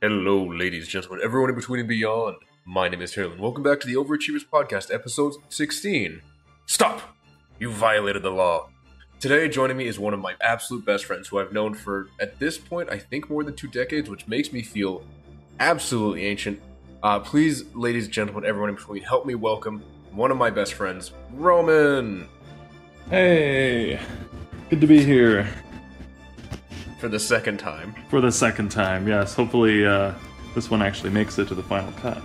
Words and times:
Hello, 0.00 0.44
ladies 0.44 0.86
gentlemen, 0.86 1.18
everyone 1.24 1.50
in 1.50 1.56
between 1.56 1.80
and 1.80 1.88
beyond. 1.88 2.36
My 2.64 2.88
name 2.88 3.02
is 3.02 3.16
Harlan. 3.16 3.40
Welcome 3.40 3.64
back 3.64 3.80
to 3.80 3.88
the 3.88 3.96
Overachievers 3.96 4.48
Podcast, 4.48 4.94
episode 4.94 5.34
16. 5.48 6.22
Stop! 6.66 7.16
You 7.58 7.72
violated 7.72 8.22
the 8.22 8.30
law. 8.30 8.68
Today, 9.18 9.48
joining 9.48 9.76
me 9.76 9.88
is 9.88 9.98
one 9.98 10.14
of 10.14 10.20
my 10.20 10.36
absolute 10.40 10.86
best 10.86 11.04
friends 11.04 11.26
who 11.26 11.40
I've 11.40 11.52
known 11.52 11.74
for, 11.74 12.06
at 12.20 12.38
this 12.38 12.56
point, 12.56 12.88
I 12.92 12.98
think 12.98 13.28
more 13.28 13.42
than 13.42 13.56
two 13.56 13.66
decades, 13.66 14.08
which 14.08 14.28
makes 14.28 14.52
me 14.52 14.62
feel 14.62 15.02
absolutely 15.58 16.26
ancient. 16.26 16.62
Uh, 17.02 17.18
please, 17.18 17.64
ladies 17.74 18.06
gentlemen, 18.06 18.44
everyone 18.44 18.68
in 18.68 18.76
between, 18.76 19.02
help 19.02 19.26
me 19.26 19.34
welcome 19.34 19.82
one 20.12 20.30
of 20.30 20.36
my 20.36 20.48
best 20.48 20.74
friends, 20.74 21.10
Roman, 21.32 22.28
Hey, 23.10 23.98
good 24.70 24.80
to 24.80 24.86
be 24.86 25.02
here 25.02 25.48
for 26.98 27.08
the 27.08 27.18
second 27.18 27.58
time. 27.58 27.94
for 28.10 28.20
the 28.20 28.32
second 28.32 28.70
time. 28.70 29.06
Yes, 29.08 29.34
hopefully 29.34 29.86
uh, 29.86 30.12
this 30.54 30.70
one 30.70 30.82
actually 30.82 31.10
makes 31.10 31.38
it 31.38 31.48
to 31.48 31.54
the 31.54 31.62
final 31.62 31.92
cut. 31.92 32.20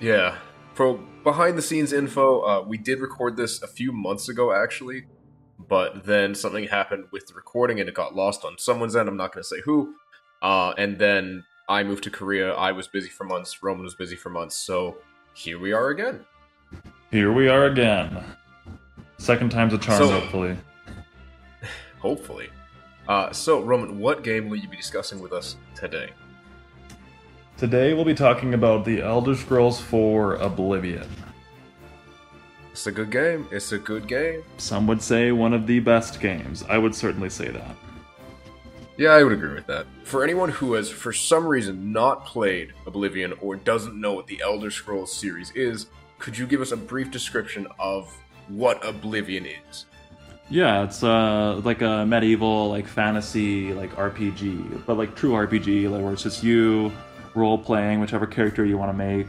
Yeah. 0.00 0.36
For 0.74 0.98
behind 1.24 1.56
the 1.56 1.62
scenes 1.62 1.92
info, 1.92 2.40
uh, 2.42 2.62
we 2.62 2.76
did 2.78 3.00
record 3.00 3.36
this 3.36 3.62
a 3.62 3.66
few 3.66 3.92
months 3.92 4.28
ago, 4.28 4.52
actually, 4.52 5.04
but 5.58 6.04
then 6.04 6.34
something 6.34 6.64
happened 6.68 7.06
with 7.12 7.26
the 7.26 7.34
recording 7.34 7.80
and 7.80 7.88
it 7.88 7.94
got 7.94 8.14
lost 8.14 8.44
on 8.44 8.56
someone's 8.58 8.94
end. 8.94 9.08
I'm 9.08 9.16
not 9.16 9.32
going 9.32 9.42
to 9.42 9.48
say 9.48 9.60
who. 9.64 9.94
Uh, 10.42 10.74
and 10.76 10.98
then 10.98 11.44
I 11.68 11.82
moved 11.82 12.04
to 12.04 12.10
Korea. 12.10 12.52
I 12.54 12.72
was 12.72 12.86
busy 12.88 13.08
for 13.08 13.24
months. 13.24 13.62
Roman 13.62 13.82
was 13.84 13.94
busy 13.94 14.16
for 14.16 14.28
months. 14.28 14.54
So 14.56 14.98
here 15.34 15.58
we 15.58 15.72
are 15.72 15.88
again. 15.88 16.24
Here 17.10 17.32
we 17.32 17.48
are 17.48 17.64
again. 17.66 18.22
Second 19.18 19.50
time's 19.50 19.72
a 19.72 19.78
charm, 19.78 19.98
So- 19.98 20.20
hopefully. 20.20 20.56
Hopefully. 22.00 22.50
Uh, 23.08 23.32
so, 23.32 23.60
Roman, 23.62 23.98
what 23.98 24.24
game 24.24 24.48
will 24.48 24.56
you 24.56 24.68
be 24.68 24.76
discussing 24.76 25.20
with 25.20 25.32
us 25.32 25.56
today? 25.74 26.10
Today 27.56 27.94
we'll 27.94 28.04
be 28.04 28.14
talking 28.14 28.54
about 28.54 28.84
the 28.84 29.00
Elder 29.00 29.34
Scrolls 29.34 29.80
4 29.80 30.34
Oblivion. 30.34 31.08
It's 32.72 32.86
a 32.86 32.92
good 32.92 33.10
game. 33.10 33.48
It's 33.50 33.72
a 33.72 33.78
good 33.78 34.06
game. 34.06 34.42
Some 34.58 34.86
would 34.88 35.00
say 35.00 35.32
one 35.32 35.54
of 35.54 35.66
the 35.66 35.80
best 35.80 36.20
games. 36.20 36.62
I 36.68 36.76
would 36.76 36.94
certainly 36.94 37.30
say 37.30 37.48
that. 37.48 37.76
Yeah, 38.98 39.10
I 39.10 39.22
would 39.22 39.32
agree 39.32 39.54
with 39.54 39.66
that. 39.66 39.86
For 40.04 40.22
anyone 40.22 40.50
who 40.50 40.74
has, 40.74 40.90
for 40.90 41.12
some 41.12 41.46
reason, 41.46 41.92
not 41.92 42.26
played 42.26 42.72
Oblivion 42.86 43.32
or 43.40 43.56
doesn't 43.56 43.98
know 43.98 44.12
what 44.12 44.26
the 44.26 44.40
Elder 44.42 44.70
Scrolls 44.70 45.12
series 45.12 45.50
is, 45.52 45.86
could 46.18 46.36
you 46.36 46.46
give 46.46 46.60
us 46.60 46.72
a 46.72 46.76
brief 46.76 47.10
description 47.10 47.66
of 47.78 48.14
what 48.48 48.86
Oblivion 48.86 49.46
is? 49.46 49.86
Yeah, 50.48 50.84
it's 50.84 51.02
uh 51.02 51.60
like 51.64 51.82
a 51.82 52.06
medieval 52.06 52.70
like 52.70 52.86
fantasy 52.86 53.72
like 53.74 53.94
RPG, 53.96 54.86
but 54.86 54.96
like 54.96 55.16
true 55.16 55.32
RPG, 55.32 55.90
like 55.90 56.02
where 56.02 56.12
it's 56.12 56.22
just 56.22 56.44
you 56.44 56.92
role 57.34 57.58
playing 57.58 58.00
whichever 58.00 58.26
character 58.26 58.64
you 58.64 58.78
want 58.78 58.90
to 58.90 58.96
make, 58.96 59.26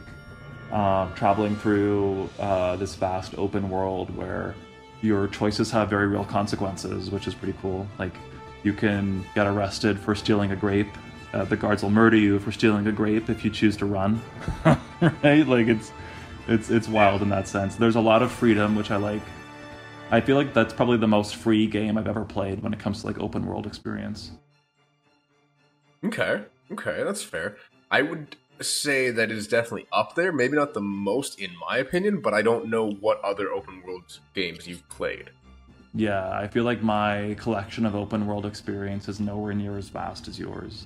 um, 0.72 1.14
traveling 1.16 1.56
through 1.56 2.30
uh, 2.40 2.76
this 2.78 2.96
vast 2.96 3.38
open 3.38 3.70
world 3.70 4.16
where 4.16 4.56
your 5.02 5.28
choices 5.28 5.72
have 5.72 5.90
very 5.90 6.08
real 6.08 6.26
consequences, 6.26 7.12
which 7.12 7.28
is 7.28 7.34
pretty 7.34 7.58
cool. 7.62 7.88
Like 7.98 8.14
you 8.64 8.74
can 8.74 9.26
get 9.34 9.48
arrested 9.48 10.00
for 10.00 10.14
stealing 10.14 10.52
a 10.52 10.56
grape. 10.56 10.90
Uh, 11.34 11.46
the 11.46 11.58
guards 11.58 11.84
will 11.84 11.90
murder 11.90 12.18
you 12.18 12.40
for 12.40 12.52
stealing 12.52 12.86
a 12.88 12.92
grape 12.92 13.30
if 13.30 13.44
you 13.44 13.50
choose 13.52 13.76
to 13.78 13.86
run. 13.86 14.22
right? 14.66 15.48
Like 15.48 15.68
it's 15.68 15.92
it's 16.48 16.70
it's 16.70 16.88
wild 16.88 17.24
in 17.24 17.30
that 17.30 17.48
sense. 17.48 17.76
There's 17.76 17.96
a 17.96 18.02
lot 18.02 18.22
of 18.22 18.32
freedom, 18.32 18.76
which 18.76 18.92
I 18.92 18.98
like. 18.98 19.22
I 20.10 20.22
feel 20.22 20.38
like 20.38 20.54
that's 20.54 20.74
probably 20.74 20.96
the 20.98 21.08
most 21.08 21.36
free 21.36 21.68
game 21.68 21.98
I've 21.98 22.08
ever 22.08 22.24
played 22.24 22.64
when 22.64 22.72
it 22.72 22.80
comes 22.80 23.02
to 23.02 23.08
like 23.08 23.20
open 23.20 23.46
world 23.46 23.68
experience. 23.68 24.32
Okay, 26.04 26.44
okay, 26.72 27.04
that's 27.04 27.24
fair. 27.24 27.58
I 27.92 28.04
would 28.04 28.38
say 28.62 29.12
that 29.12 29.32
it 29.32 29.38
is 29.38 29.50
definitely 29.50 29.88
up 29.92 30.16
there. 30.16 30.32
Maybe 30.32 30.56
not 30.56 30.74
the 30.74 30.82
most, 30.82 31.40
in 31.40 31.52
my 31.60 31.78
opinion, 31.78 32.22
but 32.22 32.34
I 32.34 32.42
don't 32.42 32.70
know 32.70 32.90
what 32.90 33.20
other 33.22 33.52
open 33.52 33.84
world 33.86 34.20
games 34.34 34.66
you've 34.66 34.88
played. 34.88 35.32
Yeah, 35.94 36.32
I 36.32 36.48
feel 36.48 36.64
like 36.64 36.82
my 36.82 37.36
collection 37.40 37.86
of 37.86 37.94
open 37.94 38.28
world 38.28 38.46
experience 38.46 39.10
is 39.10 39.20
nowhere 39.20 39.54
near 39.54 39.78
as 39.78 39.90
vast 39.90 40.30
as 40.30 40.40
yours. 40.40 40.86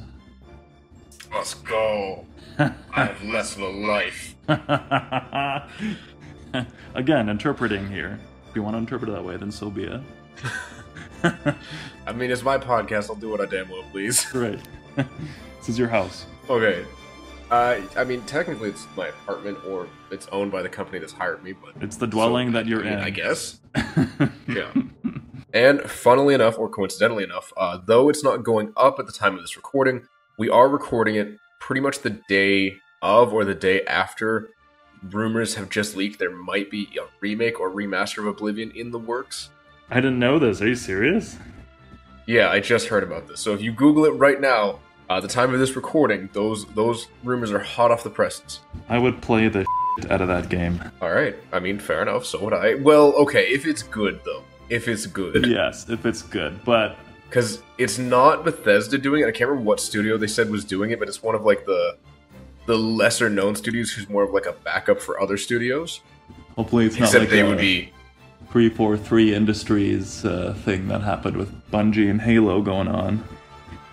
Let's 1.31 1.53
go. 1.53 2.25
I 2.59 2.73
have 2.93 3.23
less 3.23 3.55
of 3.55 3.61
a 3.61 3.69
life. 3.69 4.35
Again, 6.95 7.29
interpreting 7.29 7.87
here. 7.87 8.19
If 8.51 8.57
you 8.57 8.63
want 8.63 8.73
to 8.73 8.79
interpret 8.79 9.09
it 9.09 9.13
that 9.13 9.23
way, 9.23 9.37
then 9.37 9.49
so 9.49 9.69
be 9.69 9.85
it. 9.85 10.01
I 12.05 12.11
mean, 12.11 12.29
it's 12.31 12.43
my 12.43 12.57
podcast. 12.57 13.09
I'll 13.09 13.15
do 13.15 13.29
what 13.29 13.39
I 13.39 13.45
damn 13.45 13.69
well 13.69 13.85
please. 13.93 14.27
right. 14.35 14.59
this 14.95 15.69
is 15.69 15.79
your 15.79 15.87
house. 15.87 16.25
Okay. 16.49 16.85
Uh, 17.49 17.79
I 17.95 18.03
mean, 18.03 18.21
technically, 18.23 18.67
it's 18.67 18.85
my 18.97 19.07
apartment, 19.07 19.57
or 19.65 19.87
it's 20.11 20.27
owned 20.33 20.51
by 20.51 20.61
the 20.61 20.67
company 20.67 20.99
that's 20.99 21.13
hired 21.13 21.41
me. 21.45 21.53
But 21.53 21.81
It's 21.81 21.95
the 21.95 22.07
dwelling 22.07 22.49
so, 22.49 22.53
that 22.55 22.65
you're 22.65 22.81
I 22.81 22.83
mean, 22.83 22.93
in. 22.93 22.99
I 22.99 23.09
guess. 23.09 23.61
Yeah. 24.49 24.73
And 25.53 25.81
funnily 25.89 26.33
enough, 26.33 26.59
or 26.59 26.67
coincidentally 26.67 27.23
enough, 27.23 27.53
uh, 27.55 27.77
though 27.85 28.09
it's 28.09 28.21
not 28.21 28.43
going 28.43 28.73
up 28.75 28.99
at 28.99 29.05
the 29.05 29.13
time 29.13 29.35
of 29.35 29.41
this 29.41 29.55
recording, 29.55 30.05
we 30.37 30.49
are 30.49 30.67
recording 30.67 31.15
it 31.15 31.37
pretty 31.61 31.79
much 31.79 31.99
the 31.99 32.19
day 32.27 32.73
of 33.01 33.33
or 33.33 33.45
the 33.45 33.55
day 33.55 33.81
after. 33.85 34.49
Rumors 35.09 35.55
have 35.55 35.69
just 35.69 35.95
leaked 35.95 36.19
there 36.19 36.31
might 36.31 36.69
be 36.69 36.87
a 36.99 37.05
remake 37.19 37.59
or 37.59 37.71
remaster 37.71 38.19
of 38.19 38.27
Oblivion 38.27 38.71
in 38.71 38.91
the 38.91 38.99
works. 38.99 39.49
I 39.89 39.95
didn't 39.95 40.19
know 40.19 40.37
this. 40.37 40.61
Are 40.61 40.67
you 40.67 40.75
serious? 40.75 41.37
Yeah, 42.27 42.49
I 42.49 42.59
just 42.59 42.87
heard 42.87 43.03
about 43.03 43.27
this. 43.27 43.39
So 43.39 43.53
if 43.53 43.61
you 43.61 43.71
Google 43.71 44.05
it 44.05 44.11
right 44.11 44.39
now, 44.39 44.79
uh, 45.09 45.19
the 45.19 45.27
time 45.27 45.53
of 45.53 45.59
this 45.59 45.75
recording, 45.75 46.29
those 46.33 46.65
those 46.67 47.07
rumors 47.23 47.51
are 47.51 47.59
hot 47.59 47.91
off 47.91 48.03
the 48.03 48.09
presses. 48.09 48.59
I 48.87 48.97
would 48.97 49.21
play 49.21 49.47
the 49.47 49.65
out 50.09 50.21
of 50.21 50.27
that 50.27 50.49
game. 50.49 50.81
All 51.01 51.11
right, 51.11 51.35
I 51.51 51.59
mean, 51.59 51.79
fair 51.79 52.01
enough. 52.01 52.25
So 52.25 52.41
would 52.43 52.53
I. 52.53 52.75
Well, 52.75 53.13
okay, 53.15 53.47
if 53.49 53.65
it's 53.65 53.83
good 53.83 54.21
though, 54.23 54.43
if 54.69 54.87
it's 54.87 55.05
good, 55.05 55.45
Yes, 55.47 55.89
if 55.89 56.05
it's 56.05 56.21
good. 56.21 56.63
But 56.63 56.95
because 57.27 57.61
it's 57.77 57.97
not 57.97 58.43
Bethesda 58.43 58.97
doing 58.97 59.23
it. 59.23 59.27
I 59.27 59.31
can't 59.31 59.49
remember 59.49 59.67
what 59.67 59.79
studio 59.79 60.17
they 60.17 60.27
said 60.27 60.49
was 60.49 60.63
doing 60.63 60.91
it, 60.91 60.99
but 60.99 61.07
it's 61.07 61.23
one 61.23 61.33
of 61.33 61.43
like 61.43 61.65
the 61.65 61.97
the 62.65 62.77
lesser 62.77 63.29
known 63.29 63.55
studios 63.55 63.91
who's 63.91 64.09
more 64.09 64.23
of 64.23 64.31
like 64.31 64.45
a 64.45 64.53
backup 64.53 65.01
for 65.01 65.19
other 65.21 65.37
studios. 65.37 66.01
hopefully 66.55 66.85
it's 66.85 66.97
not 66.99 67.05
Except 67.05 67.21
like 67.21 67.29
they 67.29 67.41
a 67.41 67.47
would 67.47 67.57
be. 67.57 67.91
343 68.51 69.33
Industries 69.33 70.25
uh, 70.25 70.53
thing 70.65 70.87
that 70.89 71.01
happened 71.01 71.37
with 71.37 71.71
Bungie 71.71 72.09
and 72.09 72.19
Halo 72.21 72.61
going 72.61 72.87
on. 72.87 73.23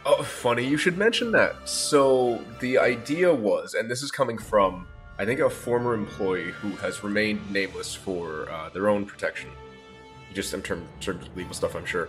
Oh, 0.04 0.22
funny 0.22 0.66
you 0.66 0.76
should 0.76 0.98
mention 0.98 1.30
that. 1.32 1.68
So 1.68 2.42
the 2.60 2.78
idea 2.78 3.32
was, 3.32 3.74
and 3.74 3.90
this 3.90 4.02
is 4.02 4.10
coming 4.10 4.36
from, 4.38 4.86
I 5.18 5.24
think, 5.24 5.40
a 5.40 5.48
former 5.50 5.94
employee 5.94 6.50
who 6.50 6.70
has 6.76 7.04
remained 7.04 7.50
nameless 7.52 7.94
for 7.94 8.50
uh, 8.50 8.70
their 8.70 8.88
own 8.88 9.04
protection, 9.06 9.50
just 10.34 10.54
in 10.54 10.62
term, 10.62 10.88
terms 11.00 11.26
of 11.26 11.36
legal 11.36 11.54
stuff, 11.54 11.76
I'm 11.76 11.84
sure. 11.84 12.08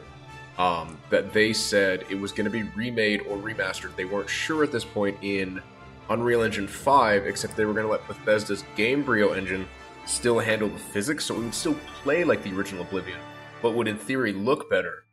Um, 0.58 0.98
that 1.10 1.32
they 1.34 1.54
said 1.54 2.04
it 2.10 2.16
was 2.20 2.32
going 2.32 2.46
to 2.46 2.52
be 2.52 2.64
remade 2.76 3.22
or 3.22 3.38
remastered. 3.38 3.96
They 3.96 4.06
weren't 4.06 4.30
sure 4.30 4.64
at 4.64 4.72
this 4.72 4.84
point 4.86 5.18
in 5.22 5.62
Unreal 6.10 6.42
Engine 6.42 6.68
5, 6.68 7.28
except 7.28 7.56
they 7.56 7.66
were 7.66 7.74
going 7.74 7.86
to 7.86 7.92
let 7.92 8.08
Bethesda's 8.08 8.64
Gamebryo 8.76 9.38
engine 9.38 9.68
still 10.06 10.40
handle 10.40 10.70
the 10.70 10.80
physics, 10.80 11.26
so 11.26 11.36
it 11.36 11.40
would 11.40 11.54
still 11.54 11.78
play 12.02 12.24
like 12.24 12.44
the 12.44 12.56
original 12.56 12.84
Oblivion, 12.84 13.20
but 13.62 13.76
would 13.76 13.88
in 13.88 13.98
theory 13.98 14.34
look 14.34 14.70
better. 14.70 15.04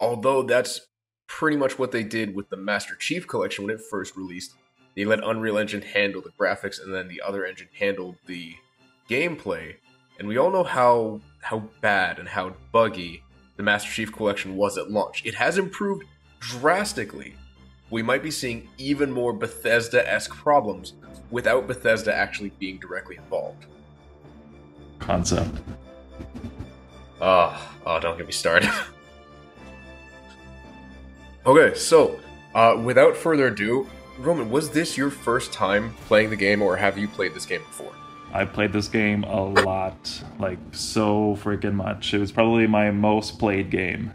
Although 0.00 0.42
that's 0.42 0.80
pretty 1.26 1.56
much 1.56 1.78
what 1.78 1.92
they 1.92 2.02
did 2.02 2.34
with 2.34 2.48
the 2.50 2.56
Master 2.56 2.94
Chief 2.94 3.26
Collection 3.26 3.64
when 3.64 3.74
it 3.74 3.80
first 3.90 4.16
released. 4.16 4.54
They 4.94 5.04
let 5.04 5.22
Unreal 5.22 5.58
Engine 5.58 5.82
handle 5.82 6.22
the 6.22 6.30
graphics, 6.30 6.82
and 6.82 6.94
then 6.94 7.08
the 7.08 7.20
other 7.20 7.44
engine 7.44 7.68
handled 7.78 8.16
the 8.26 8.54
gameplay. 9.10 9.76
And 10.18 10.26
we 10.26 10.38
all 10.38 10.50
know 10.50 10.64
how 10.64 11.20
how 11.42 11.68
bad 11.80 12.18
and 12.18 12.28
how 12.28 12.54
buggy 12.72 13.22
the 13.56 13.62
Master 13.62 13.90
Chief 13.90 14.12
Collection 14.12 14.56
was 14.56 14.78
at 14.78 14.90
launch. 14.90 15.22
It 15.24 15.34
has 15.34 15.58
improved 15.58 16.04
drastically. 16.40 17.34
We 17.90 18.02
might 18.02 18.22
be 18.22 18.30
seeing 18.30 18.68
even 18.78 19.10
more 19.10 19.32
Bethesda-esque 19.32 20.34
problems 20.34 20.94
without 21.30 21.66
Bethesda 21.66 22.14
actually 22.14 22.50
being 22.58 22.78
directly 22.78 23.16
involved. 23.16 23.66
Concept. 24.98 25.60
Ah, 27.20 27.74
oh, 27.86 28.00
don't 28.00 28.16
get 28.16 28.26
me 28.26 28.32
started. 28.32 28.70
okay, 31.46 31.76
so 31.76 32.18
uh, 32.54 32.80
without 32.82 33.16
further 33.16 33.48
ado, 33.48 33.88
Roman, 34.18 34.50
was 34.50 34.70
this 34.70 34.96
your 34.96 35.10
first 35.10 35.52
time 35.52 35.94
playing 36.06 36.30
the 36.30 36.36
game, 36.36 36.62
or 36.62 36.76
have 36.76 36.98
you 36.98 37.06
played 37.06 37.34
this 37.34 37.46
game 37.46 37.62
before? 37.62 37.92
I 38.32 38.44
played 38.44 38.72
this 38.72 38.88
game 38.88 39.24
a 39.24 39.42
lot, 39.42 40.22
like 40.38 40.58
so 40.72 41.38
freaking 41.42 41.74
much. 41.74 42.12
It 42.12 42.18
was 42.18 42.32
probably 42.32 42.66
my 42.66 42.90
most 42.90 43.38
played 43.38 43.70
game. 43.70 44.12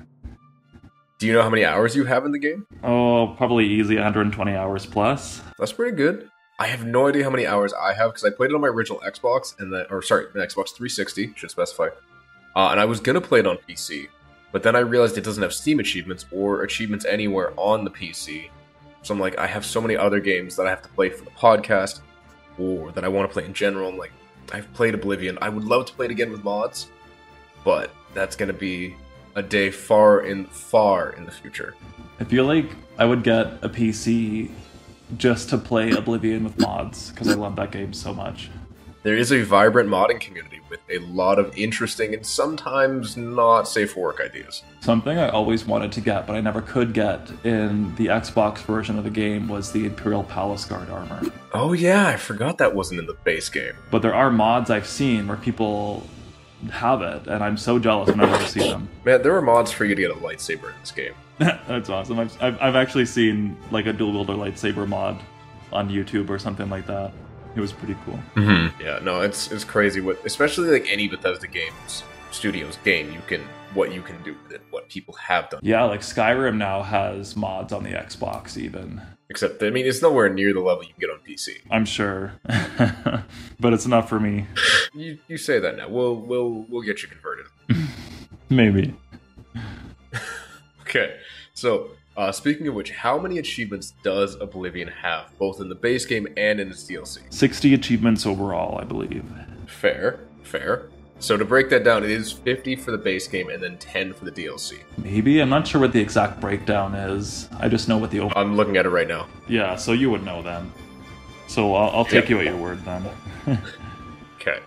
Do 1.22 1.28
you 1.28 1.34
know 1.34 1.44
how 1.44 1.52
many 1.52 1.64
hours 1.64 1.96
you 1.96 2.04
have 2.06 2.26
in 2.26 2.32
the 2.32 2.40
game? 2.40 2.66
Oh, 2.84 3.36
probably 3.38 3.68
easy 3.68 3.94
120 3.94 4.56
hours 4.56 4.88
plus. 4.88 5.40
That's 5.60 5.72
pretty 5.72 5.96
good. 5.96 6.32
I 6.58 6.66
have 6.66 6.84
no 6.84 7.10
idea 7.10 7.24
how 7.24 7.30
many 7.30 7.46
hours 7.46 7.74
I 7.74 7.94
have 7.94 8.10
because 8.10 8.24
I 8.24 8.36
played 8.36 8.50
it 8.50 8.56
on 8.56 8.62
my 8.62 8.70
original 8.70 9.00
Xbox 9.02 9.60
and 9.60 9.72
then, 9.72 9.86
or 9.92 10.02
sorry, 10.02 10.26
an 10.34 10.42
Xbox 10.42 10.70
360 10.70 11.34
should 11.36 11.52
specify. 11.52 11.90
Uh, 12.56 12.70
and 12.70 12.80
I 12.80 12.86
was 12.86 13.00
gonna 13.00 13.22
play 13.22 13.38
it 13.38 13.46
on 13.46 13.58
PC, 13.70 14.08
but 14.52 14.64
then 14.64 14.76
I 14.76 14.80
realized 14.80 15.16
it 15.16 15.24
doesn't 15.24 15.44
have 15.44 15.54
Steam 15.54 15.80
achievements 15.80 16.26
or 16.32 16.64
achievements 16.64 17.06
anywhere 17.06 17.54
on 17.56 17.84
the 17.84 17.92
PC. 17.92 18.50
So 19.04 19.14
I'm 19.14 19.20
like, 19.20 19.38
I 19.38 19.46
have 19.46 19.64
so 19.64 19.80
many 19.80 19.96
other 19.96 20.20
games 20.20 20.56
that 20.56 20.66
I 20.66 20.72
have 20.72 20.82
to 20.82 20.90
play 20.90 21.12
for 21.12 21.24
the 21.24 21.30
podcast, 21.30 22.00
or 22.58 22.92
that 22.94 23.06
I 23.06 23.10
want 23.10 23.30
to 23.30 23.34
play 23.34 23.46
in 23.46 23.54
general. 23.54 23.90
I'm 23.90 23.98
like, 24.00 24.12
I've 24.54 24.74
played 24.74 24.96
Oblivion. 24.96 25.38
I 25.40 25.50
would 25.50 25.66
love 25.66 25.86
to 25.86 25.94
play 25.94 26.06
it 26.06 26.12
again 26.12 26.32
with 26.32 26.44
mods, 26.44 26.88
but 27.64 27.92
that's 28.16 28.36
gonna 28.36 28.54
be 28.54 28.96
a 29.36 29.44
day 29.44 29.72
far 29.72 30.22
in 30.22 30.46
far 30.46 31.12
in 31.12 31.26
the 31.26 31.32
future. 31.32 31.76
I 32.20 32.24
feel 32.24 32.46
like 32.46 32.76
I 32.98 33.06
would 33.06 33.24
get 33.24 33.48
a 33.64 33.70
PC 33.70 34.52
just 35.18 35.50
to 35.50 35.58
play 35.58 35.92
Oblivion 35.92 36.44
with 36.44 36.60
mods 36.60 37.12
because 37.12 37.28
I 37.28 37.34
love 37.34 37.56
that 37.58 37.72
game 37.72 37.94
so 37.94 38.14
much. 38.14 38.50
There 39.04 39.18
is 39.18 39.32
a 39.32 39.42
vibrant 39.42 39.90
modding 39.90 40.20
community 40.20 40.60
with 40.70 40.80
a 40.90 41.00
lot 41.00 41.40
of 41.40 41.58
interesting 41.58 42.14
and 42.14 42.24
sometimes 42.24 43.18
not 43.18 43.68
safe 43.68 43.94
for 43.94 44.02
work 44.02 44.22
ideas. 44.22 44.62
Something 44.80 45.18
I 45.18 45.30
always 45.30 45.66
wanted 45.66 45.92
to 45.94 46.02
get, 46.02 46.28
but 46.28 46.36
I 46.36 46.42
never 46.42 46.62
could 46.62 46.94
get 46.94 47.32
in 47.44 47.96
the 47.96 48.08
Xbox 48.08 48.60
version 48.60 49.00
of 49.00 49.04
the 49.04 49.10
game 49.10 49.48
was 49.48 49.72
the 49.72 49.86
Imperial 49.86 50.24
Palace 50.24 50.66
Guard 50.66 50.90
armor. 50.92 51.22
Oh 51.54 51.74
yeah, 51.74 52.08
I 52.08 52.16
forgot 52.18 52.60
that 52.60 52.76
wasn't 52.76 53.00
in 53.00 53.08
the 53.08 53.18
base 53.24 53.50
game. 53.50 53.74
But 53.90 54.04
there 54.04 54.14
are 54.14 54.30
mods 54.30 54.70
I've 54.70 54.88
seen 54.88 55.28
where 55.28 55.38
people 55.38 56.08
have 56.70 57.02
it, 57.02 57.28
and 57.28 57.44
I'm 57.44 57.58
so 57.58 57.80
jealous 57.80 58.10
whenever 58.10 58.36
I 58.36 58.46
see 58.46 58.60
them. 58.60 58.90
Man, 59.06 59.22
there 59.22 59.36
are 59.36 59.42
mods 59.42 59.72
for 59.72 59.86
you 59.86 59.96
to 59.96 60.02
get 60.02 60.12
a 60.12 60.16
lightsaber 60.16 60.70
in 60.70 60.80
this 60.80 60.92
game. 60.92 61.14
That's 61.38 61.90
awesome. 61.90 62.20
I've, 62.20 62.42
I've, 62.42 62.62
I've 62.62 62.76
actually 62.76 63.06
seen 63.06 63.58
like 63.72 63.86
a 63.86 63.94
dual 63.94 64.12
wielder 64.14 64.34
lightsaber 64.34 64.88
mod 64.88 65.20
on 65.72 65.90
YouTube 65.90 66.30
or 66.30 66.38
something 66.38 66.70
like 66.70 66.86
that. 66.88 67.12
It 67.56 67.60
was 67.60 67.74
pretty 67.74 67.96
cool. 68.06 68.20
Mm-hmm. 68.36 68.82
Yeah, 68.82 69.00
no, 69.02 69.22
it's 69.22 69.52
it's 69.52 69.64
crazy 69.64 70.00
what, 70.00 70.24
especially 70.26 70.70
like 70.70 70.88
any 70.90 71.08
Bethesda 71.08 71.48
games 71.48 72.04
studios 72.32 72.78
game, 72.84 73.12
you 73.12 73.22
can 73.28 73.42
what 73.74 73.94
you 73.94 74.02
can 74.02 74.22
do 74.24 74.36
with 74.44 74.54
it, 74.54 74.62
what 74.70 74.90
people 74.90 75.14
have 75.16 75.50
done. 75.50 75.62
Yeah, 75.64 75.84
like 75.84 76.02
Skyrim 76.02 76.58
now 76.58 76.82
has 76.82 77.36
mods 77.36 77.72
on 77.72 77.84
the 77.84 77.92
Xbox 77.92 78.58
even. 78.58 79.02
Except, 79.32 79.64
I 79.64 79.70
mean, 79.70 79.86
it's 79.88 80.02
nowhere 80.02 80.28
near 80.28 80.52
the 80.52 80.60
level 80.60 80.84
you 80.84 80.90
can 80.90 81.00
get 81.00 81.10
on 81.10 81.20
PC. 81.26 81.62
I'm 81.72 81.86
sure, 81.86 82.34
but 83.62 83.72
it's 83.72 83.88
not 83.88 84.10
for 84.10 84.20
me. 84.20 84.46
You 84.94 85.20
you 85.30 85.38
say 85.38 85.58
that 85.58 85.78
now. 85.78 85.88
We'll 85.88 86.18
we'll 86.18 86.66
we'll 86.68 86.82
get 86.82 87.02
you 87.02 87.08
converted. 87.08 87.46
Maybe. 88.50 88.94
Okay, 90.82 91.16
so 91.54 91.92
uh, 92.18 92.34
speaking 92.34 92.68
of 92.68 92.74
which, 92.74 92.92
how 92.92 93.18
many 93.18 93.38
achievements 93.38 93.94
does 94.04 94.36
Oblivion 94.42 94.90
have, 94.90 95.32
both 95.38 95.62
in 95.62 95.70
the 95.70 95.76
base 95.76 96.06
game 96.06 96.28
and 96.36 96.60
in 96.60 96.68
its 96.68 96.84
DLC? 96.84 97.20
60 97.34 97.74
achievements 97.74 98.26
overall, 98.26 98.78
I 98.78 98.84
believe. 98.84 99.24
Fair, 99.68 100.20
fair. 100.44 100.90
So 101.22 101.38
to 101.38 101.46
break 101.46 101.70
that 101.70 101.84
down, 101.84 102.04
it 102.04 102.10
is 102.10 102.32
50 102.32 102.76
for 102.78 102.90
the 102.92 102.98
base 102.98 103.28
game 103.28 103.50
and 103.50 103.62
then 103.62 103.78
10 103.78 104.12
for 104.14 104.26
the 104.26 104.32
DLC. 104.32 104.80
Maybe. 104.98 105.40
I'm 105.40 105.50
not 105.50 105.68
sure 105.68 105.80
what 105.80 105.94
the 105.94 106.02
exact 106.02 106.42
breakdown 106.42 106.96
is. 106.96 107.48
I 107.60 107.70
just 107.70 107.88
know 107.88 107.98
what 108.00 108.10
the. 108.12 108.20
Over- 108.22 108.36
I'm 108.38 108.56
looking 108.58 108.76
at 108.76 108.86
it 108.88 108.90
right 108.90 109.08
now. 109.08 109.28
yeah, 109.48 109.76
so 109.76 109.92
you 109.94 110.10
would 110.10 110.24
know 110.26 110.42
then. 110.42 110.72
So 111.48 111.76
I'll, 111.76 111.90
I'll 111.98 112.06
take 112.06 112.28
Yep. 112.28 112.30
you 112.30 112.40
at 112.40 112.46
your 112.46 112.58
word 112.58 112.84
then. 112.84 113.06
Okay. 114.42 114.60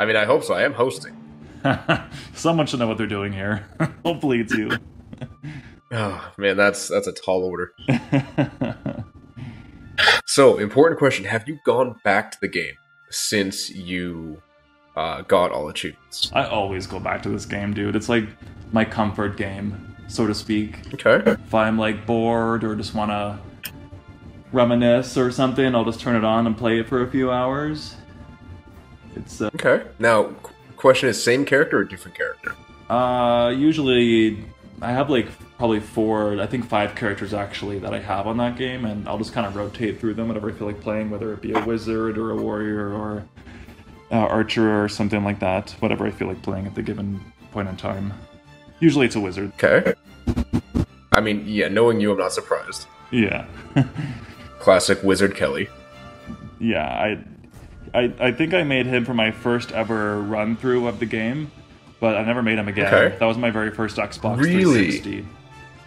I 0.00 0.04
mean, 0.06 0.16
I 0.16 0.24
hope 0.24 0.42
so. 0.42 0.54
I 0.54 0.62
am 0.64 0.72
hosting. 0.72 1.16
Someone 2.34 2.66
should 2.66 2.80
know 2.80 2.88
what 2.88 2.98
they're 2.98 3.06
doing 3.06 3.32
here. 3.32 3.64
Hopefully 4.04 4.40
it's 4.40 4.52
you. 4.52 4.72
Oh 5.92 6.32
man, 6.36 6.56
that's 6.56 6.88
that's 6.88 7.06
a 7.06 7.12
tall 7.12 7.44
order. 7.44 7.72
So, 10.26 10.58
important 10.58 10.98
question: 10.98 11.24
Have 11.26 11.46
you 11.48 11.60
gone 11.64 11.94
back 12.02 12.32
to 12.32 12.38
the 12.40 12.48
game 12.48 12.74
since 13.10 13.70
you 13.70 14.42
uh, 14.96 15.22
got 15.22 15.50
all 15.52 15.68
achievements? 15.68 16.30
I 16.34 16.44
always 16.46 16.86
go 16.86 17.00
back 17.00 17.22
to 17.22 17.28
this 17.28 17.46
game, 17.46 17.72
dude. 17.74 17.96
It's 17.96 18.08
like 18.08 18.24
my 18.72 18.84
comfort 18.84 19.36
game, 19.36 19.94
so 20.08 20.26
to 20.26 20.34
speak. 20.34 20.78
Okay. 20.94 21.30
If 21.30 21.54
I'm 21.54 21.78
like 21.78 22.06
bored 22.06 22.64
or 22.64 22.74
just 22.76 22.94
want 22.94 23.10
to 23.10 23.38
reminisce 24.52 25.16
or 25.16 25.30
something, 25.30 25.74
I'll 25.74 25.84
just 25.84 26.00
turn 26.00 26.16
it 26.16 26.24
on 26.24 26.46
and 26.46 26.56
play 26.56 26.80
it 26.80 26.88
for 26.88 27.02
a 27.02 27.10
few 27.10 27.30
hours. 27.30 27.96
It's 29.16 29.40
uh, 29.40 29.50
Okay. 29.54 29.84
Now, 29.98 30.24
question 30.76 31.08
is: 31.08 31.22
same 31.22 31.44
character 31.44 31.78
or 31.78 31.84
different 31.84 32.16
character? 32.16 32.54
uh 32.88 33.54
usually 33.56 34.44
I 34.82 34.90
have 34.90 35.10
like 35.10 35.28
probably 35.58 35.78
four, 35.78 36.40
I 36.40 36.46
think 36.46 36.64
five 36.68 36.94
characters 36.96 37.32
actually 37.34 37.78
that 37.80 37.92
I 37.92 38.00
have 38.00 38.26
on 38.26 38.38
that 38.38 38.56
game, 38.56 38.84
and 38.84 39.06
I'll 39.06 39.18
just 39.18 39.32
kind 39.32 39.46
of 39.46 39.54
rotate 39.54 40.00
through 40.00 40.14
them 40.14 40.28
whenever 40.28 40.50
I 40.50 40.54
feel 40.54 40.66
like 40.66 40.80
playing, 40.80 41.10
whether 41.10 41.32
it 41.32 41.42
be 41.42 41.52
a 41.52 41.60
wizard 41.64 42.16
or 42.18 42.30
a 42.30 42.36
warrior 42.36 42.92
or 42.92 43.24
uh, 44.12 44.16
archer 44.16 44.82
or 44.84 44.88
something 44.88 45.22
like 45.24 45.38
that. 45.40 45.70
Whatever 45.80 46.06
I 46.06 46.10
feel 46.10 46.28
like 46.28 46.42
playing 46.42 46.66
at 46.66 46.74
the 46.74 46.82
given 46.82 47.20
point 47.52 47.68
in 47.68 47.76
time. 47.76 48.12
Usually 48.80 49.06
it's 49.06 49.16
a 49.16 49.20
wizard. 49.20 49.52
Okay. 49.62 49.94
I 51.12 51.20
mean, 51.20 51.44
yeah. 51.46 51.68
Knowing 51.68 52.00
you, 52.00 52.12
I'm 52.12 52.18
not 52.18 52.32
surprised. 52.32 52.86
Yeah. 53.10 53.46
Classic 54.58 55.02
Wizard 55.02 55.34
Kelly. 55.34 55.68
yeah, 56.60 56.86
I, 56.86 57.98
I 57.98 58.12
I 58.20 58.32
think 58.32 58.52
I 58.54 58.62
made 58.62 58.86
him 58.86 59.04
for 59.04 59.14
my 59.14 59.30
first 59.30 59.72
ever 59.72 60.20
run 60.20 60.56
through 60.56 60.86
of 60.86 60.98
the 61.00 61.06
game, 61.06 61.50
but 61.98 62.16
I 62.16 62.22
never 62.24 62.42
made 62.42 62.58
him 62.58 62.68
again. 62.68 62.92
Okay. 62.92 63.16
That 63.18 63.24
was 63.26 63.38
my 63.38 63.50
very 63.50 63.70
first 63.70 63.96
Xbox 63.96 64.38
Really? 64.38 64.62
360. 65.00 65.26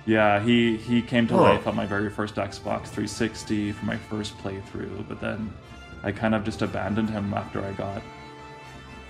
Yeah, 0.05 0.41
he 0.41 0.75
he 0.77 1.01
came 1.01 1.27
to 1.27 1.35
Huh. 1.35 1.41
life 1.43 1.67
on 1.67 1.75
my 1.75 1.85
very 1.85 2.09
first 2.09 2.35
Xbox 2.35 2.87
360 2.87 3.71
for 3.73 3.85
my 3.85 3.95
first 3.97 4.37
playthrough, 4.39 5.07
but 5.07 5.21
then 5.21 5.53
I 6.03 6.11
kind 6.11 6.35
of 6.35 6.43
just 6.43 6.61
abandoned 6.61 7.09
him 7.09 7.33
after 7.33 7.63
I 7.63 7.71
got 7.73 8.01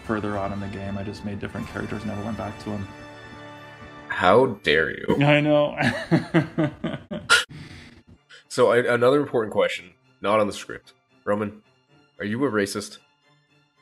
further 0.04 0.38
on 0.38 0.54
in 0.54 0.60
the 0.60 0.68
game. 0.68 0.98
I 0.98 1.04
just 1.04 1.26
made 1.26 1.40
different 1.40 1.68
characters, 1.68 2.06
never 2.06 2.24
went 2.24 2.38
back 2.38 2.58
to 2.64 2.72
him. 2.72 2.88
How 4.08 4.46
dare 4.64 4.92
you? 4.92 5.18
I 5.26 5.42
know. 5.42 5.78
So, 8.54 8.70
I, 8.70 8.94
another 8.94 9.20
important 9.20 9.52
question, 9.52 9.94
not 10.22 10.40
on 10.40 10.46
the 10.46 10.54
script. 10.54 10.94
Roman, 11.26 11.64
are 12.20 12.26
you 12.26 12.46
a 12.46 12.52
racist? 12.52 13.00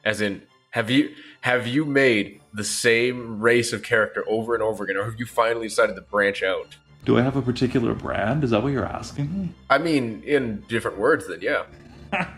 As 0.06 0.22
in, 0.22 0.44
have 0.70 0.90
you 0.90 1.14
have 1.42 1.68
you 1.68 1.84
made 1.84 2.40
the 2.54 2.64
same 2.64 3.42
race 3.42 3.74
of 3.74 3.84
character 3.84 4.24
over 4.30 4.54
and 4.54 4.64
over 4.64 4.86
again, 4.86 4.96
or 4.96 5.04
have 5.04 5.20
you 5.20 5.26
finally 5.26 5.68
decided 5.68 5.98
to 5.98 6.02
branch 6.02 6.42
out? 6.42 6.78
Do 7.04 7.18
I 7.18 7.22
have 7.22 7.36
a 7.36 7.42
particular 7.42 7.94
brand? 7.94 8.46
Is 8.46 8.52
that 8.52 8.64
what 8.64 8.72
you're 8.72 8.86
asking 8.86 9.38
me? 9.38 9.50
I 9.70 9.78
mean, 9.78 10.24
in 10.26 10.64
different 10.70 10.98
words, 10.98 11.28
then 11.28 11.42
yeah. 11.42 11.64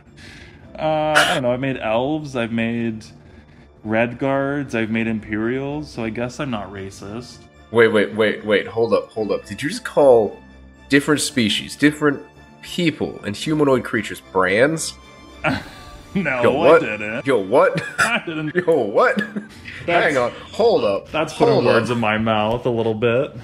Uh, 0.77 1.13
I 1.17 1.33
don't 1.35 1.43
know. 1.43 1.51
I've 1.51 1.59
made 1.59 1.77
elves. 1.77 2.35
I've 2.35 2.51
made 2.51 3.05
Redguards. 3.85 4.75
I've 4.75 4.89
made 4.89 5.07
imperials. 5.07 5.91
So 5.91 6.03
I 6.03 6.09
guess 6.09 6.39
I'm 6.39 6.49
not 6.51 6.71
racist. 6.71 7.37
Wait, 7.71 7.87
wait, 7.89 8.13
wait, 8.13 8.45
wait. 8.45 8.67
Hold 8.67 8.93
up, 8.93 9.09
hold 9.09 9.31
up. 9.31 9.45
Did 9.45 9.61
you 9.61 9.69
just 9.69 9.83
call 9.83 10.39
different 10.89 11.21
species, 11.21 11.75
different 11.75 12.21
people, 12.61 13.19
and 13.25 13.35
humanoid 13.35 13.83
creatures 13.83 14.21
brands? 14.31 14.94
No, 16.15 16.44
Yo, 16.44 16.51
I 16.61 16.68
what? 16.73 16.81
didn't. 16.81 17.25
Yo, 17.25 17.39
what? 17.39 17.81
I 17.97 18.21
didn't. 18.23 18.53
Yo, 18.68 18.77
what? 18.81 19.18
That's- 19.18 20.13
Hang 20.13 20.15
on. 20.18 20.30
Hold 20.51 20.83
up. 20.85 21.09
That's 21.09 21.33
putting 21.33 21.56
hold 21.56 21.65
words 21.65 21.89
up. 21.89 21.95
in 21.95 22.01
my 22.01 22.19
mouth 22.19 22.68
a 22.68 22.69
little 22.69 22.94
bit. 22.94 23.35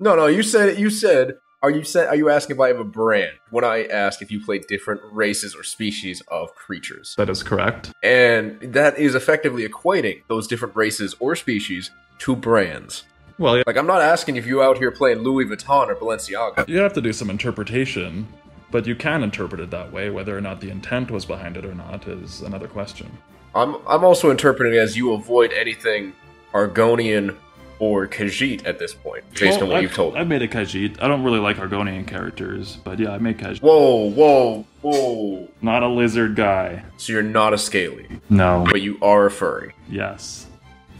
No, 0.00 0.16
no. 0.16 0.26
You 0.26 0.42
said 0.42 0.80
you 0.80 0.90
said. 0.90 1.34
Are 1.62 1.70
you 1.70 1.84
said? 1.84 2.08
Are 2.08 2.16
you 2.16 2.28
asking 2.28 2.56
if 2.56 2.60
I 2.60 2.68
have 2.68 2.78
a 2.78 2.84
brand? 2.84 3.32
When 3.50 3.64
I 3.64 3.86
ask 3.86 4.20
if 4.20 4.30
you 4.30 4.44
play 4.44 4.58
different 4.58 5.00
races 5.10 5.54
or 5.54 5.62
species 5.62 6.22
of 6.28 6.54
creatures, 6.54 7.14
That 7.16 7.30
is 7.30 7.42
correct. 7.42 7.92
and 8.02 8.60
that 8.74 8.98
is 8.98 9.14
effectively 9.14 9.66
equating 9.66 10.22
those 10.28 10.46
different 10.46 10.76
races 10.76 11.14
or 11.18 11.34
species 11.34 11.90
to 12.18 12.36
brands. 12.36 13.04
Well, 13.38 13.62
Like 13.66 13.76
I'm 13.76 13.86
not 13.86 14.02
asking 14.02 14.36
if 14.36 14.46
you 14.46 14.62
out 14.62 14.78
here 14.78 14.90
playing 14.90 15.20
Louis 15.20 15.46
Vuitton 15.46 15.88
or 15.88 15.94
Balenciaga. 15.94 16.68
you 16.68 16.78
have 16.78 16.92
to 16.92 17.00
do 17.00 17.12
some 17.12 17.30
interpretation, 17.30 18.28
but 18.70 18.86
you 18.86 18.94
can 18.94 19.22
interpret 19.22 19.60
it 19.60 19.70
that 19.70 19.92
way. 19.92 20.10
Whether 20.10 20.36
or 20.36 20.40
not 20.42 20.60
the 20.60 20.70
intent 20.70 21.10
was 21.10 21.24
behind 21.24 21.56
it 21.56 21.64
or 21.64 21.74
not 21.74 22.06
is 22.06 22.42
another 22.42 22.68
question. 22.68 23.16
I'm 23.54 23.76
I'm 23.86 24.04
also 24.04 24.30
interpreting 24.30 24.74
it 24.74 24.78
as 24.78 24.94
you 24.96 25.14
avoid 25.14 25.52
anything 25.52 26.12
Argonian 26.52 27.36
or 27.78 28.06
Khajiit 28.08 28.66
at 28.66 28.78
this 28.78 28.94
point, 28.94 29.24
based 29.38 29.60
on 29.60 29.68
what 29.68 29.76
I've, 29.78 29.82
you've 29.82 29.94
told 29.94 30.14
me. 30.14 30.20
I've 30.20 30.28
made 30.28 30.42
a 30.42 30.48
Khajiit. 30.48 31.02
I 31.02 31.08
don't 31.08 31.22
really 31.22 31.38
like 31.40 31.56
Argonian 31.58 32.06
characters, 32.06 32.76
but 32.84 32.98
yeah, 32.98 33.10
I 33.12 33.18
made 33.18 33.38
Khajiit. 33.38 33.60
Whoa, 33.62 34.10
whoa, 34.10 34.64
whoa! 34.82 35.48
Not 35.60 35.82
a 35.82 35.88
lizard 35.88 36.36
guy. 36.36 36.84
So 36.96 37.12
you're 37.12 37.22
not 37.22 37.52
a 37.54 37.58
scaly, 37.58 38.06
No. 38.30 38.64
but 38.70 38.80
you 38.82 38.98
are 39.02 39.26
a 39.26 39.30
furry. 39.30 39.74
Yes. 39.90 40.46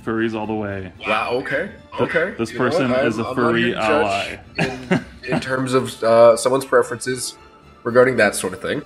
Furries 0.04 0.34
all 0.38 0.46
the 0.46 0.54
way. 0.54 0.92
Wow. 1.06 1.30
Okay. 1.34 1.70
Okay. 2.00 2.34
this 2.38 2.52
You 2.52 2.58
person 2.58 2.92
is 2.92 3.18
a 3.18 3.22
not 3.22 3.34
furry 3.34 3.62
here 3.64 3.74
to 3.74 3.80
judge 3.80 4.38
ally. 4.58 5.04
in, 5.24 5.32
in 5.34 5.40
terms 5.40 5.74
of 5.74 6.00
uh, 6.04 6.36
someone's 6.36 6.64
preferences 6.64 7.36
regarding 7.82 8.16
that 8.18 8.34
sort 8.36 8.52
of 8.52 8.60
thing. 8.62 8.82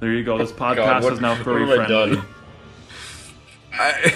There 0.00 0.12
you 0.12 0.24
go. 0.24 0.38
This 0.38 0.52
podcast 0.66 0.76
God, 0.76 1.02
what- 1.04 1.12
is 1.14 1.20
now 1.20 1.34
what 1.34 1.42
furry 1.44 1.60
have 1.68 1.70
I 1.70 1.86
friendly. 1.86 2.16
done? 2.16 2.26
I, 3.72 4.14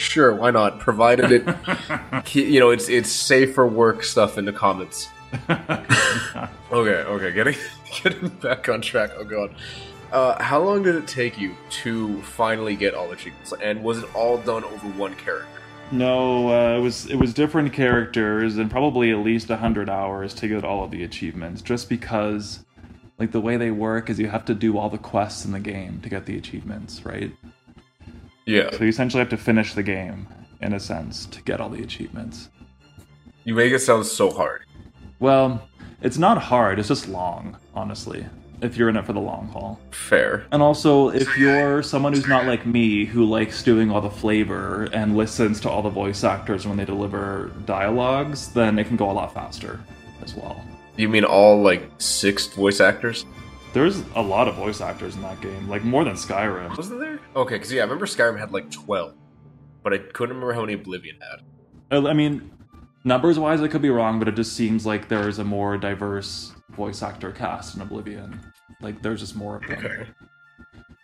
sure, 0.00 0.34
why 0.34 0.50
not? 0.50 0.80
Provided 0.80 1.30
it, 1.30 2.34
you 2.34 2.60
know, 2.60 2.70
it's 2.70 2.88
it's 2.88 3.10
safe 3.10 3.54
for 3.54 3.66
work 3.66 4.02
stuff 4.02 4.38
in 4.38 4.44
the 4.44 4.52
comments. 4.52 5.08
Okay, 6.72 6.90
okay, 6.90 7.32
getting 7.32 7.56
getting 8.02 8.28
back 8.28 8.68
on 8.68 8.80
track. 8.80 9.10
Oh 9.16 9.24
god, 9.24 9.54
uh, 10.12 10.40
how 10.40 10.60
long 10.62 10.84
did 10.84 10.94
it 10.94 11.08
take 11.08 11.38
you 11.38 11.56
to 11.82 12.22
finally 12.22 12.76
get 12.76 12.94
all 12.94 13.08
the 13.08 13.14
achievements? 13.14 13.52
And 13.60 13.82
was 13.82 13.98
it 13.98 14.14
all 14.14 14.38
done 14.38 14.62
over 14.62 14.88
one 14.90 15.16
character? 15.16 15.48
No, 15.90 16.48
uh, 16.48 16.78
it 16.78 16.80
was 16.80 17.06
it 17.06 17.16
was 17.16 17.34
different 17.34 17.72
characters 17.72 18.56
and 18.56 18.70
probably 18.70 19.10
at 19.10 19.18
least 19.18 19.48
hundred 19.48 19.90
hours 19.90 20.32
to 20.34 20.46
get 20.46 20.64
all 20.64 20.84
of 20.84 20.92
the 20.92 21.02
achievements. 21.02 21.60
Just 21.60 21.88
because, 21.88 22.64
like 23.18 23.32
the 23.32 23.40
way 23.40 23.56
they 23.56 23.72
work 23.72 24.10
is 24.10 24.20
you 24.20 24.28
have 24.28 24.44
to 24.44 24.54
do 24.54 24.78
all 24.78 24.90
the 24.90 24.98
quests 24.98 25.44
in 25.44 25.50
the 25.50 25.58
game 25.58 26.00
to 26.02 26.08
get 26.08 26.26
the 26.26 26.36
achievements, 26.36 27.04
right? 27.04 27.32
Yeah. 28.46 28.70
So 28.70 28.78
you 28.84 28.88
essentially 28.88 29.20
have 29.20 29.30
to 29.30 29.36
finish 29.36 29.74
the 29.74 29.82
game 29.82 30.26
in 30.60 30.72
a 30.72 30.80
sense 30.80 31.26
to 31.26 31.42
get 31.42 31.60
all 31.60 31.68
the 31.68 31.82
achievements. 31.82 32.48
You 33.44 33.54
make 33.54 33.72
it 33.72 33.80
sound 33.80 34.06
so 34.06 34.30
hard. 34.30 34.64
Well, 35.18 35.68
it's 36.02 36.18
not 36.18 36.38
hard. 36.38 36.78
It's 36.78 36.88
just 36.88 37.08
long, 37.08 37.56
honestly. 37.74 38.26
If 38.62 38.76
you're 38.76 38.90
in 38.90 38.96
it 38.96 39.06
for 39.06 39.14
the 39.14 39.20
long 39.20 39.48
haul. 39.48 39.80
Fair. 39.90 40.44
And 40.52 40.62
also, 40.62 41.08
if 41.08 41.38
you're 41.38 41.82
someone 41.82 42.12
who's 42.12 42.28
not 42.28 42.44
like 42.44 42.66
me, 42.66 43.06
who 43.06 43.24
likes 43.24 43.62
doing 43.62 43.90
all 43.90 44.02
the 44.02 44.10
flavor 44.10 44.88
and 44.92 45.16
listens 45.16 45.60
to 45.60 45.70
all 45.70 45.80
the 45.80 45.88
voice 45.88 46.24
actors 46.24 46.66
when 46.66 46.76
they 46.76 46.84
deliver 46.84 47.50
dialogues, 47.64 48.52
then 48.52 48.78
it 48.78 48.86
can 48.86 48.96
go 48.96 49.10
a 49.10 49.12
lot 49.12 49.32
faster 49.32 49.80
as 50.22 50.34
well. 50.34 50.62
You 50.96 51.08
mean 51.08 51.24
all 51.24 51.62
like 51.62 51.90
six 51.96 52.48
voice 52.48 52.80
actors? 52.80 53.24
There's 53.72 54.02
a 54.16 54.22
lot 54.22 54.48
of 54.48 54.56
voice 54.56 54.80
actors 54.80 55.14
in 55.14 55.22
that 55.22 55.40
game, 55.40 55.68
like 55.68 55.84
more 55.84 56.04
than 56.04 56.14
Skyrim. 56.14 56.76
Wasn't 56.76 56.98
there? 56.98 57.20
Okay, 57.36 57.54
because 57.54 57.72
yeah, 57.72 57.82
I 57.82 57.84
remember 57.84 58.06
Skyrim 58.06 58.38
had 58.38 58.52
like 58.52 58.70
twelve, 58.70 59.14
but 59.82 59.92
I 59.92 59.98
couldn't 59.98 60.34
remember 60.34 60.52
how 60.52 60.62
many 60.62 60.72
Oblivion 60.72 61.16
had. 61.20 61.42
Uh, 61.92 62.08
I 62.08 62.12
mean, 62.12 62.50
numbers 63.04 63.38
wise, 63.38 63.60
I 63.60 63.68
could 63.68 63.82
be 63.82 63.90
wrong, 63.90 64.18
but 64.18 64.28
it 64.28 64.36
just 64.36 64.54
seems 64.54 64.86
like 64.86 65.08
there's 65.08 65.38
a 65.38 65.44
more 65.44 65.76
diverse 65.76 66.52
voice 66.70 67.02
actor 67.02 67.32
cast 67.32 67.76
in 67.76 67.82
Oblivion. 67.82 68.40
Like, 68.80 69.02
there's 69.02 69.20
just 69.20 69.36
more 69.36 69.56
of 69.56 69.66
them. 69.66 69.84
Okay. 69.84 70.06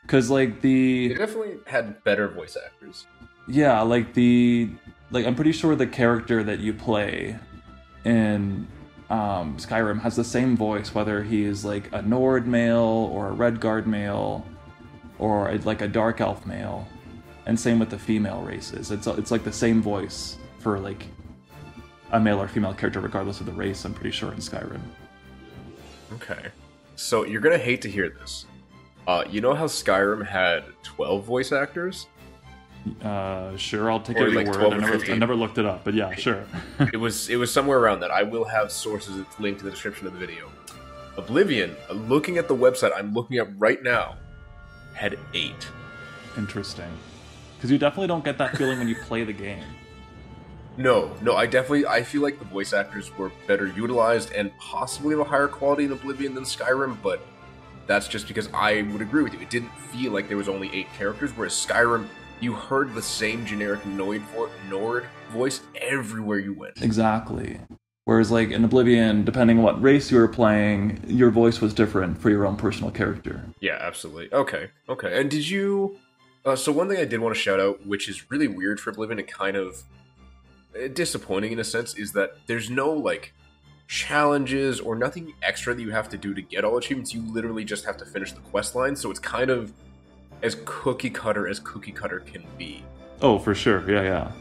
Because, 0.03 0.31
like, 0.31 0.61
the. 0.61 1.09
They 1.09 1.15
the. 1.15 1.19
definitely 1.19 1.59
had 1.67 2.03
better 2.05 2.29
voice 2.29 2.57
actors. 2.65 3.07
Yeah, 3.49 3.81
like, 3.83 4.15
the. 4.15 4.71
Like, 5.11 5.27
I'm 5.27 5.35
pretty 5.35 5.53
sure 5.53 5.77
the 5.77 5.87
character 5.87 6.43
that 6.43 6.61
you 6.61 6.73
play 6.73 7.39
in 8.05 8.67
um, 9.11 9.57
Skyrim 9.57 10.01
has 10.01 10.17
the 10.17 10.25
same 10.25 10.57
voice, 10.57 10.95
whether 10.95 11.23
he 11.23 11.45
is, 11.45 11.65
like, 11.65 11.93
a 11.93 12.03
Nord 12.03 12.47
male 12.47 13.11
or 13.13 13.31
a 13.31 13.35
Redguard 13.35 13.87
male 13.87 14.47
or, 15.19 15.51
a, 15.51 15.59
like, 15.59 15.83
a 15.83 15.89
Dark 15.89 16.21
Elf 16.21 16.45
male. 16.47 16.87
And 17.47 17.59
same 17.59 17.79
with 17.79 17.91
the 17.91 17.99
female 17.99 18.43
races. 18.43 18.91
It's, 18.91 19.07
it's 19.07 19.31
like 19.31 19.45
the 19.45 19.53
same 19.53 19.81
voice 19.81 20.37
for, 20.59 20.79
like, 20.81 21.07
a 22.13 22.21
male 22.21 22.41
or 22.41 22.49
female 22.49 22.75
character, 22.75 23.01
regardless 23.01 23.41
of 23.41 23.47
the 23.47 23.53
race, 23.53 23.85
I'm 23.85 23.95
pretty 23.95 24.13
sure, 24.13 24.33
in 24.33 24.39
Skyrim. 24.39 24.81
Okay. 26.15 26.49
So 26.95 27.25
you're 27.25 27.41
gonna 27.41 27.59
hate 27.59 27.83
to 27.83 27.91
hear 27.91 28.09
this. 28.09 28.47
Uh, 29.07 29.25
you 29.29 29.41
know 29.41 29.55
how 29.55 29.67
Skyrim 29.67 30.27
had 30.27 30.65
twelve 30.83 31.25
voice 31.25 31.53
actors? 31.53 32.07
Uh, 33.03 33.57
sure, 33.57 33.91
I'll 33.91 34.01
take 34.01 34.17
Or 34.17 34.29
it 34.29 34.35
like 34.35 34.47
word. 34.47 34.73
I 34.73 34.79
never, 34.79 35.13
I 35.13 35.17
never 35.17 35.35
looked 35.35 35.59
it 35.59 35.67
up, 35.67 35.83
but 35.85 35.95
yeah, 35.95 36.15
sure. 36.15 36.45
It 36.93 36.99
was 36.99 37.29
it 37.29 37.37
was 37.37 37.53
somewhere 37.53 37.79
around 37.79 38.01
that. 38.01 38.11
I 38.11 38.23
will 38.23 38.45
have 38.45 38.71
sources 38.71 39.25
linked 39.39 39.61
in 39.61 39.67
the 39.67 39.73
description 39.73 40.07
of 40.07 40.13
the 40.13 40.19
video. 40.19 40.51
Oblivion, 41.17 41.75
looking 41.91 42.39
at 42.39 42.47
the 42.47 42.55
website 42.55 42.93
I'm 42.95 43.15
looking 43.15 43.39
at 43.39 43.49
right 43.59 43.83
now, 43.83 44.17
had 44.95 45.19
eight. 45.35 45.67
Interesting. 46.37 46.91
Because 47.57 47.71
you 47.71 47.79
definitely 47.79 48.09
don't 48.09 48.25
get 48.25 48.39
that 48.39 48.57
feeling 48.57 48.79
when 48.79 48.89
you 48.89 48.97
play 48.97 49.25
the 49.25 49.33
game. 49.33 49.65
No, 50.79 51.11
no, 51.23 51.35
I 51.35 51.47
definitely 51.47 51.87
I 51.87 52.03
feel 52.03 52.21
like 52.21 52.39
the 52.39 52.45
voice 52.45 52.75
actors 52.75 53.11
were 53.17 53.33
better 53.47 53.67
utilized 53.67 54.33
and 54.33 54.53
possibly 54.59 55.15
of 55.15 55.21
a 55.21 55.25
higher 55.25 55.49
quality 55.49 55.85
in 55.85 55.93
Oblivion 55.93 56.35
than 56.35 56.45
Skyrim, 56.45 56.99
but 57.03 57.27
that's 57.87 58.07
just 58.09 58.29
because 58.29 58.51
I 58.53 58.83
would 58.93 59.01
agree 59.01 59.23
with 59.23 59.33
you. 59.33 59.41
It 59.41 59.49
didn't 59.49 59.71
feel 59.91 60.13
like 60.13 60.29
there 60.29 60.37
was 60.37 60.51
only 60.51 60.71
eight 60.75 60.89
characters, 60.99 61.31
whereas 61.35 61.55
Skyrim, 61.55 62.09
you 62.41 62.53
heard 62.53 62.95
the 62.95 63.03
same 63.03 63.45
generic 63.47 63.85
Nord, 63.87 64.23
Nord 64.69 65.07
voice 65.31 65.61
everywhere 65.81 66.39
you 66.39 66.55
went. 66.55 66.83
Exactly. 66.83 67.61
Whereas, 68.05 68.31
like 68.31 68.51
in 68.51 68.65
Oblivion, 68.65 69.25
depending 69.25 69.59
on 69.59 69.65
what 69.65 69.83
race 69.83 70.13
you 70.13 70.19
were 70.19 70.29
playing, 70.29 71.03
your 71.09 71.31
voice 71.31 71.61
was 71.61 71.75
different 71.75 72.17
for 72.19 72.31
your 72.31 72.47
own 72.47 72.57
personal 72.57 72.93
character. 72.93 73.43
Yeah, 73.61 73.79
absolutely. 73.81 74.33
Okay, 74.33 74.71
okay. 74.89 75.21
And 75.21 75.29
did 75.29 75.49
you? 75.49 75.99
Uh, 76.45 76.55
so 76.55 76.71
one 76.71 76.89
thing 76.89 76.99
I 76.99 77.05
did 77.05 77.19
want 77.19 77.35
to 77.35 77.41
shout 77.41 77.59
out, 77.59 77.85
which 77.85 78.09
is 78.09 78.31
really 78.31 78.47
weird 78.47 78.79
for 78.79 78.91
Oblivion 78.91 79.19
and 79.19 79.27
kind 79.27 79.57
of 79.57 79.83
uh, 80.81 80.87
disappointing 80.87 81.51
in 81.51 81.59
a 81.59 81.65
sense, 81.65 81.99
is 81.99 82.13
that 82.13 82.37
there's 82.47 82.71
no 82.71 82.93
like 82.93 83.35
challenges 83.89 84.79
or 84.79 84.95
nothing 84.95 85.33
extra 85.43 85.75
that 85.75 85.83
you 85.83 85.91
have 85.91 86.09
to 86.11 86.17
do 86.17 86.33
to 86.33 86.43
get 86.43 86.65
all 86.65 86.77
achievements. 86.77 87.13
You 87.13 87.23
literally 87.23 87.65
just 87.65 87.85
have 87.87 87.97
to 87.97 88.05
finish 88.05 88.31
the 88.31 88.41
quest 88.41 88.77
line. 88.77 88.95
So 88.95 89.11
it's 89.11 89.19
kind 89.19 89.51
of 89.51 89.73
as 90.43 90.57
cookie 90.65 91.11
cutter 91.11 91.49
as 91.49 91.59
cookie 91.61 91.93
cutter 91.93 92.21
can 92.21 92.45
be. 92.59 92.85
Oh, 93.23 93.39
for 93.39 93.55
sure. 93.55 93.89
Yeah, 93.91 94.03
yeah. 94.03 94.33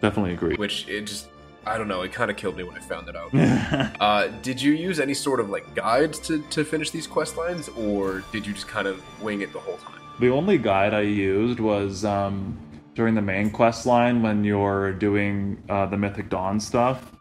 Definitely 0.00 0.32
agree. 0.32 0.56
Which 0.56 0.88
it 0.88 1.02
just, 1.02 1.28
I 1.66 1.76
don't 1.76 1.88
know, 1.88 2.02
it 2.02 2.12
kind 2.12 2.30
of 2.30 2.36
killed 2.36 2.56
me 2.56 2.64
when 2.64 2.76
I 2.76 2.80
found 2.80 3.08
it 3.08 3.16
out. 3.16 3.32
Uh, 4.00 4.28
did 4.42 4.60
you 4.60 4.72
use 4.72 5.00
any 5.00 5.14
sort 5.14 5.40
of 5.40 5.50
like 5.50 5.74
guides 5.74 6.18
to, 6.20 6.40
to 6.50 6.64
finish 6.64 6.90
these 6.90 7.06
quest 7.06 7.36
lines, 7.36 7.68
or 7.70 8.22
did 8.32 8.46
you 8.46 8.54
just 8.54 8.68
kind 8.68 8.86
of 8.86 9.02
wing 9.22 9.42
it 9.42 9.52
the 9.52 9.58
whole 9.58 9.76
time? 9.76 10.00
The 10.20 10.30
only 10.30 10.56
guide 10.56 10.94
I 10.94 11.02
used 11.02 11.60
was 11.60 12.04
um, 12.04 12.56
during 12.94 13.14
the 13.14 13.22
main 13.22 13.50
quest 13.50 13.86
line 13.86 14.22
when 14.22 14.44
you're 14.44 14.92
doing 14.92 15.62
uh, 15.68 15.86
the 15.86 15.96
Mythic 15.96 16.30
Dawn 16.30 16.58
stuff. 16.58 17.12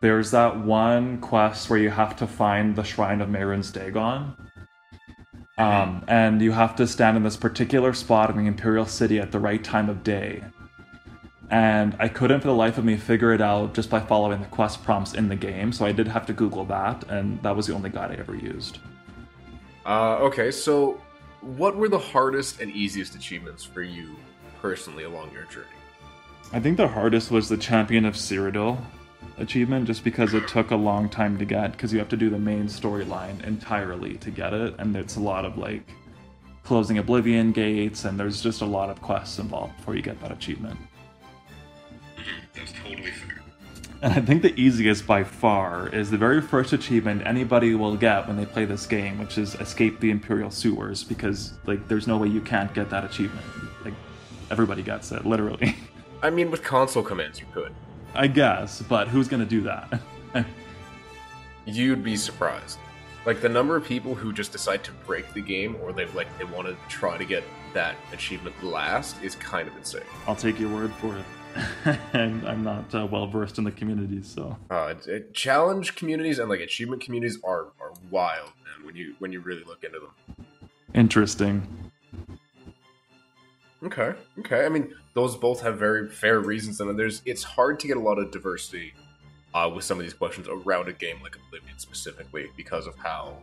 There's 0.00 0.30
that 0.32 0.58
one 0.58 1.20
quest 1.20 1.70
where 1.70 1.78
you 1.78 1.90
have 1.90 2.16
to 2.16 2.26
find 2.26 2.74
the 2.74 2.82
Shrine 2.82 3.20
of 3.20 3.28
Mehrunes 3.28 3.72
Dagon. 3.72 4.34
Um, 5.58 6.02
and 6.08 6.40
you 6.40 6.52
have 6.52 6.74
to 6.76 6.86
stand 6.86 7.16
in 7.16 7.22
this 7.22 7.36
particular 7.36 7.92
spot 7.92 8.30
in 8.30 8.36
the 8.36 8.46
Imperial 8.46 8.86
City 8.86 9.20
at 9.20 9.32
the 9.32 9.38
right 9.38 9.62
time 9.62 9.90
of 9.90 10.02
day. 10.02 10.42
And 11.50 11.94
I 11.98 12.08
couldn't 12.08 12.40
for 12.40 12.46
the 12.46 12.54
life 12.54 12.78
of 12.78 12.84
me 12.84 12.96
figure 12.96 13.34
it 13.34 13.42
out 13.42 13.74
just 13.74 13.90
by 13.90 14.00
following 14.00 14.40
the 14.40 14.46
quest 14.46 14.82
prompts 14.82 15.12
in 15.12 15.28
the 15.28 15.36
game, 15.36 15.70
so 15.70 15.84
I 15.84 15.92
did 15.92 16.08
have 16.08 16.24
to 16.26 16.32
Google 16.32 16.64
that, 16.66 17.04
and 17.10 17.42
that 17.42 17.54
was 17.54 17.66
the 17.66 17.74
only 17.74 17.90
guide 17.90 18.10
I 18.10 18.14
ever 18.14 18.34
used. 18.34 18.78
Uh, 19.84 20.16
okay, 20.20 20.50
so 20.50 21.02
what 21.42 21.76
were 21.76 21.90
the 21.90 21.98
hardest 21.98 22.60
and 22.62 22.70
easiest 22.70 23.14
achievements 23.14 23.64
for 23.64 23.82
you 23.82 24.16
personally 24.62 25.04
along 25.04 25.32
your 25.32 25.44
journey? 25.44 25.66
I 26.54 26.60
think 26.60 26.78
the 26.78 26.88
hardest 26.88 27.30
was 27.30 27.50
the 27.50 27.58
Champion 27.58 28.06
of 28.06 28.14
Cyrodiil 28.14 28.78
achievement, 29.38 29.86
just 29.86 30.04
because 30.04 30.34
it 30.34 30.46
took 30.48 30.70
a 30.70 30.76
long 30.76 31.08
time 31.08 31.38
to 31.38 31.44
get, 31.44 31.72
because 31.72 31.92
you 31.92 31.98
have 31.98 32.08
to 32.10 32.16
do 32.16 32.30
the 32.30 32.38
main 32.38 32.64
storyline 32.64 33.42
entirely 33.44 34.14
to 34.18 34.30
get 34.30 34.52
it, 34.52 34.74
and 34.78 34.94
it's 34.96 35.16
a 35.16 35.20
lot 35.20 35.44
of 35.44 35.58
like 35.58 35.82
closing 36.64 36.98
Oblivion 36.98 37.52
gates, 37.52 38.04
and 38.04 38.18
there's 38.18 38.42
just 38.42 38.62
a 38.62 38.66
lot 38.66 38.90
of 38.90 39.00
quests 39.02 39.38
involved 39.38 39.76
before 39.76 39.94
you 39.94 40.02
get 40.02 40.20
that 40.20 40.32
achievement. 40.32 40.78
Mm-hmm. 42.16 42.30
That's 42.54 42.72
totally 42.72 43.10
fair. 43.10 43.42
And 44.02 44.12
I 44.12 44.20
think 44.20 44.42
the 44.42 44.58
easiest 44.60 45.06
by 45.06 45.22
far 45.22 45.88
is 45.88 46.10
the 46.10 46.16
very 46.16 46.40
first 46.40 46.72
achievement 46.72 47.22
anybody 47.24 47.76
will 47.76 47.96
get 47.96 48.26
when 48.26 48.36
they 48.36 48.44
play 48.44 48.64
this 48.64 48.84
game, 48.84 49.16
which 49.18 49.38
is 49.38 49.54
escape 49.56 50.00
the 50.00 50.10
Imperial 50.10 50.50
sewers, 50.50 51.04
because 51.04 51.52
like 51.66 51.86
there's 51.86 52.08
no 52.08 52.18
way 52.18 52.26
you 52.26 52.40
can't 52.40 52.74
get 52.74 52.90
that 52.90 53.04
achievement. 53.04 53.46
Like 53.84 53.94
everybody 54.50 54.82
gets 54.82 55.12
it, 55.12 55.24
literally. 55.24 55.76
I 56.22 56.30
mean, 56.30 56.50
with 56.50 56.64
console 56.64 57.04
commands, 57.04 57.38
you 57.38 57.46
could. 57.54 57.72
I 58.14 58.26
guess, 58.26 58.82
but 58.82 59.08
who's 59.08 59.28
gonna 59.28 59.44
do 59.46 59.62
that? 59.62 60.00
You'd 61.64 62.02
be 62.02 62.16
surprised. 62.16 62.78
Like 63.24 63.40
the 63.40 63.48
number 63.48 63.76
of 63.76 63.84
people 63.84 64.14
who 64.14 64.32
just 64.32 64.50
decide 64.52 64.82
to 64.84 64.92
break 65.06 65.32
the 65.32 65.40
game, 65.40 65.76
or 65.80 65.92
they 65.92 66.06
like 66.06 66.26
they 66.38 66.44
want 66.44 66.66
to 66.66 66.76
try 66.88 67.16
to 67.16 67.24
get 67.24 67.44
that 67.72 67.94
achievement 68.12 68.62
last, 68.64 69.22
is 69.22 69.36
kind 69.36 69.68
of 69.68 69.76
insane. 69.76 70.02
I'll 70.26 70.34
take 70.36 70.58
your 70.58 70.70
word 70.70 70.92
for 70.94 71.16
it. 71.16 71.24
and 72.14 72.46
I'm 72.48 72.64
not 72.64 72.92
uh, 72.94 73.06
well 73.10 73.26
versed 73.26 73.58
in 73.58 73.64
the 73.64 73.70
communities, 73.70 74.26
so 74.26 74.56
Uh, 74.70 74.94
it- 74.96 75.06
it- 75.06 75.34
challenge 75.34 75.94
communities 75.94 76.38
and 76.38 76.48
like 76.48 76.60
achievement 76.60 77.02
communities 77.02 77.38
are 77.44 77.66
are 77.80 77.92
wild, 78.10 78.50
man. 78.64 78.86
When 78.86 78.96
you 78.96 79.14
when 79.20 79.30
you 79.32 79.40
really 79.40 79.62
look 79.64 79.84
into 79.84 80.00
them. 80.00 80.46
interesting. 80.94 81.66
Okay. 83.84 84.14
Okay. 84.40 84.64
I 84.64 84.68
mean, 84.68 84.94
those 85.14 85.36
both 85.36 85.60
have 85.60 85.78
very 85.78 86.08
fair 86.08 86.40
reasons, 86.40 86.80
and 86.80 86.98
there's 86.98 87.22
it's 87.24 87.42
hard 87.42 87.78
to 87.80 87.86
get 87.86 87.96
a 87.96 88.00
lot 88.00 88.18
of 88.18 88.30
diversity 88.30 88.94
uh, 89.54 89.70
with 89.74 89.84
some 89.84 89.98
of 89.98 90.04
these 90.04 90.14
questions 90.14 90.48
around 90.48 90.88
a 90.88 90.92
game 90.92 91.20
like 91.22 91.36
Oblivion 91.36 91.78
specifically 91.78 92.50
because 92.56 92.86
of 92.86 92.96
how 92.96 93.36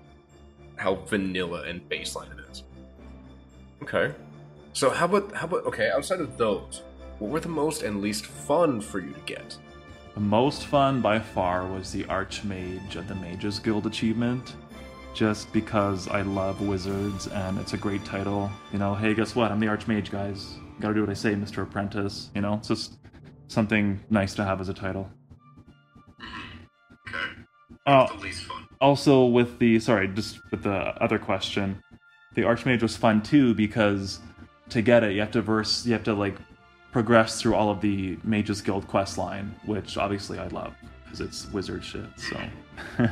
how 0.76 0.96
vanilla 0.96 1.64
and 1.64 1.88
baseline 1.90 2.32
it 2.32 2.52
is. 2.52 2.64
Okay. 3.84 4.14
So 4.74 4.90
how 4.90 5.06
about 5.06 5.34
how 5.34 5.46
about 5.46 5.66
okay? 5.66 5.90
Outside 5.90 6.22
of 6.22 6.38
those, 6.38 6.84
what 7.20 7.32
were 7.32 7.40
the 7.40 7.50
most 7.50 7.84
and 7.84 8.02
least 8.02 8.26
fun 8.26 8.82
for 8.82 9.00
you 9.00 9.14
to 9.14 9.20
get? 9.22 9.58
The 10.16 10.20
most 10.22 10.66
fun 10.66 11.02
by 11.02 11.20
far 11.20 11.66
was 11.68 11.92
the 11.92 12.04
Archmage 12.06 12.96
of 12.96 13.08
the 13.08 13.16
Mages 13.16 13.60
Guild 13.60 13.86
achievement. 13.86 14.56
Just 15.14 15.52
because 15.52 16.08
I 16.08 16.22
love 16.22 16.62
wizards 16.62 17.28
and 17.28 17.60
it's 17.60 17.74
a 17.74 17.78
great 17.78 18.06
title. 18.06 18.50
You 18.72 18.80
know, 18.80 18.94
hey, 18.94 19.14
guess 19.14 19.36
what? 19.36 19.52
I'm 19.52 19.60
the 19.60 19.66
Archmage, 19.66 20.12
guys. 20.12 20.56
Gotta 20.80 20.94
do 20.94 21.02
what 21.02 21.10
I 21.10 21.14
say, 21.14 21.34
Mr. 21.34 21.64
Apprentice. 21.64 22.30
You 22.36 22.42
know, 22.42 22.56
it's 22.56 22.68
just 22.68 22.98
something 23.48 24.00
nice 24.10 24.34
to 24.36 24.44
have 24.44 24.62
as 24.62 24.70
a 24.70 24.74
title. 24.74 25.10
Okay. 27.08 27.42
Uh, 27.86 28.08
least 28.22 28.44
fun. 28.44 28.68
also 28.82 29.26
with 29.26 29.58
the 29.58 29.80
sorry 29.80 30.08
just 30.10 30.40
with 30.52 30.62
the 30.62 30.72
other 31.02 31.18
question 31.18 31.82
the 32.36 32.42
archmage 32.42 32.84
was 32.84 32.96
fun 32.96 33.20
too 33.20 33.56
because 33.56 34.20
to 34.70 34.84
get 34.84 35.04
it 35.04 35.14
you 35.14 35.20
have 35.20 35.32
to 35.32 35.42
verse 35.42 35.88
you 35.88 35.94
have 35.94 36.04
to 36.04 36.14
like 36.14 36.36
progress 36.92 37.42
through 37.42 37.56
all 37.56 37.70
of 37.70 37.82
the 37.82 38.18
Mages 38.24 38.62
Guild 38.62 38.88
quest 38.88 39.18
line, 39.18 39.54
which 39.66 39.98
obviously 39.98 40.40
I 40.40 40.48
love 40.48 40.74
because 41.04 41.22
it's 41.22 41.52
wizard 41.52 41.84
shit. 41.84 42.06
So, 42.18 42.40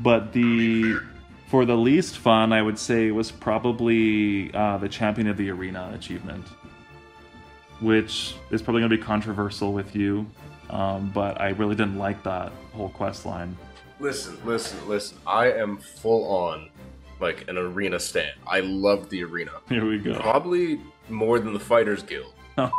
but 0.00 0.32
the 0.32 1.00
for 1.50 1.64
the 1.64 1.76
least 1.76 2.18
fun, 2.18 2.52
I 2.52 2.62
would 2.62 2.78
say 2.78 3.10
was 3.10 3.32
probably 3.32 4.54
uh, 4.54 4.78
the 4.78 4.88
Champion 4.88 5.26
of 5.26 5.36
the 5.36 5.50
Arena 5.50 5.90
achievement, 5.92 6.46
which 7.80 8.36
is 8.52 8.62
probably 8.62 8.82
going 8.82 8.90
to 8.90 8.96
be 8.96 9.02
controversial 9.02 9.72
with 9.72 9.96
you, 9.96 10.24
um, 10.70 11.10
but 11.12 11.40
I 11.40 11.48
really 11.48 11.74
didn't 11.74 11.98
like 11.98 12.22
that 12.22 12.52
whole 12.72 12.90
quest 12.90 13.26
line. 13.26 13.56
Listen, 13.98 14.38
listen, 14.44 14.78
listen. 14.88 15.18
I 15.26 15.50
am 15.50 15.78
full 15.78 16.24
on 16.32 16.70
like 17.18 17.48
an 17.48 17.58
arena 17.58 17.98
stand. 17.98 18.38
I 18.46 18.60
love 18.60 19.10
the 19.10 19.24
arena. 19.24 19.52
Here 19.68 19.84
we 19.84 19.98
go. 19.98 20.20
Probably 20.20 20.80
more 21.08 21.40
than 21.40 21.52
the 21.52 21.60
Fighters 21.60 22.02
Guild. 22.02 22.32
Oh. 22.58 22.70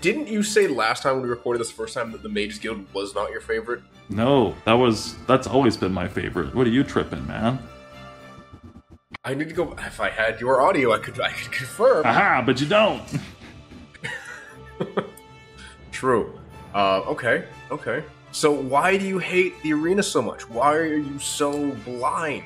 Didn't 0.00 0.26
you 0.26 0.42
say 0.42 0.66
last 0.66 1.02
time 1.02 1.14
when 1.14 1.22
we 1.22 1.28
recorded 1.28 1.60
this 1.60 1.70
first 1.70 1.94
time 1.94 2.10
that 2.12 2.22
the 2.22 2.28
Mages 2.28 2.58
Guild 2.58 2.92
was 2.92 3.14
not 3.14 3.30
your 3.30 3.40
favorite? 3.40 3.82
No, 4.08 4.54
that 4.64 4.72
was 4.72 5.14
that's 5.26 5.46
always 5.46 5.76
been 5.76 5.92
my 5.92 6.08
favorite. 6.08 6.54
What 6.54 6.66
are 6.66 6.70
you 6.70 6.82
tripping, 6.82 7.24
man? 7.26 7.58
I 9.26 9.34
need 9.34 9.48
to 9.48 9.54
go. 9.56 9.72
If 9.72 10.00
I 10.00 10.08
had 10.08 10.40
your 10.40 10.62
audio, 10.62 10.92
I 10.92 10.98
could 10.98 11.20
I 11.20 11.32
could 11.32 11.50
confirm. 11.50 12.06
Aha, 12.06 12.44
but 12.46 12.60
you 12.60 12.68
don't. 12.68 13.02
True. 15.90 16.38
Uh, 16.72 17.00
okay, 17.00 17.44
okay. 17.72 18.04
So 18.30 18.52
why 18.52 18.96
do 18.96 19.04
you 19.04 19.18
hate 19.18 19.60
the 19.62 19.72
arena 19.72 20.04
so 20.04 20.22
much? 20.22 20.48
Why 20.48 20.74
are 20.76 20.94
you 20.94 21.18
so 21.18 21.72
blind? 21.84 22.44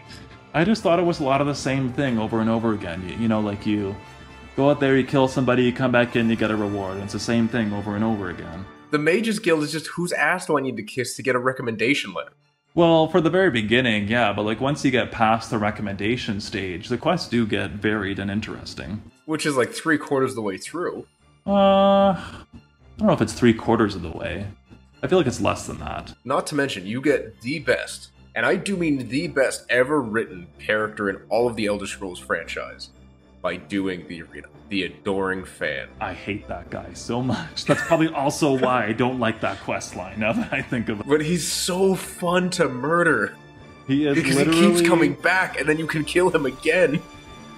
I 0.54 0.64
just 0.64 0.82
thought 0.82 0.98
it 0.98 1.04
was 1.04 1.20
a 1.20 1.24
lot 1.24 1.42
of 1.42 1.46
the 1.46 1.54
same 1.54 1.92
thing 1.92 2.18
over 2.18 2.40
and 2.40 2.48
over 2.48 2.72
again. 2.72 3.06
You, 3.06 3.16
you 3.16 3.28
know, 3.28 3.40
like 3.40 3.66
you 3.66 3.94
go 4.56 4.70
out 4.70 4.80
there, 4.80 4.96
you 4.96 5.04
kill 5.04 5.28
somebody, 5.28 5.64
you 5.64 5.74
come 5.74 5.92
back 5.92 6.16
in, 6.16 6.30
you 6.30 6.36
get 6.36 6.50
a 6.50 6.56
reward. 6.56 6.96
It's 6.98 7.12
the 7.12 7.20
same 7.20 7.46
thing 7.46 7.74
over 7.74 7.94
and 7.94 8.02
over 8.04 8.30
again. 8.30 8.64
The 8.90 8.98
Mages 8.98 9.38
Guild 9.38 9.64
is 9.64 9.72
just 9.72 9.88
whose 9.88 10.12
ass 10.12 10.46
do 10.46 10.56
I 10.56 10.62
need 10.62 10.78
to 10.78 10.82
kiss 10.82 11.14
to 11.16 11.22
get 11.22 11.36
a 11.36 11.38
recommendation 11.38 12.14
letter? 12.14 12.32
Well, 12.74 13.08
for 13.08 13.20
the 13.20 13.30
very 13.30 13.50
beginning, 13.50 14.08
yeah, 14.08 14.32
but 14.32 14.44
like 14.44 14.60
once 14.60 14.84
you 14.84 14.90
get 14.90 15.10
past 15.10 15.50
the 15.50 15.58
recommendation 15.58 16.40
stage, 16.40 16.88
the 16.88 16.98
quests 16.98 17.28
do 17.28 17.46
get 17.46 17.72
varied 17.72 18.18
and 18.18 18.30
interesting. 18.30 19.02
Which 19.26 19.44
is 19.44 19.56
like 19.56 19.72
three 19.72 19.98
quarters 19.98 20.30
of 20.30 20.36
the 20.36 20.42
way 20.42 20.56
through. 20.56 21.06
Uh, 21.46 22.12
I 22.12 22.44
don't 22.96 23.08
know 23.08 23.12
if 23.12 23.20
it's 23.20 23.32
three 23.32 23.54
quarters 23.54 23.94
of 23.96 24.02
the 24.02 24.10
way. 24.10 24.46
I 25.02 25.08
feel 25.08 25.18
like 25.18 25.26
it's 25.26 25.40
less 25.40 25.66
than 25.66 25.78
that. 25.78 26.14
Not 26.24 26.46
to 26.48 26.54
mention, 26.54 26.86
you 26.86 27.00
get 27.00 27.40
the 27.40 27.58
best, 27.58 28.10
and 28.34 28.46
I 28.46 28.56
do 28.56 28.76
mean 28.76 29.08
the 29.08 29.26
best 29.28 29.64
ever 29.68 30.00
written 30.00 30.46
character 30.58 31.10
in 31.10 31.16
all 31.28 31.48
of 31.48 31.56
the 31.56 31.66
Elder 31.66 31.86
Scrolls 31.86 32.18
franchise 32.20 32.90
by 33.42 33.56
doing 33.56 34.06
the 34.08 34.22
arena. 34.22 34.48
The 34.68 34.84
adoring 34.84 35.44
fan. 35.44 35.88
I 36.00 36.12
hate 36.12 36.46
that 36.48 36.70
guy 36.70 36.92
so 36.92 37.22
much. 37.22 37.64
That's 37.64 37.82
probably 37.82 38.08
also 38.08 38.56
why 38.58 38.86
I 38.86 38.92
don't 38.92 39.18
like 39.18 39.40
that 39.40 39.58
quest 39.60 39.96
line 39.96 40.20
now 40.20 40.32
that 40.32 40.52
I 40.52 40.62
think 40.62 40.88
of 40.88 41.00
it. 41.00 41.06
But 41.06 41.22
he's 41.22 41.50
so 41.50 41.94
fun 41.94 42.50
to 42.50 42.68
murder. 42.68 43.34
He 43.86 44.06
is 44.06 44.14
Because 44.14 44.38
he 44.38 44.44
keeps 44.44 44.82
coming 44.82 45.14
back, 45.14 45.58
and 45.58 45.68
then 45.68 45.78
you 45.78 45.86
can 45.86 46.04
kill 46.04 46.30
him 46.30 46.46
again. 46.46 47.02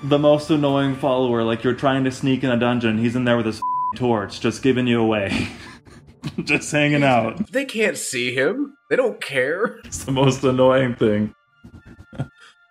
the 0.05 0.19
most 0.19 0.51
annoying 0.51 0.95
follower. 0.97 1.43
Like 1.43 1.63
you're 1.65 1.75
trying 1.75 2.05
to 2.05 2.11
sneak 2.11 2.45
in 2.45 2.51
a 2.51 2.57
dungeon, 2.59 2.99
he's 2.99 3.17
in 3.17 3.25
there 3.25 3.37
with 3.37 3.47
his 3.47 3.61
torch, 3.97 4.41
just 4.41 4.63
giving 4.63 4.87
you 4.87 5.01
away. 5.01 5.49
just 6.45 6.71
hanging 6.73 7.03
out. 7.03 7.51
They 7.51 7.65
can't 7.65 7.99
see 7.99 8.33
him. 8.35 8.75
They 8.89 8.97
don't 8.97 9.21
care. 9.21 9.81
It's 9.85 10.05
the 10.05 10.13
most 10.13 10.43
annoying 10.45 10.95
thing. 10.95 11.35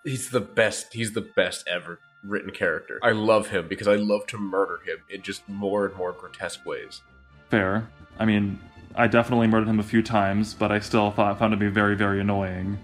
He's 0.03 0.31
the 0.31 0.39
best. 0.41 0.93
He's 0.93 1.13
the 1.13 1.29
best 1.35 1.67
ever 1.67 1.99
written 2.23 2.51
character. 2.51 2.99
I 3.01 3.11
love 3.11 3.47
him 3.47 3.67
because 3.67 3.87
I 3.87 3.95
love 3.95 4.27
to 4.27 4.37
murder 4.37 4.79
him 4.85 4.97
in 5.09 5.21
just 5.21 5.47
more 5.49 5.85
and 5.85 5.95
more 5.95 6.11
grotesque 6.11 6.65
ways. 6.65 7.01
Fair. 7.49 7.87
I 8.19 8.25
mean, 8.25 8.59
I 8.95 9.07
definitely 9.07 9.47
murdered 9.47 9.67
him 9.67 9.79
a 9.79 9.83
few 9.83 10.01
times, 10.03 10.53
but 10.53 10.71
I 10.71 10.79
still 10.79 11.11
thought, 11.11 11.39
found 11.39 11.53
him 11.53 11.59
to 11.59 11.65
be 11.65 11.71
very, 11.71 11.95
very 11.95 12.21
annoying. 12.21 12.77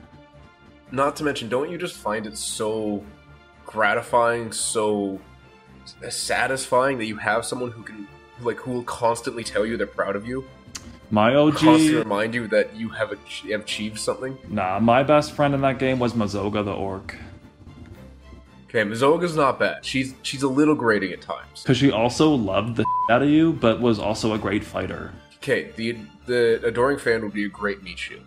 Not 0.92 1.16
to 1.18 1.24
mention, 1.24 1.50
don't 1.50 1.70
you 1.70 1.78
just 1.78 1.96
find 1.96 2.26
it 2.26 2.38
so 2.38 3.04
gratifying, 3.66 4.52
so 4.52 5.20
satisfying 6.10 6.98
that 6.98 7.06
you 7.06 7.18
have 7.18 7.46
someone 7.46 7.72
who 7.72 7.84
can, 7.84 8.08
like, 8.42 8.58
who 8.58 8.72
will 8.72 8.84
constantly 8.84 9.44
tell 9.44 9.66
you 9.66 9.78
they're 9.78 9.86
proud 9.88 10.16
of 10.16 10.26
you, 10.26 10.46
My 11.12 11.34
constantly 11.34 11.90
OG. 11.98 12.04
remind 12.04 12.34
you 12.34 12.48
that 12.48 12.76
you 12.76 12.90
have, 12.90 13.10
have 13.12 13.62
achieved 13.62 14.00
something? 14.00 14.38
Nah, 14.50 14.80
my 14.80 15.04
best 15.04 15.34
friend 15.34 15.54
in 15.54 15.62
that 15.62 15.78
game 15.78 16.00
was 16.00 16.14
Mazoga 16.14 16.64
the 16.64 16.74
Orc. 16.74 17.16
Okay, 18.70 18.84
Mazoga's 18.84 19.36
not 19.36 19.60
bad. 19.60 19.86
She's 19.86 20.14
she's 20.24 20.44
a 20.44 20.48
little 20.48 20.76
grating 20.76 21.12
at 21.14 21.22
times. 21.22 21.64
Because 21.64 21.78
she 21.78 21.90
also 21.92 22.30
loved 22.32 22.76
the 22.76 22.86
out 23.10 23.24
of 23.24 23.30
you, 23.30 23.54
but 23.54 23.80
was 23.80 23.98
also 23.98 24.34
a 24.34 24.38
great 24.38 24.64
fighter. 24.64 25.14
Okay, 25.38 25.72
the 25.78 25.98
the 26.26 26.60
adoring 26.66 27.00
fan 27.00 27.22
would 27.24 27.34
be 27.34 27.46
a 27.46 27.50
great 27.50 27.82
meat 27.82 27.98
shield. 28.08 28.24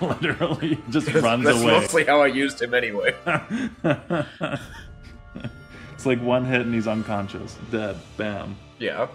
Literally, 0.00 0.78
just 0.90 1.06
That's, 1.06 1.22
runs 1.22 1.44
that's 1.44 1.62
away. 1.62 1.72
mostly 1.72 2.04
how 2.04 2.20
I 2.20 2.26
used 2.26 2.60
him 2.60 2.74
anyway. 2.74 3.14
it's 3.84 6.06
like 6.06 6.20
one 6.20 6.44
hit 6.44 6.62
and 6.62 6.74
he's 6.74 6.86
unconscious, 6.86 7.56
dead. 7.70 7.96
Bam. 8.16 8.56
Yeah. 8.78 9.08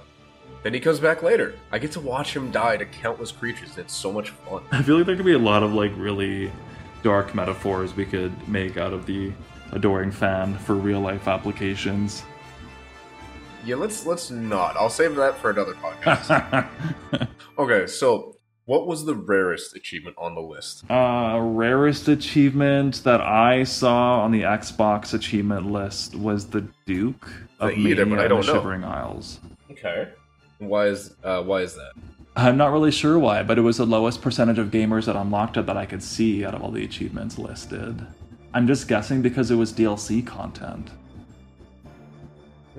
Then 0.63 0.73
he 0.73 0.79
comes 0.79 0.99
back 0.99 1.23
later. 1.23 1.55
I 1.71 1.79
get 1.79 1.91
to 1.93 1.99
watch 1.99 2.35
him 2.35 2.51
die 2.51 2.77
to 2.77 2.85
countless 2.85 3.31
creatures. 3.31 3.77
It's 3.77 3.93
so 3.93 4.11
much 4.11 4.31
fun. 4.31 4.63
I 4.71 4.81
feel 4.81 4.97
like 4.97 5.05
there 5.05 5.15
could 5.15 5.25
be 5.25 5.33
a 5.33 5.39
lot 5.39 5.63
of 5.63 5.73
like 5.73 5.91
really 5.95 6.51
dark 7.03 7.35
metaphors 7.35 7.95
we 7.95 8.05
could 8.05 8.49
make 8.49 8.75
out 8.75 8.91
of 8.91 9.05
the 9.05 9.31
adoring 9.71 10.11
fan 10.11 10.57
for 10.59 10.75
real 10.75 10.99
life 11.01 11.27
applications. 11.27 12.23
Yeah, 13.65 13.75
let's 13.75 14.05
let's 14.05 14.29
not. 14.31 14.77
I'll 14.77 14.89
save 14.89 15.15
that 15.15 15.37
for 15.37 15.49
another 15.49 15.73
podcast. 15.73 16.67
okay, 17.59 17.87
so 17.87 18.35
what 18.65 18.87
was 18.87 19.05
the 19.05 19.15
rarest 19.15 19.75
achievement 19.75 20.15
on 20.19 20.35
the 20.35 20.41
list? 20.41 20.89
uh, 20.89 21.39
rarest 21.41 22.07
achievement 22.07 23.03
that 23.03 23.21
I 23.21 23.63
saw 23.63 24.21
on 24.21 24.31
the 24.31 24.41
Xbox 24.41 25.13
achievement 25.13 25.71
list 25.71 26.15
was 26.15 26.47
the 26.47 26.67
Duke 26.85 27.29
of 27.59 27.71
either, 27.71 28.05
but 28.05 28.09
Mania 28.09 28.19
I 28.19 28.25
and 28.25 28.43
the 28.43 28.47
know. 28.47 28.53
Shivering 28.53 28.83
Isles. 28.83 29.39
Okay. 29.71 30.09
Why 30.59 30.87
is 30.87 31.15
uh, 31.23 31.43
why 31.43 31.61
is 31.61 31.75
that? 31.75 31.91
I'm 32.35 32.55
not 32.55 32.71
really 32.71 32.91
sure 32.91 33.17
why, 33.17 33.41
but 33.43 33.57
it 33.57 33.61
was 33.61 33.77
the 33.77 33.85
lowest 33.85 34.21
percentage 34.21 34.59
of 34.59 34.67
gamers 34.67 35.05
that 35.05 35.15
unlocked 35.15 35.57
it 35.57 35.65
that 35.65 35.75
I 35.75 35.85
could 35.87 36.03
see 36.03 36.45
out 36.45 36.53
of 36.53 36.61
all 36.61 36.69
the 36.71 36.83
achievements 36.83 37.39
listed. 37.39 38.05
I'm 38.53 38.67
just 38.67 38.87
guessing 38.87 39.21
because 39.21 39.51
it 39.51 39.55
was 39.55 39.73
DLC 39.73 40.25
content. 40.25 40.89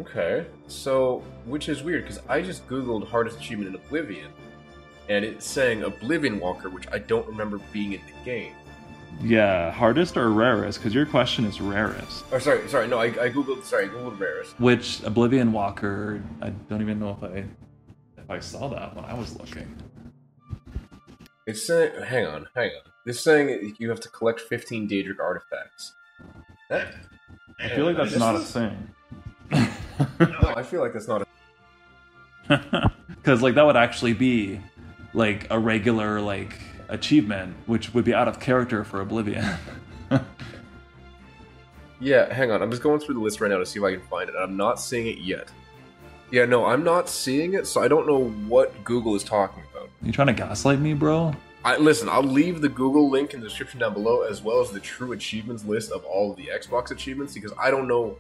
Okay. 0.01 0.47
So, 0.67 1.23
which 1.45 1.69
is 1.69 1.83
weird 1.83 2.05
because 2.05 2.21
I 2.29 2.41
just 2.41 2.67
googled 2.69 3.07
hardest 3.09 3.39
achievement 3.39 3.71
in 3.71 3.75
Oblivion, 3.75 4.31
and 5.09 5.25
it's 5.25 5.47
saying 5.47 5.83
Oblivion 5.83 6.39
Walker, 6.39 6.69
which 6.69 6.87
I 6.93 6.99
don't 6.99 7.27
remember 7.27 7.59
being 7.73 7.93
in 7.93 8.01
the 8.07 8.25
game. 8.25 8.53
Yeah, 9.21 9.73
hardest 9.73 10.17
or 10.17 10.31
rarest? 10.31 10.79
Because 10.79 10.95
your 10.95 11.07
question 11.07 11.45
is 11.45 11.61
rarest. 11.61 12.25
Or 12.31 12.39
sorry, 12.39 12.69
sorry, 12.69 12.87
no, 12.87 12.99
I, 12.99 13.07
I 13.07 13.31
googled. 13.31 13.65
Sorry, 13.65 13.87
I 13.87 13.89
googled 13.89 14.19
rarest. 14.21 14.59
Which 14.61 15.03
Oblivion 15.03 15.53
Walker? 15.53 16.23
I 16.41 16.51
don't 16.51 16.83
even 16.83 17.01
know 17.01 17.19
if 17.21 17.25
I 17.25 17.45
if 18.19 18.31
I 18.31 18.39
saw 18.39 18.69
that 18.69 18.95
when 18.95 19.05
I 19.05 19.15
was 19.15 19.37
looking. 19.39 19.75
It's 21.49 21.67
saying, 21.67 22.03
hang 22.03 22.27
on, 22.27 22.47
hang 22.55 22.73
on. 22.73 22.93
It's 23.07 23.21
saying 23.21 23.75
you 23.79 23.89
have 23.89 24.01
to 24.01 24.11
collect 24.11 24.39
15 24.39 24.87
Daedric 24.87 25.19
artifacts. 25.19 25.95
That, 26.69 26.95
I 27.59 27.71
feel 27.71 27.87
like 27.87 27.97
that's 27.97 28.17
not 28.17 28.37
a 28.37 28.41
thing. 28.41 28.89
No, 30.21 30.53
I 30.55 30.63
feel 30.63 30.81
like 30.81 30.93
that's 30.93 31.09
not 31.09 31.27
a. 32.51 32.91
Because 33.09 33.43
like 33.43 33.55
that 33.55 33.65
would 33.65 33.77
actually 33.77 34.13
be 34.13 34.61
like 35.15 35.47
a 35.51 35.59
regular 35.59 36.21
like 36.21 36.61
achievement, 36.89 37.57
which 37.67 37.95
would 37.95 38.05
be 38.05 38.13
out 38.13 38.29
of 38.29 38.39
character 38.39 38.85
for 38.85 39.01
Oblivion. 39.01 39.45
Yeah, 42.01 42.33
hang 42.33 42.53
on. 42.53 42.63
I'm 42.63 42.71
just 42.71 42.81
going 42.81 43.01
through 43.01 43.17
the 43.17 43.21
list 43.21 43.41
right 43.41 43.51
now 43.51 43.59
to 43.59 43.67
see 43.67 43.81
if 43.81 43.85
I 43.85 43.91
can 43.91 44.07
find 44.07 44.29
it. 44.29 44.37
And 44.37 44.45
I'm 44.45 44.57
not 44.57 44.79
seeing 44.81 45.09
it 45.09 45.19
yet. 45.19 45.49
Yeah, 46.31 46.45
no, 46.45 46.65
I'm 46.65 46.85
not 46.85 47.09
seeing 47.09 47.55
it, 47.55 47.67
so 47.67 47.83
I 47.83 47.89
don't 47.89 48.07
know 48.07 48.29
what 48.47 48.85
Google 48.85 49.17
is 49.17 49.25
talking 49.25 49.65
about. 49.99 50.07
you 50.07 50.13
trying 50.13 50.29
to 50.29 50.33
gaslight 50.33 50.81
me, 50.81 50.95
bro? 50.95 51.35
I 51.65 51.77
listen. 51.77 52.09
I'll 52.09 52.23
leave 52.23 52.61
the 52.61 52.69
Google 52.69 53.11
link 53.11 53.35
in 53.35 53.41
the 53.41 53.49
description 53.49 53.81
down 53.81 53.93
below, 53.93 54.23
as 54.23 54.43
well 54.43 54.61
as 54.61 54.71
the 54.71 54.81
true 54.81 55.13
achievements 55.13 55.65
list 55.65 55.91
of 55.91 56.05
all 56.05 56.31
of 56.31 56.37
the 56.37 56.47
Xbox 56.47 56.91
achievements, 56.91 57.35
because 57.35 57.53
I 57.61 57.71
don't 57.71 57.89
know 57.89 58.19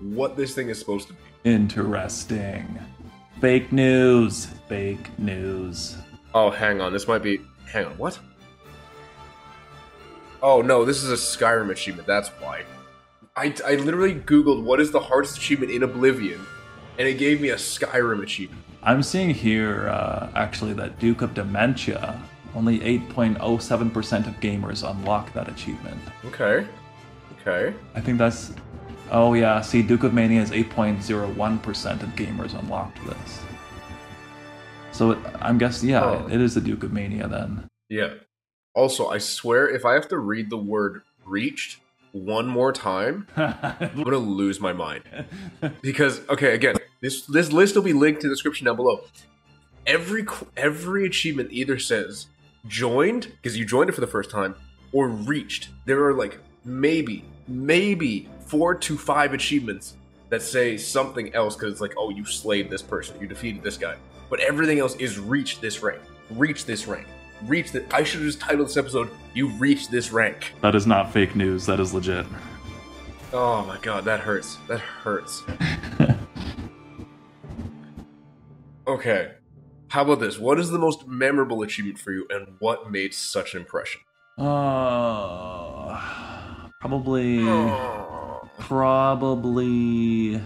what 0.00 0.36
this 0.36 0.54
thing 0.54 0.68
is 0.68 0.78
supposed 0.78 1.08
to 1.08 1.14
be. 1.14 1.20
Interesting. 1.44 2.78
Fake 3.40 3.72
news. 3.72 4.46
Fake 4.68 5.18
news. 5.18 5.96
Oh, 6.34 6.50
hang 6.50 6.80
on. 6.80 6.92
This 6.92 7.06
might 7.06 7.22
be. 7.22 7.40
Hang 7.66 7.86
on. 7.86 7.96
What? 7.96 8.18
Oh 10.42 10.62
no, 10.62 10.84
this 10.84 11.02
is 11.02 11.10
a 11.10 11.14
Skyrim 11.14 11.70
achievement. 11.70 12.06
That's 12.06 12.28
why. 12.40 12.64
I, 13.36 13.54
I 13.64 13.76
literally 13.76 14.14
googled 14.14 14.62
what 14.62 14.80
is 14.80 14.90
the 14.90 15.00
hardest 15.00 15.36
achievement 15.36 15.70
in 15.70 15.82
Oblivion, 15.82 16.44
and 16.98 17.06
it 17.06 17.14
gave 17.14 17.40
me 17.40 17.50
a 17.50 17.56
Skyrim 17.56 18.22
achievement. 18.22 18.62
I'm 18.82 19.02
seeing 19.02 19.30
here 19.30 19.88
uh, 19.88 20.30
actually 20.34 20.72
that 20.74 20.98
Duke 20.98 21.22
of 21.22 21.34
Dementia. 21.34 22.20
Only 22.54 22.80
8.07% 22.80 24.26
of 24.26 24.34
gamers 24.40 24.88
unlock 24.90 25.32
that 25.34 25.48
achievement. 25.48 26.00
Okay. 26.26 26.66
Okay. 27.40 27.74
I 27.94 28.00
think 28.00 28.18
that's 28.18 28.52
Oh 29.12 29.34
yeah, 29.34 29.60
see, 29.60 29.82
Duke 29.82 30.04
of 30.04 30.14
Mania 30.14 30.40
is 30.40 30.50
8.01% 30.50 32.02
of 32.02 32.08
gamers 32.10 32.58
unlocked 32.58 33.04
this. 33.06 33.40
So 34.92 35.20
I'm 35.40 35.58
guessing, 35.58 35.88
yeah, 35.88 36.04
Oh. 36.04 36.28
it 36.30 36.40
is 36.40 36.54
the 36.54 36.60
Duke 36.60 36.82
of 36.84 36.92
Mania 36.92 37.26
then. 37.28 37.66
Yeah. 37.88 38.14
Also, 38.74 39.08
I 39.08 39.18
swear, 39.18 39.68
if 39.68 39.84
I 39.84 39.94
have 39.94 40.06
to 40.08 40.18
read 40.18 40.48
the 40.48 40.56
word 40.56 41.02
reached 41.24 41.79
one 42.12 42.46
more 42.46 42.72
time, 42.72 43.26
I'm 43.36 44.02
gonna 44.02 44.18
lose 44.18 44.60
my 44.60 44.72
mind. 44.72 45.04
Because 45.82 46.20
okay, 46.28 46.54
again, 46.54 46.76
this 47.00 47.26
this 47.26 47.52
list 47.52 47.74
will 47.74 47.82
be 47.82 47.92
linked 47.92 48.22
in 48.22 48.28
the 48.28 48.34
description 48.34 48.66
down 48.66 48.76
below. 48.76 49.04
Every 49.86 50.26
every 50.56 51.06
achievement 51.06 51.50
either 51.52 51.78
says 51.78 52.26
joined 52.66 53.26
because 53.26 53.56
you 53.56 53.64
joined 53.64 53.88
it 53.88 53.94
for 53.94 54.00
the 54.00 54.06
first 54.06 54.30
time, 54.30 54.54
or 54.92 55.08
reached. 55.08 55.68
There 55.86 56.04
are 56.04 56.14
like 56.14 56.38
maybe 56.64 57.24
maybe 57.48 58.28
four 58.46 58.74
to 58.74 58.98
five 58.98 59.32
achievements 59.32 59.94
that 60.28 60.42
say 60.42 60.76
something 60.76 61.34
else 61.34 61.56
because 61.56 61.72
it's 61.72 61.80
like 61.80 61.94
oh 61.96 62.10
you 62.10 62.24
slayed 62.24 62.70
this 62.70 62.82
person, 62.82 63.20
you 63.20 63.26
defeated 63.26 63.62
this 63.62 63.76
guy, 63.76 63.96
but 64.28 64.40
everything 64.40 64.78
else 64.78 64.94
is 64.96 65.18
reach 65.18 65.60
this 65.60 65.82
rank, 65.82 66.00
reach 66.30 66.64
this 66.64 66.86
rank, 66.86 67.06
reach 67.46 67.72
that. 67.72 67.92
I 67.92 68.04
should 68.04 68.20
have 68.20 68.28
just 68.28 68.40
titled 68.40 68.68
this 68.68 68.76
episode 68.76 69.10
"You 69.34 69.48
reached 69.48 69.90
this 69.90 70.12
rank." 70.12 70.54
that 70.60 70.74
is 70.74 70.86
not 70.86 71.12
fake 71.12 71.34
news, 71.36 71.66
that 71.66 71.80
is 71.80 71.94
legit. 71.94 72.26
Oh 73.32 73.64
my 73.64 73.78
god, 73.78 74.04
that 74.04 74.20
hurts. 74.20 74.56
That 74.68 74.80
hurts. 74.80 75.42
okay. 78.86 79.32
How 79.88 80.02
about 80.02 80.20
this? 80.20 80.38
What 80.38 80.60
is 80.60 80.70
the 80.70 80.78
most 80.78 81.08
memorable 81.08 81.62
achievement 81.62 81.98
for 81.98 82.12
you 82.12 82.26
and 82.30 82.46
what 82.60 82.90
made 82.90 83.12
such 83.12 83.54
an 83.54 83.60
impression? 83.60 84.00
Uh, 84.38 85.98
probably. 86.80 87.40
Oh. 87.40 88.48
Probably 88.58 90.40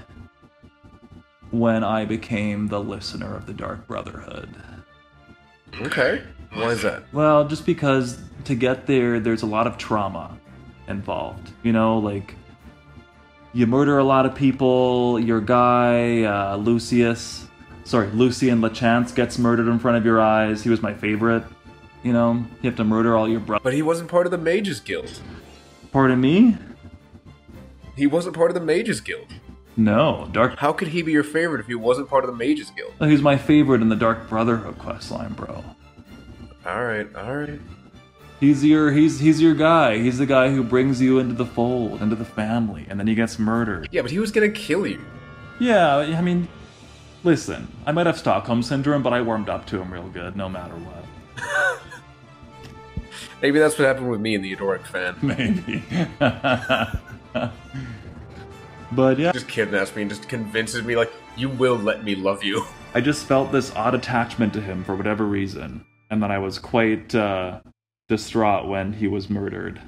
when 1.50 1.84
I 1.84 2.04
became 2.04 2.68
the 2.68 2.80
listener 2.80 3.36
of 3.36 3.46
the 3.46 3.52
Dark 3.52 3.86
Brotherhood. 3.86 4.48
Okay. 5.80 6.22
Why 6.54 6.70
is 6.70 6.82
that? 6.82 7.12
Well, 7.12 7.46
just 7.48 7.66
because 7.66 8.18
to 8.44 8.54
get 8.54 8.86
there, 8.86 9.20
there's 9.20 9.42
a 9.42 9.46
lot 9.46 9.66
of 9.66 9.78
trauma 9.78 10.38
involved. 10.88 11.50
You 11.62 11.72
know, 11.72 11.98
like 11.98 12.34
you 13.52 13.66
murder 13.66 13.98
a 13.98 14.04
lot 14.04 14.26
of 14.26 14.34
people. 14.34 15.18
Your 15.20 15.40
guy, 15.40 16.22
uh, 16.24 16.56
Lucius, 16.56 17.46
sorry, 17.84 18.08
Lucian 18.08 18.60
Lachance 18.60 19.14
gets 19.14 19.38
murdered 19.38 19.68
in 19.68 19.78
front 19.78 19.96
of 19.96 20.04
your 20.04 20.20
eyes. 20.20 20.62
He 20.62 20.70
was 20.70 20.82
my 20.82 20.94
favorite. 20.94 21.44
You 22.02 22.12
know, 22.12 22.44
you 22.60 22.68
have 22.68 22.76
to 22.76 22.84
murder 22.84 23.16
all 23.16 23.28
your 23.28 23.40
brothers. 23.40 23.64
But 23.64 23.72
he 23.72 23.82
wasn't 23.82 24.10
part 24.10 24.26
of 24.26 24.30
the 24.30 24.38
Mages 24.38 24.78
Guild. 24.80 25.20
Pardon 25.90 26.20
me? 26.20 26.58
He 27.96 28.06
wasn't 28.06 28.36
part 28.36 28.50
of 28.50 28.54
the 28.54 28.60
Mages 28.60 29.00
Guild. 29.00 29.26
No, 29.76 30.28
Dark. 30.32 30.58
How 30.58 30.72
could 30.72 30.88
he 30.88 31.02
be 31.02 31.12
your 31.12 31.24
favorite 31.24 31.60
if 31.60 31.66
he 31.66 31.74
wasn't 31.74 32.08
part 32.08 32.24
of 32.24 32.30
the 32.30 32.36
Mages 32.36 32.70
Guild? 32.70 32.92
He's 33.00 33.22
my 33.22 33.36
favorite 33.36 33.80
in 33.80 33.88
the 33.88 33.96
Dark 33.96 34.28
Brotherhood 34.28 34.78
questline, 34.78 35.34
bro. 35.34 35.64
Alright, 36.66 37.14
alright. 37.14 37.60
He's 38.40 38.64
your 38.64 38.90
he's 38.92 39.20
he's 39.20 39.40
your 39.40 39.54
guy. 39.54 39.98
He's 39.98 40.18
the 40.18 40.26
guy 40.26 40.50
who 40.50 40.62
brings 40.62 41.00
you 41.00 41.18
into 41.18 41.34
the 41.34 41.46
fold, 41.46 42.02
into 42.02 42.16
the 42.16 42.24
family, 42.24 42.86
and 42.88 42.98
then 42.98 43.06
he 43.06 43.14
gets 43.14 43.38
murdered. 43.38 43.88
Yeah, 43.90 44.02
but 44.02 44.10
he 44.10 44.18
was 44.18 44.30
gonna 44.30 44.50
kill 44.50 44.86
you. 44.86 45.00
Yeah, 45.60 45.96
I 45.98 46.20
mean, 46.20 46.48
listen, 47.22 47.68
I 47.86 47.92
might 47.92 48.06
have 48.06 48.18
Stockholm 48.18 48.62
syndrome, 48.62 49.02
but 49.02 49.12
I 49.12 49.22
warmed 49.22 49.48
up 49.48 49.66
to 49.66 49.80
him 49.80 49.92
real 49.92 50.08
good, 50.08 50.36
no 50.36 50.48
matter 50.48 50.74
what. 50.74 51.80
Maybe 53.42 53.58
that's 53.58 53.78
what 53.78 53.86
happened 53.86 54.10
with 54.10 54.20
me 54.20 54.34
and 54.34 54.44
the 54.44 54.52
Adoring 54.52 54.82
fan. 54.84 55.16
Maybe. 55.22 55.82
but 58.92 59.18
yeah, 59.18 59.32
Just 59.32 59.48
kidnaps 59.48 59.94
me 59.94 60.02
and 60.02 60.10
just 60.10 60.28
convinces 60.28 60.82
me, 60.84 60.96
like, 60.96 61.12
you 61.36 61.48
will 61.48 61.76
let 61.76 62.04
me 62.04 62.14
love 62.14 62.42
you. 62.42 62.64
I 62.94 63.00
just 63.00 63.26
felt 63.26 63.52
this 63.52 63.74
odd 63.74 63.94
attachment 63.94 64.52
to 64.54 64.60
him 64.60 64.82
for 64.84 64.94
whatever 64.94 65.24
reason, 65.24 65.84
and 66.14 66.22
then 66.22 66.30
I 66.30 66.38
was 66.38 66.60
quite 66.60 67.12
uh, 67.12 67.58
distraught 68.08 68.68
when 68.68 68.92
he 68.92 69.08
was 69.08 69.28
murdered, 69.28 69.80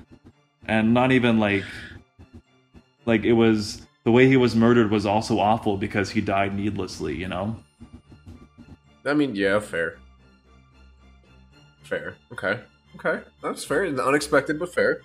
and 0.67 0.93
not 0.93 1.12
even 1.12 1.39
like, 1.39 1.62
like 3.05 3.23
it 3.23 3.35
was 3.35 3.87
the 4.03 4.11
way 4.11 4.27
he 4.27 4.37
was 4.37 4.57
murdered 4.57 4.91
was 4.91 5.07
also 5.07 5.39
awful 5.39 5.77
because 5.77 6.11
he 6.11 6.21
died 6.21 6.53
needlessly, 6.53 7.15
you 7.15 7.29
know. 7.29 7.55
I 9.05 9.15
mean, 9.15 9.37
yeah, 9.37 9.61
fair. 9.61 9.99
Fair. 11.85 12.17
Okay. 12.33 12.59
Okay. 12.97 13.23
That's 13.41 13.62
fair. 13.62 13.87
Unexpected, 13.87 14.59
but 14.59 14.75
fair. 14.75 15.03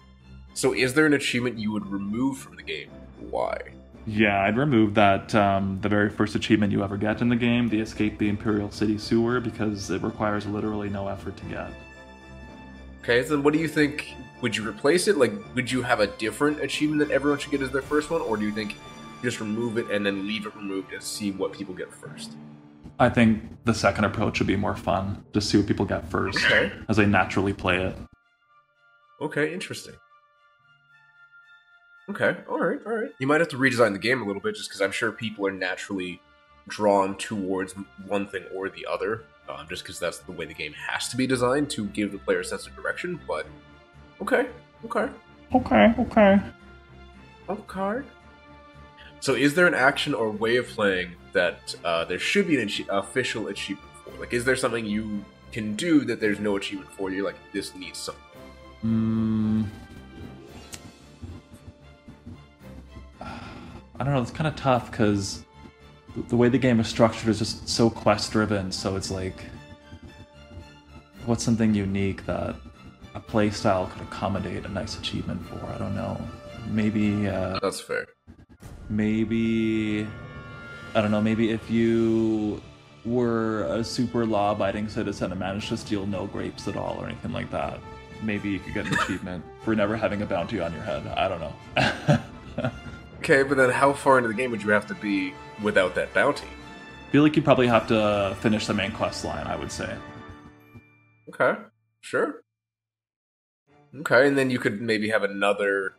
So, 0.56 0.74
is 0.74 0.96
there 0.96 1.06
an 1.06 1.14
achievement 1.14 1.60
you 1.60 1.72
would 1.72 1.86
remove 1.86 2.40
from 2.40 2.56
the 2.56 2.64
game? 2.64 2.90
Why? 3.30 3.60
Yeah, 4.08 4.42
I'd 4.44 4.58
remove 4.58 4.96
that 4.96 5.34
um, 5.36 5.78
the 5.82 5.90
very 5.90 6.10
first 6.10 6.36
achievement 6.36 6.72
you 6.72 6.84
ever 6.84 6.98
get 6.98 7.22
in 7.22 7.30
the 7.30 7.36
game, 7.36 7.70
the 7.70 7.80
escape 7.80 8.18
the 8.18 8.30
Imperial 8.30 8.72
City 8.72 8.98
sewer, 8.98 9.40
because 9.40 9.90
it 9.92 10.02
requires 10.02 10.46
literally 10.48 10.90
no 10.90 11.08
effort 11.08 11.38
to 11.38 11.46
get. 11.46 11.70
Okay, 13.04 13.22
then 13.22 13.44
what 13.44 13.54
do 13.54 13.60
you 13.60 13.68
think? 13.68 14.14
Would 14.42 14.56
you 14.56 14.68
replace 14.68 15.08
it? 15.08 15.18
Like, 15.18 15.32
would 15.56 15.72
you 15.72 15.84
have 15.84 16.00
a 16.00 16.08
different 16.08 16.62
achievement 16.62 17.08
that 17.08 17.14
everyone 17.14 17.40
should 17.40 17.52
get 17.52 17.62
as 17.62 17.70
their 17.70 17.82
first 17.84 18.10
one? 18.10 18.22
Or 18.22 18.38
do 18.38 18.46
you 18.46 18.52
think 18.52 18.76
just 19.22 19.40
remove 19.40 19.78
it 19.78 19.90
and 19.92 20.04
then 20.04 20.28
leave 20.28 20.48
it 20.48 20.56
removed 20.56 20.94
and 20.94 21.02
see 21.04 21.32
what 21.32 21.52
people 21.52 21.76
get 21.76 21.94
first? 21.94 22.32
I 23.00 23.10
think 23.10 23.44
the 23.66 23.74
second 23.74 24.06
approach 24.06 24.40
would 24.40 24.48
be 24.48 24.56
more 24.56 24.76
fun, 24.76 25.24
just 25.34 25.50
see 25.50 25.58
what 25.58 25.68
people 25.68 25.86
get 25.86 26.08
first, 26.10 26.38
Okay. 26.46 26.72
as 26.90 26.98
they 26.98 27.06
naturally 27.06 27.54
play 27.54 27.78
it. 27.84 27.96
Okay, 29.20 29.54
interesting. 29.54 29.94
Okay, 32.10 32.36
alright, 32.50 32.80
alright. 32.86 33.12
You 33.20 33.28
might 33.28 33.40
have 33.42 33.50
to 33.50 33.58
redesign 33.58 33.94
the 33.94 34.00
game 34.00 34.22
a 34.22 34.26
little 34.26 34.42
bit 34.42 34.56
just 34.56 34.70
because 34.70 34.82
I'm 34.82 34.92
sure 34.92 35.12
people 35.12 35.46
are 35.48 35.52
naturally 35.52 36.22
drawn 36.68 37.16
towards 37.18 37.74
one 38.06 38.28
thing 38.28 38.44
or 38.54 38.70
the 38.70 38.86
other, 38.90 39.24
um, 39.48 39.66
just 39.70 39.84
because 39.84 40.00
that's 40.00 40.20
the 40.20 40.32
way 40.32 40.46
the 40.46 40.54
game 40.54 40.74
has 40.74 41.08
to 41.10 41.18
be 41.18 41.26
designed 41.28 41.70
to 41.72 41.86
give 41.88 42.12
the 42.12 42.18
player 42.18 42.40
a 42.42 42.46
sense 42.46 42.68
of 42.68 42.76
direction, 42.76 43.20
but 43.28 43.46
okay, 44.22 44.48
okay, 44.86 45.10
Okay, 45.54 45.94
okay. 46.00 46.40
okay. 47.50 48.06
So, 49.20 49.36
is 49.36 49.54
there 49.54 49.68
an 49.68 49.74
action 49.74 50.14
or 50.14 50.32
way 50.32 50.56
of 50.56 50.68
playing 50.68 51.12
that 51.34 51.76
uh, 51.84 52.06
there 52.06 52.20
should 52.20 52.48
be 52.48 52.60
an 52.60 52.68
achie- 52.68 52.88
official 52.90 53.48
achievement 53.50 53.90
for? 54.04 54.12
Like, 54.20 54.34
is 54.34 54.46
there 54.46 54.56
something 54.56 54.86
you 54.86 55.24
can 55.52 55.76
do 55.76 56.06
that 56.06 56.20
there's 56.20 56.40
no 56.40 56.56
achievement 56.56 56.92
for? 56.94 57.12
You're 57.12 57.26
like, 57.26 57.36
this 57.54 57.76
needs 57.76 58.00
something. 58.00 58.24
Mm, 58.84 59.66
I 64.02 64.04
don't 64.04 64.16
know. 64.16 64.22
It's 64.24 64.32
kind 64.32 64.48
of 64.48 64.56
tough 64.56 64.90
because 64.90 65.46
the 66.30 66.36
way 66.36 66.50
the 66.50 66.58
game 66.58 66.80
is 66.80 66.88
structured 66.88 67.30
is 67.30 67.38
just 67.38 67.70
so 67.70 67.88
quest 67.88 68.32
driven. 68.32 68.72
So 68.72 68.96
it's 68.96 69.12
like, 69.12 69.46
what's 71.28 71.44
something 71.44 71.76
unique 71.76 72.26
that 72.26 72.56
a 73.14 73.20
playstyle 73.22 73.92
could 73.92 74.02
accommodate 74.02 74.66
a 74.66 74.70
nice 74.70 74.98
achievement 74.98 75.46
for? 75.46 75.64
I 75.68 75.78
don't 75.78 75.94
know. 75.94 76.20
Maybe, 76.72 77.28
uh, 77.28 77.60
That's 77.62 77.80
fair. 77.80 78.08
maybe, 78.90 80.08
I 80.96 81.02
don't 81.04 81.12
know. 81.12 81.22
Maybe 81.22 81.52
if 81.52 81.70
you 81.70 82.60
were 83.06 83.66
a 83.66 83.84
super 83.84 84.26
law-abiding 84.26 84.90
citizen 84.90 85.30
and 85.30 85.40
managed 85.40 85.70
to 85.70 85.78
steal 85.78 86.08
no 86.08 86.26
grapes 86.26 86.68
at 86.68 86.76
all 86.76 86.98
or 87.00 87.06
anything 87.06 87.34
like 87.34 87.52
that, 87.52 87.80
maybe 88.24 88.50
you 88.50 88.58
could 88.58 88.74
get 88.74 88.88
an 88.88 88.96
achievement 89.04 89.46
for 89.64 89.76
never 89.76 89.96
having 89.96 90.24
a 90.24 90.26
bounty 90.26 90.60
on 90.60 90.74
your 90.74 90.82
head. 90.82 91.06
I 91.06 91.28
don't 91.28 91.40
know. 91.40 92.20
Okay, 93.22 93.44
but 93.44 93.56
then 93.56 93.70
how 93.70 93.94
far 93.94 94.18
into 94.18 94.28
the 94.30 94.34
game 94.34 94.50
would 94.52 94.64
you 94.64 94.72
have 94.72 94.88
to 94.88 94.96
be 94.96 95.34
without 95.62 95.94
that 95.96 96.12
bounty? 96.14 96.48
I 97.08 97.12
feel 97.12 97.22
like 97.24 97.36
you 97.36 97.42
probably 97.44 97.68
have 97.68 97.88
to 97.88 98.36
finish 98.42 98.66
the 98.66 98.74
main 98.74 98.92
quest 98.92 99.24
line, 99.24 99.46
I 99.46 99.56
would 99.56 99.72
say. 99.72 99.96
Okay, 101.30 101.60
sure. 102.02 102.42
Okay, 104.00 104.28
and 104.28 104.38
then 104.38 104.50
you 104.50 104.58
could 104.58 104.82
maybe 104.82 105.10
have 105.10 105.24
another 105.24 105.94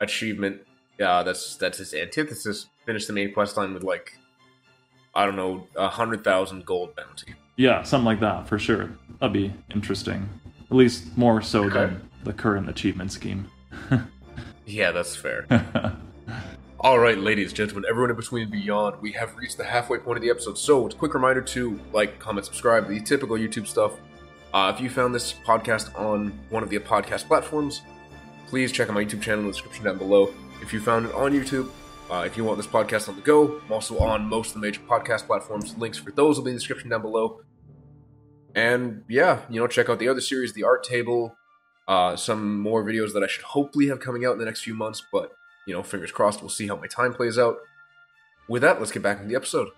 achievement. 0.00 0.60
Uh, 1.02 1.22
that's 1.22 1.56
that's 1.56 1.80
its 1.80 1.92
antithesis. 1.94 2.66
Finish 2.86 3.06
the 3.06 3.14
main 3.14 3.32
quest 3.32 3.56
line 3.56 3.74
with 3.74 3.82
like, 3.82 4.12
I 5.14 5.24
don't 5.24 5.36
know, 5.36 5.66
a 5.76 5.88
hundred 5.88 6.22
thousand 6.22 6.66
gold 6.66 6.94
bounty. 6.94 7.34
Yeah, 7.56 7.82
something 7.82 8.04
like 8.04 8.20
that 8.20 8.46
for 8.48 8.58
sure. 8.58 8.90
That'd 9.18 9.32
be 9.32 9.52
interesting. 9.74 10.28
At 10.70 10.76
least 10.76 11.16
more 11.16 11.42
so 11.42 11.64
Okay. 11.64 11.74
than 11.74 12.08
the 12.24 12.32
current 12.32 12.68
achievement 12.68 13.10
scheme. 13.12 13.48
Yeah, 14.66 14.92
that's 14.92 15.16
fair. 15.16 15.46
All 16.82 16.98
right, 16.98 17.18
ladies, 17.18 17.52
gentlemen, 17.52 17.84
everyone 17.86 18.08
in 18.08 18.16
between 18.16 18.44
and 18.44 18.50
beyond, 18.50 19.02
we 19.02 19.12
have 19.12 19.36
reached 19.36 19.58
the 19.58 19.64
halfway 19.64 19.98
point 19.98 20.16
of 20.16 20.22
the 20.22 20.30
episode. 20.30 20.56
So, 20.56 20.86
it's 20.86 20.94
a 20.94 20.98
quick 20.98 21.12
reminder 21.12 21.42
to 21.42 21.78
like, 21.92 22.18
comment, 22.18 22.46
subscribe, 22.46 22.88
the 22.88 22.98
typical 22.98 23.36
YouTube 23.36 23.66
stuff. 23.66 24.00
Uh, 24.54 24.72
if 24.74 24.80
you 24.80 24.88
found 24.88 25.14
this 25.14 25.34
podcast 25.34 25.94
on 26.00 26.32
one 26.48 26.62
of 26.62 26.70
the 26.70 26.78
podcast 26.78 27.26
platforms, 27.26 27.82
please 28.46 28.72
check 28.72 28.88
out 28.88 28.94
my 28.94 29.04
YouTube 29.04 29.20
channel 29.20 29.40
in 29.40 29.46
the 29.48 29.52
description 29.52 29.84
down 29.84 29.98
below. 29.98 30.32
If 30.62 30.72
you 30.72 30.80
found 30.80 31.04
it 31.04 31.14
on 31.14 31.32
YouTube, 31.32 31.68
uh, 32.10 32.24
if 32.24 32.38
you 32.38 32.44
want 32.44 32.56
this 32.56 32.66
podcast 32.66 33.10
on 33.10 33.16
the 33.16 33.20
go, 33.20 33.60
I'm 33.66 33.72
also 33.72 33.98
on 33.98 34.24
most 34.24 34.48
of 34.48 34.54
the 34.54 34.60
major 34.60 34.80
podcast 34.80 35.26
platforms. 35.26 35.76
Links 35.76 35.98
for 35.98 36.12
those 36.12 36.38
will 36.38 36.46
be 36.46 36.50
in 36.50 36.54
the 36.54 36.60
description 36.60 36.88
down 36.88 37.02
below. 37.02 37.42
And 38.54 39.04
yeah, 39.06 39.42
you 39.50 39.60
know, 39.60 39.66
check 39.66 39.90
out 39.90 39.98
the 39.98 40.08
other 40.08 40.22
series, 40.22 40.54
The 40.54 40.64
Art 40.64 40.82
Table, 40.82 41.36
uh, 41.86 42.16
some 42.16 42.58
more 42.58 42.82
videos 42.82 43.12
that 43.12 43.22
I 43.22 43.26
should 43.26 43.44
hopefully 43.44 43.88
have 43.88 44.00
coming 44.00 44.24
out 44.24 44.32
in 44.32 44.38
the 44.38 44.46
next 44.46 44.62
few 44.62 44.72
months, 44.72 45.02
but 45.12 45.32
you 45.66 45.74
know, 45.74 45.82
fingers 45.82 46.12
crossed. 46.12 46.40
We'll 46.40 46.48
see 46.48 46.66
how 46.66 46.76
my 46.76 46.86
time 46.86 47.14
plays 47.14 47.38
out. 47.38 47.58
With 48.48 48.62
that, 48.62 48.78
let's 48.80 48.92
get 48.92 49.02
back 49.02 49.18
into 49.18 49.28
the 49.28 49.36
episode. 49.36 49.68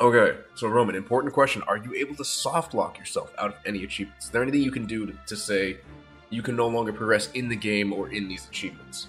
Okay, 0.00 0.38
so 0.54 0.68
Roman, 0.68 0.94
important 0.96 1.32
question: 1.32 1.62
Are 1.68 1.76
you 1.76 1.94
able 1.94 2.14
to 2.16 2.24
soft 2.24 2.74
lock 2.74 2.98
yourself 2.98 3.32
out 3.38 3.50
of 3.50 3.56
any 3.66 3.84
achievements? 3.84 4.26
Is 4.26 4.30
there 4.30 4.42
anything 4.42 4.62
you 4.62 4.70
can 4.70 4.86
do 4.86 5.06
to, 5.06 5.12
to 5.26 5.36
say 5.36 5.78
you 6.30 6.42
can 6.42 6.56
no 6.56 6.66
longer 6.66 6.92
progress 6.92 7.30
in 7.32 7.48
the 7.48 7.56
game 7.56 7.92
or 7.92 8.08
in 8.08 8.26
these 8.28 8.46
achievements? 8.48 9.08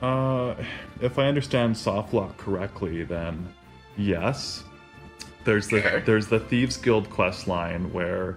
Uh, 0.00 0.54
if 1.00 1.18
I 1.18 1.26
understand 1.26 1.76
soft 1.76 2.12
lock 2.12 2.36
correctly, 2.36 3.02
then 3.04 3.48
yes. 3.96 4.64
There's 5.44 5.68
the 5.68 5.78
Okay. 5.78 6.02
there's 6.04 6.26
the 6.28 6.38
Thieves 6.38 6.76
Guild 6.76 7.08
quest 7.10 7.48
line 7.48 7.92
where 7.92 8.36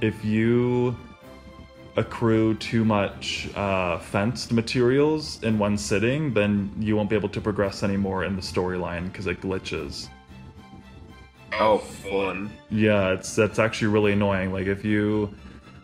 if 0.00 0.24
you 0.24 0.96
accrue 1.98 2.54
too 2.54 2.84
much 2.84 3.48
uh, 3.56 3.98
fenced 3.98 4.52
materials 4.52 5.42
in 5.42 5.58
one 5.58 5.76
sitting, 5.76 6.32
then 6.32 6.70
you 6.78 6.96
won't 6.96 7.10
be 7.10 7.16
able 7.16 7.28
to 7.30 7.40
progress 7.40 7.82
anymore 7.82 8.24
in 8.24 8.36
the 8.36 8.42
storyline 8.42 9.04
because 9.10 9.26
it 9.26 9.40
glitches. 9.40 10.08
Oh, 11.58 11.78
fun. 11.78 12.50
Yeah, 12.70 13.12
it's 13.12 13.34
that's 13.34 13.58
actually 13.58 13.88
really 13.88 14.12
annoying. 14.12 14.52
Like 14.52 14.66
if 14.66 14.84
you, 14.84 15.34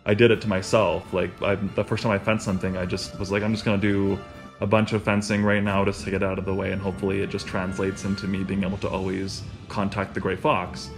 I 0.05 0.13
did 0.13 0.31
it 0.31 0.39
to 0.41 0.47
myself. 0.47 1.11
Like 1.13 1.31
I, 1.41 1.55
the 1.55 1.83
first 1.83 2.03
time 2.03 2.11
I 2.13 2.19
fenced 2.19 2.45
something, 2.45 2.77
I 2.77 2.85
just 2.85 3.19
was 3.19 3.31
like, 3.31 3.43
I'm 3.43 3.51
just 3.53 3.65
gonna 3.65 3.77
do 3.81 4.17
a 4.61 4.67
bunch 4.67 4.93
of 4.93 5.03
fencing 5.03 5.43
right 5.43 5.61
now 5.61 5.83
just 5.83 6.05
to 6.05 6.11
get 6.11 6.23
out 6.23 6.39
of 6.39 6.45
the 6.45 6.53
way, 6.53 6.71
and 6.71 6.81
hopefully 6.81 7.21
it 7.21 7.29
just 7.29 7.45
translates 7.45 8.05
into 8.05 8.25
me 8.27 8.43
being 8.43 8.63
able 8.63 8.77
to 8.77 8.89
always 8.89 9.43
contact 9.67 10.13
the 10.13 10.21
gray 10.21 10.37
fox. 10.37 10.89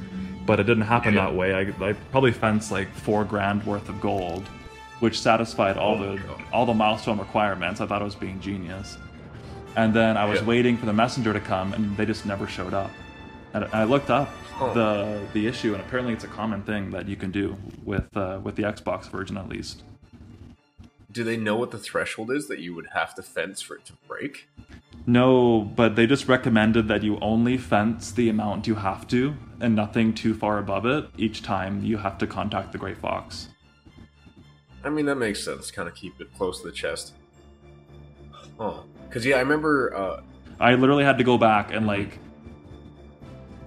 But 0.46 0.60
it 0.60 0.64
didn't 0.66 0.84
happen 0.84 1.16
Yeah. 1.16 1.26
that 1.26 1.36
way. 1.36 1.54
I, 1.54 1.90
I 1.90 1.94
probably 2.12 2.32
fenced 2.32 2.72
like 2.72 2.94
four 2.94 3.26
grand 3.26 3.66
worth 3.66 3.90
of 3.90 4.00
gold, 4.00 4.48
which 5.00 5.20
satisfied 5.20 5.78
all 5.78 5.96
Oh 6.02 6.16
the 6.18 6.22
all 6.52 6.66
the 6.66 6.74
milestone 6.74 7.20
requirements. 7.20 7.82
I 7.82 7.86
thought 7.86 8.02
I 8.02 8.06
was 8.06 8.16
being 8.16 8.40
genius. 8.40 8.98
And 9.76 9.94
then 9.94 10.18
I 10.18 10.26
was 10.26 10.40
Yeah. 10.42 10.48
waiting 10.48 10.78
for 10.78 10.88
the 10.88 10.94
messenger 10.94 11.34
to 11.34 11.40
come, 11.40 11.74
and 11.74 11.96
they 11.98 12.06
just 12.06 12.26
never 12.26 12.48
showed 12.48 12.74
up. 12.74 12.90
And 13.54 13.66
I 13.74 13.84
looked 13.84 14.10
up 14.10 14.30
Oh. 14.60 14.74
the 14.74 15.22
the 15.34 15.46
issue, 15.48 15.74
and 15.74 15.82
apparently 15.82 16.14
it's 16.14 16.24
a 16.24 16.28
common 16.28 16.64
thing 16.64 16.90
that 16.92 17.08
you 17.08 17.16
can 17.16 17.32
do 17.32 17.58
with 17.86 18.16
uh, 18.18 18.40
with 18.44 18.56
the 18.56 18.64
Xbox 18.64 19.10
version 19.10 19.38
at 19.38 19.48
least. 19.48 19.84
Do 21.12 21.24
they 21.24 21.38
know 21.38 21.56
what 21.56 21.72
the 21.72 21.78
threshold 21.78 22.32
is 22.32 22.48
that 22.48 22.60
you 22.60 22.76
would 22.76 22.88
have 22.94 23.16
to 23.16 23.22
fence 23.24 23.62
for 23.62 23.76
it 23.76 23.86
to 23.86 23.94
break? 24.08 24.48
No, 25.06 25.62
but 25.62 25.96
they 25.96 26.06
just 26.06 26.28
recommended 26.28 26.88
that 26.90 27.02
you 27.02 27.18
only 27.22 27.58
fence 27.58 28.12
the 28.12 28.30
amount 28.30 28.68
you 28.68 28.76
have 28.76 29.08
to, 29.08 29.36
and 29.62 29.74
nothing 29.76 30.14
too 30.14 30.34
far 30.34 30.58
above 30.58 30.86
it. 30.86 31.06
Each 31.18 31.42
time 31.42 31.84
you 31.84 31.98
have 31.98 32.18
to 32.18 32.28
contact 32.28 32.72
the 32.74 32.78
Gray 32.78 32.94
Fox. 32.94 33.48
I 34.88 34.90
mean, 34.90 35.06
that 35.06 35.16
makes 35.16 35.44
sense. 35.44 35.70
Kind 35.70 35.88
of 35.88 35.96
keep 35.96 36.20
it 36.22 36.34
close 36.36 36.62
to 36.62 36.68
the 36.68 36.74
chest. 36.74 37.14
Oh, 38.60 38.86
because 39.08 39.26
yeah, 39.26 39.36
I 39.36 39.40
remember. 39.40 39.96
Uh, 39.96 40.22
I 40.60 40.74
literally 40.76 41.04
had 41.04 41.18
to 41.18 41.24
go 41.24 41.38
back 41.38 41.72
and 41.72 41.86
like 41.86 42.18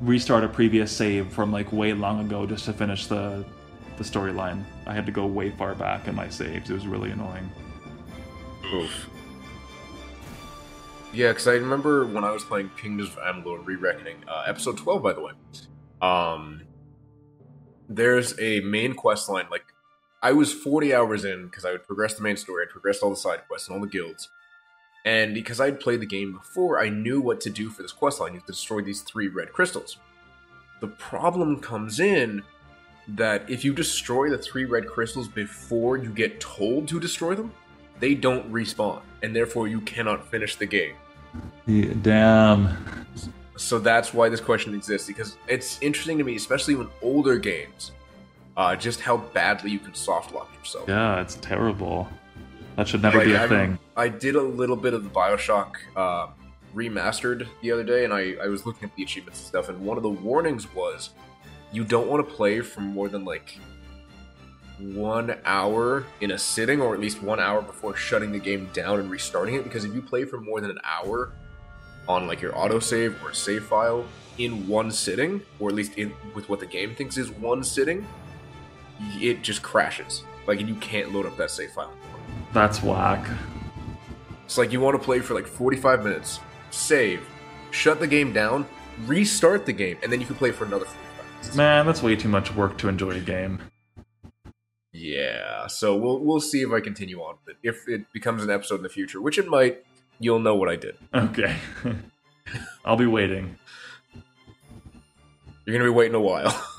restart 0.00 0.42
a 0.44 0.48
previous 0.48 0.90
save 0.90 1.32
from 1.32 1.52
like 1.52 1.72
way 1.72 1.92
long 1.92 2.20
ago 2.20 2.46
just 2.46 2.64
to 2.64 2.72
finish 2.72 3.06
the 3.06 3.44
the 3.98 4.04
storyline. 4.04 4.64
I 4.86 4.94
had 4.94 5.04
to 5.06 5.12
go 5.12 5.26
way 5.26 5.50
far 5.50 5.74
back 5.74 6.08
in 6.08 6.14
my 6.14 6.28
saves. 6.28 6.70
It 6.70 6.74
was 6.74 6.86
really 6.86 7.10
annoying. 7.10 7.50
Oof. 8.72 9.10
Yeah, 11.12 11.28
because 11.28 11.48
I 11.48 11.52
remember 11.52 12.06
when 12.06 12.24
I 12.24 12.30
was 12.30 12.44
playing 12.44 12.70
Kingdoms 12.80 13.10
of 13.10 13.16
Amalur 13.16 13.66
Re-Reckoning, 13.66 14.24
uh, 14.28 14.44
episode 14.46 14.78
12, 14.78 15.02
by 15.02 15.12
the 15.12 15.20
way. 15.20 15.32
Um, 16.00 16.62
there's 17.88 18.38
a 18.38 18.60
main 18.60 18.94
quest 18.94 19.28
line. 19.28 19.46
Like, 19.50 19.64
I 20.22 20.32
was 20.32 20.52
40 20.52 20.94
hours 20.94 21.24
in 21.24 21.46
because 21.46 21.64
I 21.64 21.72
would 21.72 21.86
progress 21.86 22.14
the 22.14 22.22
main 22.22 22.36
story, 22.36 22.64
I'd 22.64 22.70
progress 22.70 23.00
all 23.00 23.10
the 23.10 23.16
side 23.16 23.40
quests 23.48 23.68
and 23.68 23.76
all 23.76 23.80
the 23.80 23.88
guilds. 23.88 24.28
And 25.04 25.32
because 25.32 25.60
I'd 25.60 25.80
played 25.80 26.00
the 26.00 26.06
game 26.06 26.32
before, 26.32 26.78
I 26.78 26.90
knew 26.90 27.22
what 27.22 27.40
to 27.42 27.50
do 27.50 27.70
for 27.70 27.82
this 27.82 27.92
quest 27.92 28.20
line. 28.20 28.32
You 28.32 28.38
have 28.38 28.46
to 28.46 28.52
destroy 28.52 28.82
these 28.82 29.00
three 29.00 29.28
red 29.28 29.52
crystals. 29.52 29.96
The 30.80 30.88
problem 30.88 31.60
comes 31.60 32.00
in 32.00 32.42
that 33.08 33.48
if 33.48 33.64
you 33.64 33.72
destroy 33.72 34.28
the 34.28 34.36
three 34.36 34.66
red 34.66 34.86
crystals 34.86 35.26
before 35.26 35.96
you 35.96 36.10
get 36.10 36.38
told 36.40 36.86
to 36.88 37.00
destroy 37.00 37.34
them, 37.34 37.52
they 37.98 38.14
don't 38.14 38.50
respawn, 38.52 39.00
and 39.22 39.34
therefore 39.34 39.68
you 39.68 39.80
cannot 39.82 40.26
finish 40.30 40.56
the 40.56 40.66
game. 40.66 40.94
Yeah, 41.66 41.92
damn. 42.02 43.06
So 43.56 43.78
that's 43.78 44.14
why 44.14 44.28
this 44.28 44.40
question 44.40 44.74
exists, 44.74 45.06
because 45.06 45.36
it's 45.48 45.80
interesting 45.82 46.18
to 46.18 46.24
me, 46.24 46.36
especially 46.36 46.74
when 46.74 46.88
older 47.02 47.38
games, 47.38 47.92
uh, 48.56 48.76
just 48.76 49.00
how 49.00 49.16
badly 49.18 49.70
you 49.70 49.78
can 49.78 49.94
soft 49.94 50.32
lock 50.34 50.50
yourself. 50.58 50.88
Yeah, 50.88 51.20
it's 51.20 51.36
terrible. 51.36 52.08
That 52.76 52.88
should 52.88 53.02
never 53.02 53.18
Like, 53.18 53.26
be 53.26 53.32
a 53.34 53.40
I'm- 53.40 53.48
thing. 53.48 53.78
I 53.96 54.08
did 54.08 54.34
a 54.36 54.40
little 54.42 54.76
bit 54.76 54.94
of 54.94 55.04
the 55.04 55.10
Bioshock 55.10 55.74
uh, 55.96 56.28
remastered 56.74 57.46
the 57.62 57.70
other 57.72 57.84
day, 57.84 58.04
and 58.04 58.12
I, 58.14 58.34
I 58.42 58.46
was 58.46 58.64
looking 58.64 58.88
at 58.88 58.94
the 58.96 59.02
achievements 59.02 59.40
and 59.40 59.46
stuff, 59.46 59.68
and 59.68 59.78
one 59.80 59.96
of 59.96 60.02
the 60.02 60.08
warnings 60.08 60.72
was 60.74 61.10
you 61.72 61.84
don't 61.84 62.08
want 62.08 62.26
to 62.26 62.34
play 62.34 62.60
for 62.60 62.80
more 62.80 63.08
than 63.08 63.24
like 63.24 63.58
one 64.78 65.36
hour 65.44 66.04
in 66.22 66.30
a 66.30 66.38
sitting, 66.38 66.80
or 66.80 66.94
at 66.94 67.00
least 67.00 67.22
one 67.22 67.38
hour 67.38 67.60
before 67.60 67.94
shutting 67.94 68.32
the 68.32 68.38
game 68.38 68.70
down 68.72 68.98
and 68.98 69.10
restarting 69.10 69.54
it, 69.56 69.64
because 69.64 69.84
if 69.84 69.94
you 69.94 70.00
play 70.00 70.24
for 70.24 70.40
more 70.40 70.60
than 70.60 70.70
an 70.70 70.78
hour 70.84 71.32
on 72.08 72.26
like 72.26 72.40
your 72.40 72.52
autosave 72.52 73.22
or 73.22 73.34
save 73.34 73.64
file 73.64 74.04
in 74.38 74.66
one 74.66 74.90
sitting, 74.90 75.42
or 75.58 75.68
at 75.68 75.74
least 75.74 75.98
in 75.98 76.12
with 76.34 76.48
what 76.48 76.60
the 76.60 76.66
game 76.66 76.94
thinks 76.94 77.18
is 77.18 77.30
one 77.30 77.62
sitting, 77.62 78.06
it 79.14 79.42
just 79.42 79.62
crashes. 79.62 80.24
Like, 80.46 80.60
and 80.60 80.68
you 80.68 80.74
can't 80.76 81.12
load 81.12 81.26
up 81.26 81.36
that 81.36 81.50
save 81.50 81.72
file. 81.72 81.92
That's 82.52 82.82
whack. 82.82 83.28
It's 84.44 84.58
like 84.58 84.72
you 84.72 84.80
want 84.80 84.98
to 84.98 85.04
play 85.04 85.20
for 85.20 85.34
like 85.34 85.46
45 85.46 86.02
minutes, 86.02 86.40
save, 86.70 87.24
shut 87.70 88.00
the 88.00 88.06
game 88.06 88.32
down, 88.32 88.66
restart 89.06 89.64
the 89.66 89.72
game, 89.72 89.96
and 90.02 90.12
then 90.12 90.20
you 90.20 90.26
can 90.26 90.34
play 90.34 90.50
for 90.50 90.64
another 90.64 90.86
45 90.86 91.40
minutes. 91.40 91.56
Man, 91.56 91.86
that's 91.86 92.02
way 92.02 92.16
too 92.16 92.28
much 92.28 92.52
work 92.54 92.76
to 92.78 92.88
enjoy 92.88 93.12
a 93.12 93.20
game. 93.20 93.60
Yeah, 94.92 95.68
so 95.68 95.96
we'll 95.96 96.18
we'll 96.18 96.40
see 96.40 96.62
if 96.62 96.72
I 96.72 96.80
continue 96.80 97.20
on 97.20 97.36
with 97.46 97.54
it. 97.54 97.68
If 97.68 97.88
it 97.88 98.12
becomes 98.12 98.42
an 98.42 98.50
episode 98.50 98.76
in 98.76 98.82
the 98.82 98.88
future, 98.88 99.20
which 99.20 99.38
it 99.38 99.46
might, 99.46 99.84
you'll 100.18 100.40
know 100.40 100.56
what 100.56 100.68
I 100.68 100.74
did. 100.74 100.96
Okay. 101.14 101.56
I'll 102.84 102.96
be 102.96 103.06
waiting. 103.06 103.56
You're 105.64 105.78
gonna 105.78 105.88
be 105.88 105.94
waiting 105.94 106.16
a 106.16 106.20
while. 106.20 106.60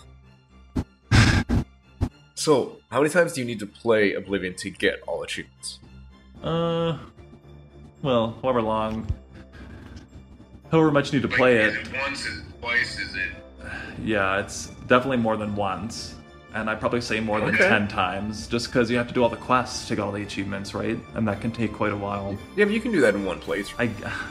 so, 2.41 2.77
how 2.89 2.99
many 3.01 3.09
times 3.13 3.33
do 3.33 3.41
you 3.41 3.45
need 3.45 3.59
to 3.59 3.67
play 3.67 4.13
Oblivion 4.15 4.55
to 4.55 4.69
get 4.71 5.01
all 5.07 5.21
achievements? 5.23 5.79
Uh, 6.43 6.97
well, 8.01 8.35
however 8.41 8.61
long, 8.61 9.07
however 10.71 10.91
much 10.91 11.13
you 11.13 11.19
need 11.19 11.29
to 11.29 11.35
play 11.35 11.57
Is 11.59 11.75
it. 11.75 11.87
it 11.87 11.93
once? 12.01 12.25
Is 12.25 12.41
twice? 12.59 12.99
Is 12.99 13.15
it? 13.15 13.31
Yeah, 14.03 14.39
it's 14.39 14.67
definitely 14.87 15.17
more 15.17 15.37
than 15.37 15.55
once, 15.55 16.15
and 16.55 16.67
I'd 16.67 16.79
probably 16.79 17.01
say 17.01 17.19
more 17.19 17.39
than 17.39 17.53
Okay. 17.53 17.67
ten 17.69 17.87
times, 17.87 18.47
just 18.47 18.67
because 18.67 18.89
you 18.89 18.97
have 18.97 19.07
to 19.07 19.13
do 19.13 19.21
all 19.21 19.29
the 19.29 19.35
quests 19.37 19.87
to 19.89 19.95
get 19.95 20.01
all 20.01 20.11
the 20.11 20.23
achievements, 20.23 20.73
right? 20.73 20.97
And 21.13 21.27
that 21.27 21.41
can 21.41 21.51
take 21.51 21.71
quite 21.73 21.93
a 21.93 21.97
while. 21.97 22.35
Yeah, 22.57 22.65
but 22.65 22.73
you 22.73 22.81
can 22.81 22.91
do 22.91 23.01
that 23.01 23.13
in 23.13 23.23
one 23.23 23.39
playthrough. 23.39 23.75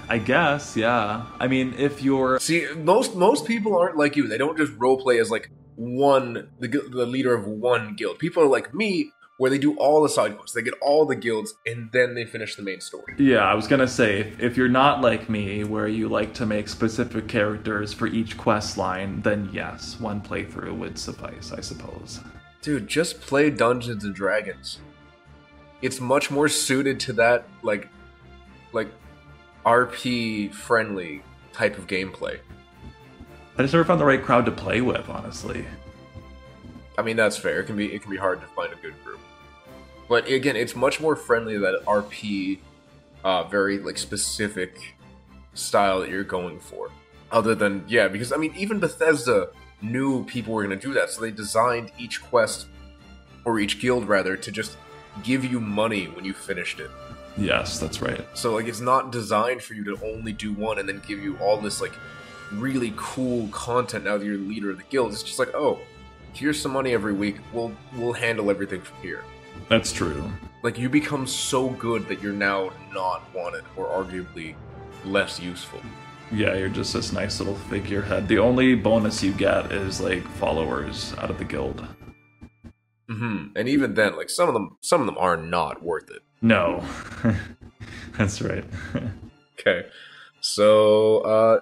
I, 0.08 0.14
I 0.14 0.18
guess, 0.18 0.76
yeah. 0.76 1.26
I 1.38 1.46
mean, 1.46 1.74
if 1.78 2.02
you're 2.02 2.40
See, 2.40 2.66
most 2.76 3.14
most 3.14 3.46
people 3.46 3.78
aren't 3.78 3.96
like 3.96 4.16
you. 4.16 4.26
They 4.26 4.38
don't 4.38 4.56
just 4.58 4.72
roleplay 4.78 5.20
as 5.20 5.30
like 5.30 5.48
one 5.80 6.50
the 6.58 6.68
the 6.68 7.06
leader 7.06 7.34
of 7.34 7.46
one 7.46 7.94
guild. 7.94 8.18
People 8.18 8.42
are 8.42 8.46
like 8.46 8.74
me, 8.74 9.12
where 9.38 9.50
they 9.50 9.58
do 9.58 9.74
all 9.78 10.02
the 10.02 10.08
side 10.08 10.36
quests, 10.36 10.54
they 10.54 10.60
get 10.60 10.74
all 10.82 11.06
the 11.06 11.16
guilds, 11.16 11.54
and 11.64 11.90
then 11.92 12.14
they 12.14 12.26
finish 12.26 12.56
the 12.56 12.62
main 12.62 12.80
story. 12.80 13.14
Yeah, 13.16 13.38
I 13.38 13.54
was 13.54 13.66
gonna 13.66 13.88
say 13.88 14.20
if, 14.20 14.40
if 14.40 14.56
you're 14.58 14.68
not 14.68 15.00
like 15.00 15.30
me, 15.30 15.64
where 15.64 15.88
you 15.88 16.10
like 16.10 16.34
to 16.34 16.44
make 16.44 16.68
specific 16.68 17.26
characters 17.26 17.94
for 17.94 18.06
each 18.06 18.36
quest 18.36 18.76
line, 18.76 19.22
then 19.22 19.48
yes, 19.50 19.98
one 19.98 20.20
playthrough 20.20 20.76
would 20.76 20.98
suffice, 20.98 21.52
I 21.52 21.62
suppose. 21.62 22.20
Dude, 22.60 22.86
just 22.86 23.22
play 23.22 23.48
Dungeons 23.48 24.04
and 24.04 24.14
Dragons. 24.14 24.80
It's 25.80 25.98
much 25.98 26.30
more 26.30 26.48
suited 26.48 27.00
to 27.00 27.14
that 27.14 27.48
like 27.62 27.88
like 28.74 28.88
RP 29.64 30.52
friendly 30.52 31.22
type 31.54 31.78
of 31.78 31.86
gameplay. 31.86 32.40
I 33.60 33.62
just 33.64 33.74
never 33.74 33.84
found 33.84 34.00
the 34.00 34.06
right 34.06 34.22
crowd 34.22 34.46
to 34.46 34.52
play 34.52 34.80
with, 34.80 35.06
honestly. 35.10 35.66
I 36.96 37.02
mean, 37.02 37.16
that's 37.16 37.36
fair. 37.36 37.60
It 37.60 37.66
can 37.66 37.76
be 37.76 37.92
it 37.92 38.00
can 38.00 38.10
be 38.10 38.16
hard 38.16 38.40
to 38.40 38.46
find 38.46 38.72
a 38.72 38.76
good 38.76 38.94
group. 39.04 39.20
But 40.08 40.26
again, 40.30 40.56
it's 40.56 40.74
much 40.74 40.98
more 40.98 41.14
friendly 41.14 41.58
that 41.58 41.84
RP, 41.84 42.60
uh, 43.22 43.42
very 43.44 43.78
like 43.78 43.98
specific 43.98 44.94
style 45.52 46.00
that 46.00 46.08
you're 46.08 46.24
going 46.24 46.58
for. 46.58 46.90
Other 47.32 47.54
than 47.54 47.84
yeah, 47.86 48.08
because 48.08 48.32
I 48.32 48.38
mean, 48.38 48.54
even 48.56 48.80
Bethesda 48.80 49.50
knew 49.82 50.24
people 50.24 50.54
were 50.54 50.64
going 50.64 50.80
to 50.80 50.86
do 50.86 50.94
that, 50.94 51.10
so 51.10 51.20
they 51.20 51.30
designed 51.30 51.92
each 51.98 52.22
quest 52.22 52.66
or 53.44 53.60
each 53.60 53.78
guild 53.78 54.08
rather 54.08 54.38
to 54.38 54.50
just 54.50 54.78
give 55.22 55.44
you 55.44 55.60
money 55.60 56.06
when 56.06 56.24
you 56.24 56.32
finished 56.32 56.80
it. 56.80 56.90
Yes, 57.36 57.78
that's 57.78 58.00
right. 58.00 58.24
So 58.32 58.54
like, 58.54 58.68
it's 58.68 58.80
not 58.80 59.12
designed 59.12 59.62
for 59.62 59.74
you 59.74 59.84
to 59.84 60.02
only 60.02 60.32
do 60.32 60.54
one 60.54 60.78
and 60.78 60.88
then 60.88 61.02
give 61.06 61.22
you 61.22 61.36
all 61.40 61.58
this 61.58 61.82
like 61.82 61.92
really 62.52 62.92
cool 62.96 63.48
content 63.48 64.04
now 64.04 64.18
that 64.18 64.24
you're 64.24 64.36
the 64.36 64.42
leader 64.44 64.70
of 64.70 64.78
the 64.78 64.84
guild. 64.84 65.12
It's 65.12 65.22
just 65.22 65.38
like, 65.38 65.54
oh, 65.54 65.78
here's 66.32 66.60
some 66.60 66.72
money 66.72 66.92
every 66.92 67.12
week. 67.12 67.36
We'll 67.52 67.72
we'll 67.96 68.12
handle 68.12 68.50
everything 68.50 68.82
from 68.82 68.96
here. 69.02 69.24
That's 69.68 69.92
true. 69.92 70.30
Like 70.62 70.78
you 70.78 70.88
become 70.88 71.26
so 71.26 71.70
good 71.70 72.06
that 72.08 72.22
you're 72.22 72.32
now 72.32 72.70
not 72.92 73.22
wanted 73.34 73.64
or 73.76 73.86
arguably 73.86 74.54
less 75.04 75.40
useful. 75.40 75.80
Yeah, 76.32 76.54
you're 76.54 76.68
just 76.68 76.92
this 76.92 77.12
nice 77.12 77.40
little 77.40 77.56
figurehead. 77.56 78.28
The 78.28 78.38
only 78.38 78.74
bonus 78.74 79.22
you 79.22 79.32
get 79.32 79.72
is 79.72 80.00
like 80.00 80.22
followers 80.36 81.14
out 81.18 81.30
of 81.30 81.38
the 81.38 81.44
guild. 81.44 81.84
Mm-hmm. 83.08 83.56
And 83.56 83.68
even 83.68 83.94
then, 83.94 84.16
like 84.16 84.30
some 84.30 84.48
of 84.48 84.54
them, 84.54 84.76
some 84.80 85.00
of 85.00 85.06
them 85.06 85.18
are 85.18 85.36
not 85.36 85.82
worth 85.82 86.08
it. 86.10 86.22
No. 86.40 86.84
That's 88.16 88.40
right. 88.42 88.64
Okay, 89.60 89.88
so 90.40 91.18
uh, 91.18 91.60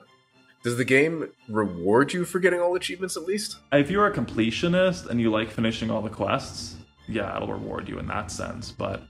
does 0.69 0.77
the 0.77 0.85
game 0.85 1.31
reward 1.49 2.13
you 2.13 2.27
for 2.27 2.41
getting 2.41 2.61
all 2.61 2.75
achievements 2.75 3.17
at 3.17 3.23
least? 3.23 3.57
if 3.73 3.91
you're 3.91 4.07
a 4.07 4.13
completionist 4.15 5.09
and 5.09 5.19
you 5.19 5.31
like 5.31 5.51
finishing 5.51 5.91
all 5.91 6.03
the 6.03 6.11
quests, 6.11 6.77
yeah, 7.09 7.35
it'll 7.35 7.51
reward 7.51 7.89
you 7.89 7.99
in 7.99 8.07
that 8.09 8.31
sense. 8.31 8.71
But 8.71 9.03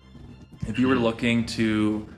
if 0.68 0.78
you 0.78 0.86
were 0.86 0.94
looking 0.94 1.44
to 1.46 2.08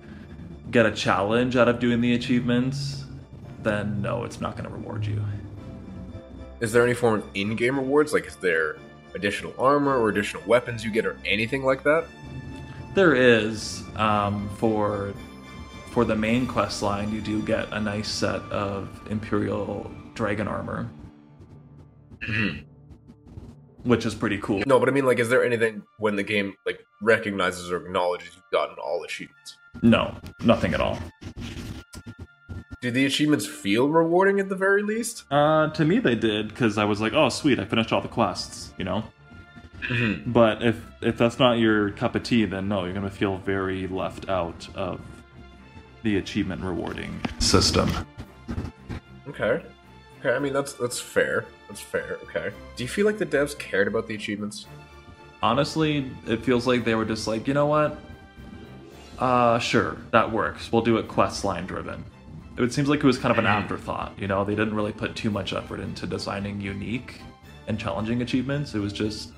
get 0.71 0.85
a 0.85 0.91
challenge 0.91 1.57
out 1.57 1.69
of 1.69 1.79
doing 1.79 2.03
the 2.03 2.15
achievements, 2.15 3.07
then 3.63 4.03
no, 4.03 4.25
it's 4.25 4.43
not 4.43 4.59
going 4.59 4.69
to 4.69 4.75
reward 4.75 5.07
you. 5.07 5.25
Is 6.61 6.71
there 6.71 6.85
any 6.85 6.93
form 6.93 7.21
of 7.21 7.27
in-game 7.33 7.79
rewards? 7.79 8.13
Like, 8.13 8.27
is 8.27 8.37
there 8.37 8.77
additional 9.15 9.55
armor 9.59 9.99
or 9.99 10.11
additional 10.11 10.43
weapons 10.47 10.85
you 10.85 10.91
get, 10.91 11.07
or 11.07 11.17
anything 11.25 11.65
like 11.65 11.83
that? 11.85 12.05
There 12.95 13.15
is 13.15 13.83
um, 13.97 14.51
for 14.59 15.15
for 15.91 16.05
the 16.05 16.15
main 16.17 16.47
quest 16.47 16.83
line, 16.83 17.13
you 17.13 17.21
do 17.21 17.43
get 17.43 17.73
a 17.73 17.81
nice 17.81 18.09
set 18.09 18.41
of 18.51 18.89
Imperial 19.11 19.91
Dragon 20.15 20.47
armor, 20.47 20.89
which 23.83 24.07
is 24.07 24.15
pretty 24.15 24.39
cool. 24.39 24.63
No, 24.67 24.79
but 24.79 24.89
I 24.89 24.93
mean, 24.93 25.05
like, 25.05 25.19
is 25.19 25.29
there 25.29 25.45
anything 25.45 25.83
when 25.99 26.17
the 26.17 26.23
game 26.23 26.55
like 26.67 26.85
recognizes 27.03 27.71
or 27.71 27.85
acknowledges 27.85 28.35
you've 28.35 28.51
gotten 28.53 28.77
all 28.79 29.03
achievements? 29.03 29.57
No, 29.83 30.17
nothing 30.45 30.75
at 30.75 30.81
all. 30.81 30.99
Do 32.83 32.91
the 32.91 33.05
achievements 33.05 33.47
feel 33.47 33.89
rewarding 33.89 34.41
at 34.41 34.49
the 34.49 34.57
very 34.57 34.83
least? 34.83 35.25
Uh, 35.31 35.69
to 35.71 35.85
me, 35.85 35.99
they 35.99 36.15
did 36.15 36.49
because 36.49 36.79
I 36.79 36.85
was 36.85 37.01
like, 37.01 37.13
"Oh, 37.13 37.29
sweet, 37.29 37.59
I 37.59 37.65
finished 37.67 37.93
all 37.93 38.01
the 38.01 38.09
quests," 38.09 38.73
you 38.79 38.85
know. 38.85 39.05
But 40.27 40.63
if 40.63 40.77
if 41.01 41.19
that's 41.19 41.39
not 41.39 41.59
your 41.59 41.91
cup 41.91 42.15
of 42.15 42.23
tea, 42.23 42.45
then 42.45 42.69
no, 42.69 42.85
you're 42.85 42.95
gonna 42.95 43.11
feel 43.11 43.39
very 43.39 43.87
left 43.87 44.29
out 44.29 44.69
of 44.75 45.01
the 46.03 46.17
achievement 46.17 46.63
rewarding 46.63 47.21
system. 47.39 47.91
Okay. 49.29 49.63
Okay, 50.21 50.35
I 50.35 50.39
mean 50.39 50.53
that's 50.53 50.75
that's 50.75 51.01
fair. 51.01 51.47
That's 51.69 51.81
fair. 51.81 52.19
Okay. 52.25 52.53
Do 52.77 52.85
you 52.85 52.89
feel 52.89 53.07
like 53.07 53.19
the 53.19 53.27
devs 53.27 53.59
cared 53.59 53.89
about 53.89 54.07
the 54.07 54.15
achievements? 54.15 54.67
Honestly, 55.43 56.11
it 56.27 56.45
feels 56.45 56.67
like 56.67 56.85
they 56.85 56.95
were 56.95 57.07
just 57.07 57.27
like, 57.27 57.49
you 57.49 57.55
know 57.55 57.67
what? 57.67 57.99
Uh, 59.19 59.59
sure, 59.59 59.97
that 60.11 60.31
works. 60.31 60.71
We'll 60.73 60.83
do 60.83 60.99
it 60.99 61.09
quest 61.09 61.45
line 61.45 61.67
driven. 61.67 62.05
It 62.59 62.73
seems 62.75 62.89
like 62.89 63.01
it 63.01 63.07
was 63.07 63.17
kind 63.17 63.33
of 63.33 63.39
an 63.39 63.47
afterthought. 63.47 64.13
You 64.19 64.29
know, 64.29 64.45
they 64.45 64.55
didn't 64.55 64.75
really 64.75 64.93
put 64.93 65.17
too 65.17 65.31
much 65.31 65.53
effort 65.55 65.81
into 65.81 66.07
designing 66.07 66.61
unique 66.61 67.21
and 67.69 67.79
challenging 67.79 68.21
achievements. 68.21 68.75
It 68.75 68.81
was 68.81 68.93
just, 68.93 69.33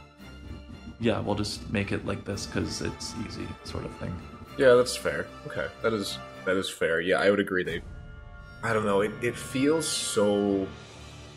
yeah, 0.98 1.20
we'll 1.20 1.36
just 1.36 1.70
make 1.70 1.92
it 1.92 2.04
like 2.06 2.24
this 2.24 2.46
because 2.46 2.80
it's 2.82 3.14
easy, 3.26 3.46
sort 3.62 3.84
of 3.84 3.94
thing. 3.98 4.12
Yeah, 4.58 4.74
that's 4.74 4.96
fair. 4.96 5.26
Okay, 5.46 5.68
that 5.82 5.92
is 5.92 6.18
that 6.44 6.56
is 6.56 6.68
fair. 6.68 7.00
Yeah, 7.00 7.20
I 7.20 7.30
would 7.30 7.40
agree. 7.40 7.64
They, 7.64 7.82
I 8.62 8.72
don't 8.72 8.84
know. 8.84 9.00
It 9.00 9.12
it 9.22 9.36
feels 9.36 9.86
so 9.86 10.66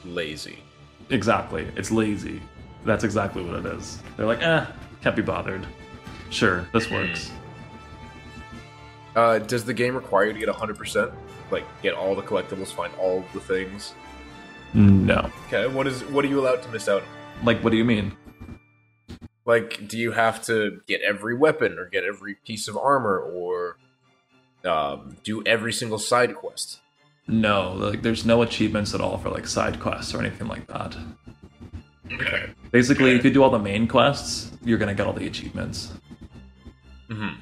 lazy. 0.04 0.60
Exactly. 1.10 1.68
It's 1.76 1.91
lazy. 1.91 2.41
That's 2.84 3.04
exactly 3.04 3.44
what 3.44 3.65
it 3.65 3.65
is. 3.65 4.02
They're 4.18 4.26
like, 4.26 4.41
eh, 4.41 4.65
can't 5.02 5.15
be 5.15 5.22
bothered. 5.22 5.65
Sure, 6.30 6.68
this 6.74 6.89
works. 6.89 7.32
Uh, 9.15 9.39
does 9.39 9.63
the 9.63 9.74
game 9.74 9.96
require 9.96 10.26
you 10.26 10.34
to 10.34 10.39
get 10.39 10.50
hundred 10.50 10.78
percent? 10.78 11.12
Like, 11.52 11.63
get 11.82 11.94
all 11.94 12.15
the 12.15 12.22
collectibles, 12.22 12.72
find 12.72 12.94
all 12.96 13.24
the 13.34 13.39
things. 13.39 13.94
No. 14.74 15.32
Okay, 15.48 15.68
what 15.68 15.88
is 15.88 16.04
what 16.06 16.26
are 16.26 16.28
you 16.28 16.39
allowed 16.39 16.62
to 16.63 16.70
miss 16.70 16.89
out? 16.89 17.02
on? 17.02 17.46
Like, 17.46 17.63
what 17.63 17.70
do 17.70 17.78
you 17.78 17.86
mean? 17.86 18.15
Like, 19.46 19.88
do 19.88 19.98
you 19.98 20.12
have 20.12 20.44
to 20.46 20.82
get 20.88 21.02
every 21.02 21.36
weapon 21.38 21.78
or 21.78 21.88
get 21.88 22.04
every 22.04 22.36
piece 22.46 22.68
of 22.68 22.76
armor 22.76 23.20
or 23.20 23.78
um, 24.65 25.17
do 25.23 25.43
every 25.45 25.73
single 25.73 25.99
side 25.99 26.36
quest? 26.36 26.80
No, 27.28 27.73
like 27.73 28.01
there's 28.01 28.25
no 28.25 28.41
achievements 28.41 28.93
at 28.93 29.01
all 29.01 29.17
for 29.17 29.30
like 29.30 29.47
side 29.47 29.80
quests 29.80 30.13
or 30.13 30.19
anything 30.19 30.47
like 30.47 30.67
that. 30.67 30.95
Okay. 32.13 32.49
Basically, 32.71 33.15
if 33.15 33.25
you 33.25 33.32
do 33.32 33.41
all 33.43 33.49
the 33.49 33.60
main 33.60 33.88
quests, 33.88 34.51
you're 34.63 34.78
gonna 34.78 34.93
get 34.93 35.08
all 35.08 35.13
the 35.13 35.25
achievements. 35.25 35.91
Mm-hmm. 37.10 37.36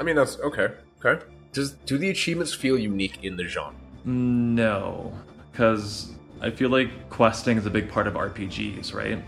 I 0.00 0.02
mean, 0.02 0.16
that's 0.16 0.38
okay. 0.40 0.68
Okay. 1.04 1.24
Does 1.52 1.72
do 1.72 1.98
the 1.98 2.10
achievements 2.10 2.54
feel 2.54 2.78
unique 2.78 3.24
in 3.24 3.36
the 3.36 3.44
genre? 3.44 3.74
No, 4.04 5.12
because 5.50 6.12
I 6.40 6.50
feel 6.50 6.70
like 6.70 7.10
questing 7.10 7.58
is 7.58 7.66
a 7.66 7.70
big 7.70 7.90
part 7.90 8.06
of 8.06 8.14
RPGs, 8.14 8.94
right? 8.94 9.22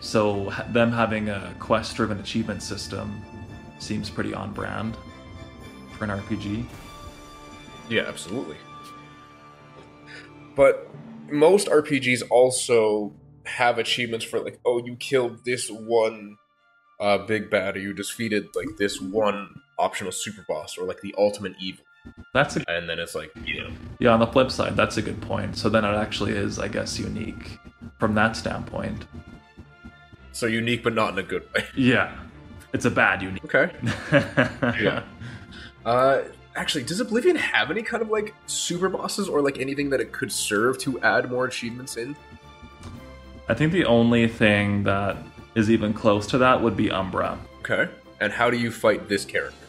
So 0.00 0.52
them 0.70 0.90
having 0.90 1.28
a 1.28 1.54
quest-driven 1.60 2.18
achievement 2.18 2.62
system 2.62 3.22
seems 3.78 4.10
pretty 4.10 4.34
on 4.34 4.52
brand 4.52 4.96
for 5.98 6.04
an 6.04 6.10
RPG. 6.10 6.64
Yeah, 7.88 8.02
absolutely. 8.02 8.56
But 10.56 10.88
most 11.30 11.68
RPGs 11.68 12.22
also 12.30 13.12
have 13.44 13.78
achievements 13.78 14.24
for 14.24 14.40
like, 14.40 14.60
oh, 14.64 14.84
you 14.84 14.96
killed 14.96 15.44
this 15.44 15.68
one 15.70 16.36
uh, 17.00 17.18
big 17.18 17.50
bad, 17.50 17.76
or 17.76 17.80
you 17.80 17.92
defeated 17.92 18.48
like 18.54 18.76
this 18.78 19.00
one 19.00 19.48
optional 19.78 20.12
super 20.12 20.44
boss, 20.48 20.78
or 20.78 20.86
like 20.86 21.00
the 21.00 21.14
ultimate 21.18 21.54
evil. 21.60 21.84
That's 22.32 22.56
a, 22.56 22.64
And 22.68 22.88
then 22.88 22.98
it's 22.98 23.14
like, 23.14 23.30
you 23.44 23.62
know, 23.62 23.70
yeah. 23.98 24.10
On 24.10 24.20
the 24.20 24.26
flip 24.26 24.50
side, 24.50 24.76
that's 24.76 24.96
a 24.96 25.02
good 25.02 25.20
point. 25.22 25.56
So 25.56 25.68
then 25.68 25.84
it 25.84 25.94
actually 25.94 26.32
is, 26.32 26.58
I 26.58 26.68
guess, 26.68 26.98
unique 26.98 27.58
from 27.98 28.14
that 28.14 28.36
standpoint. 28.36 29.06
so 30.32 30.46
unique, 30.46 30.82
but 30.82 30.94
not 30.94 31.12
in 31.14 31.18
a 31.18 31.22
good 31.22 31.46
way. 31.54 31.64
Yeah, 31.76 32.14
it's 32.72 32.84
a 32.84 32.90
bad 32.90 33.22
unique. 33.22 33.44
Okay. 33.44 33.72
yeah. 34.82 35.02
Uh, 35.84 36.22
actually, 36.56 36.84
does 36.84 37.00
Oblivion 37.00 37.36
have 37.36 37.70
any 37.70 37.82
kind 37.82 38.02
of 38.02 38.08
like 38.10 38.34
super 38.46 38.88
bosses, 38.88 39.28
or 39.28 39.42
like 39.42 39.58
anything 39.58 39.90
that 39.90 40.00
it 40.00 40.12
could 40.12 40.32
serve 40.32 40.78
to 40.78 41.00
add 41.00 41.30
more 41.30 41.44
achievements 41.44 41.96
in? 41.96 42.16
I 43.48 43.54
think 43.54 43.72
the 43.72 43.84
only 43.84 44.26
thing 44.28 44.84
that 44.84 45.16
is 45.54 45.70
even 45.70 45.92
close 45.92 46.26
to 46.28 46.38
that 46.38 46.62
would 46.62 46.76
be 46.76 46.90
Umbra. 46.90 47.38
Okay. 47.60 47.90
And 48.20 48.32
how 48.32 48.50
do 48.50 48.56
you 48.56 48.70
fight 48.70 49.08
this 49.08 49.24
character? 49.24 49.66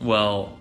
Well, 0.00 0.60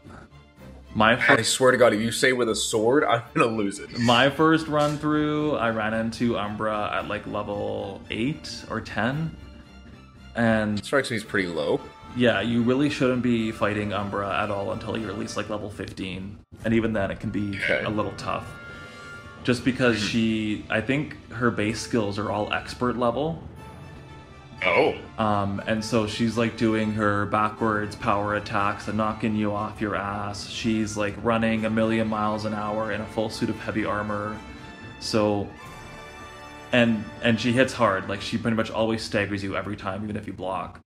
my 0.96 1.20
I 1.28 1.42
swear 1.42 1.72
to 1.72 1.78
God, 1.78 1.94
if 1.94 2.02
you 2.02 2.12
say 2.12 2.34
with 2.34 2.50
a 2.50 2.56
sword, 2.56 3.04
I'm 3.10 3.24
gonna 3.34 3.48
lose 3.48 3.80
it. 3.80 3.98
my 4.00 4.30
first 4.30 4.68
run 4.68 4.98
through, 4.98 5.56
I 5.56 5.70
ran 5.72 5.94
into 5.94 6.38
Umbra 6.38 6.92
at 6.94 7.08
like 7.08 7.26
level 7.26 8.02
eight 8.12 8.64
or 8.70 8.80
ten, 8.80 9.36
and 10.36 10.84
Strikes 10.84 11.10
me 11.10 11.18
as 11.18 11.24
pretty 11.24 11.48
low. 11.48 11.82
Yeah, 12.16 12.42
you 12.42 12.62
really 12.62 12.90
shouldn't 12.90 13.22
be 13.24 13.52
fighting 13.52 13.94
Umbra 13.94 14.42
at 14.44 14.52
all 14.52 14.72
until 14.72 14.98
you're 14.98 15.10
at 15.12 15.18
least 15.20 15.38
like 15.38 15.50
level 15.50 15.70
fifteen, 15.70 16.38
and 16.66 16.74
even 16.74 16.94
then, 16.94 17.12
it 17.12 17.20
can 17.20 17.30
be 17.30 17.58
Okay. 17.64 17.84
a 17.84 17.90
little 17.90 18.14
tough. 18.18 18.48
Just 19.44 19.66
because 19.66 20.00
she, 20.02 20.66
I 20.70 20.80
think 20.80 21.18
her 21.32 21.52
base 21.52 21.82
skills 21.82 22.18
are 22.18 22.32
all 22.32 22.54
expert 22.54 22.98
level, 22.98 23.42
Oh. 24.66 24.96
Um, 25.18 25.62
and 25.68 25.84
so 25.84 26.08
she's 26.08 26.38
like 26.38 26.56
doing 26.56 26.94
her 26.94 27.26
backwards 27.26 27.98
power 27.98 28.36
attacks 28.36 28.88
and 28.88 28.98
knocking 28.98 29.36
you 29.36 29.52
off 29.54 29.82
your 29.82 29.96
ass. 29.96 30.48
She's 30.50 30.96
like 30.96 31.16
running 31.22 31.66
a 31.66 31.70
million 31.70 32.08
miles 32.08 32.46
an 32.46 32.54
hour 32.54 32.94
in 32.94 33.02
a 33.02 33.06
full 33.08 33.30
suit 33.30 33.50
of 33.50 33.60
heavy 33.60 33.84
armor. 33.84 34.38
So 35.02 35.50
and 36.72 37.04
and 37.22 37.38
she 37.40 37.52
hits 37.52 37.74
hard. 37.74 38.08
Like 38.08 38.22
she 38.22 38.38
pretty 38.38 38.56
much 38.56 38.72
always 38.72 39.02
staggers 39.04 39.44
you 39.44 39.58
every 39.58 39.76
time, 39.76 40.04
even 40.04 40.16
if 40.16 40.28
you 40.28 40.34
block. 40.34 40.80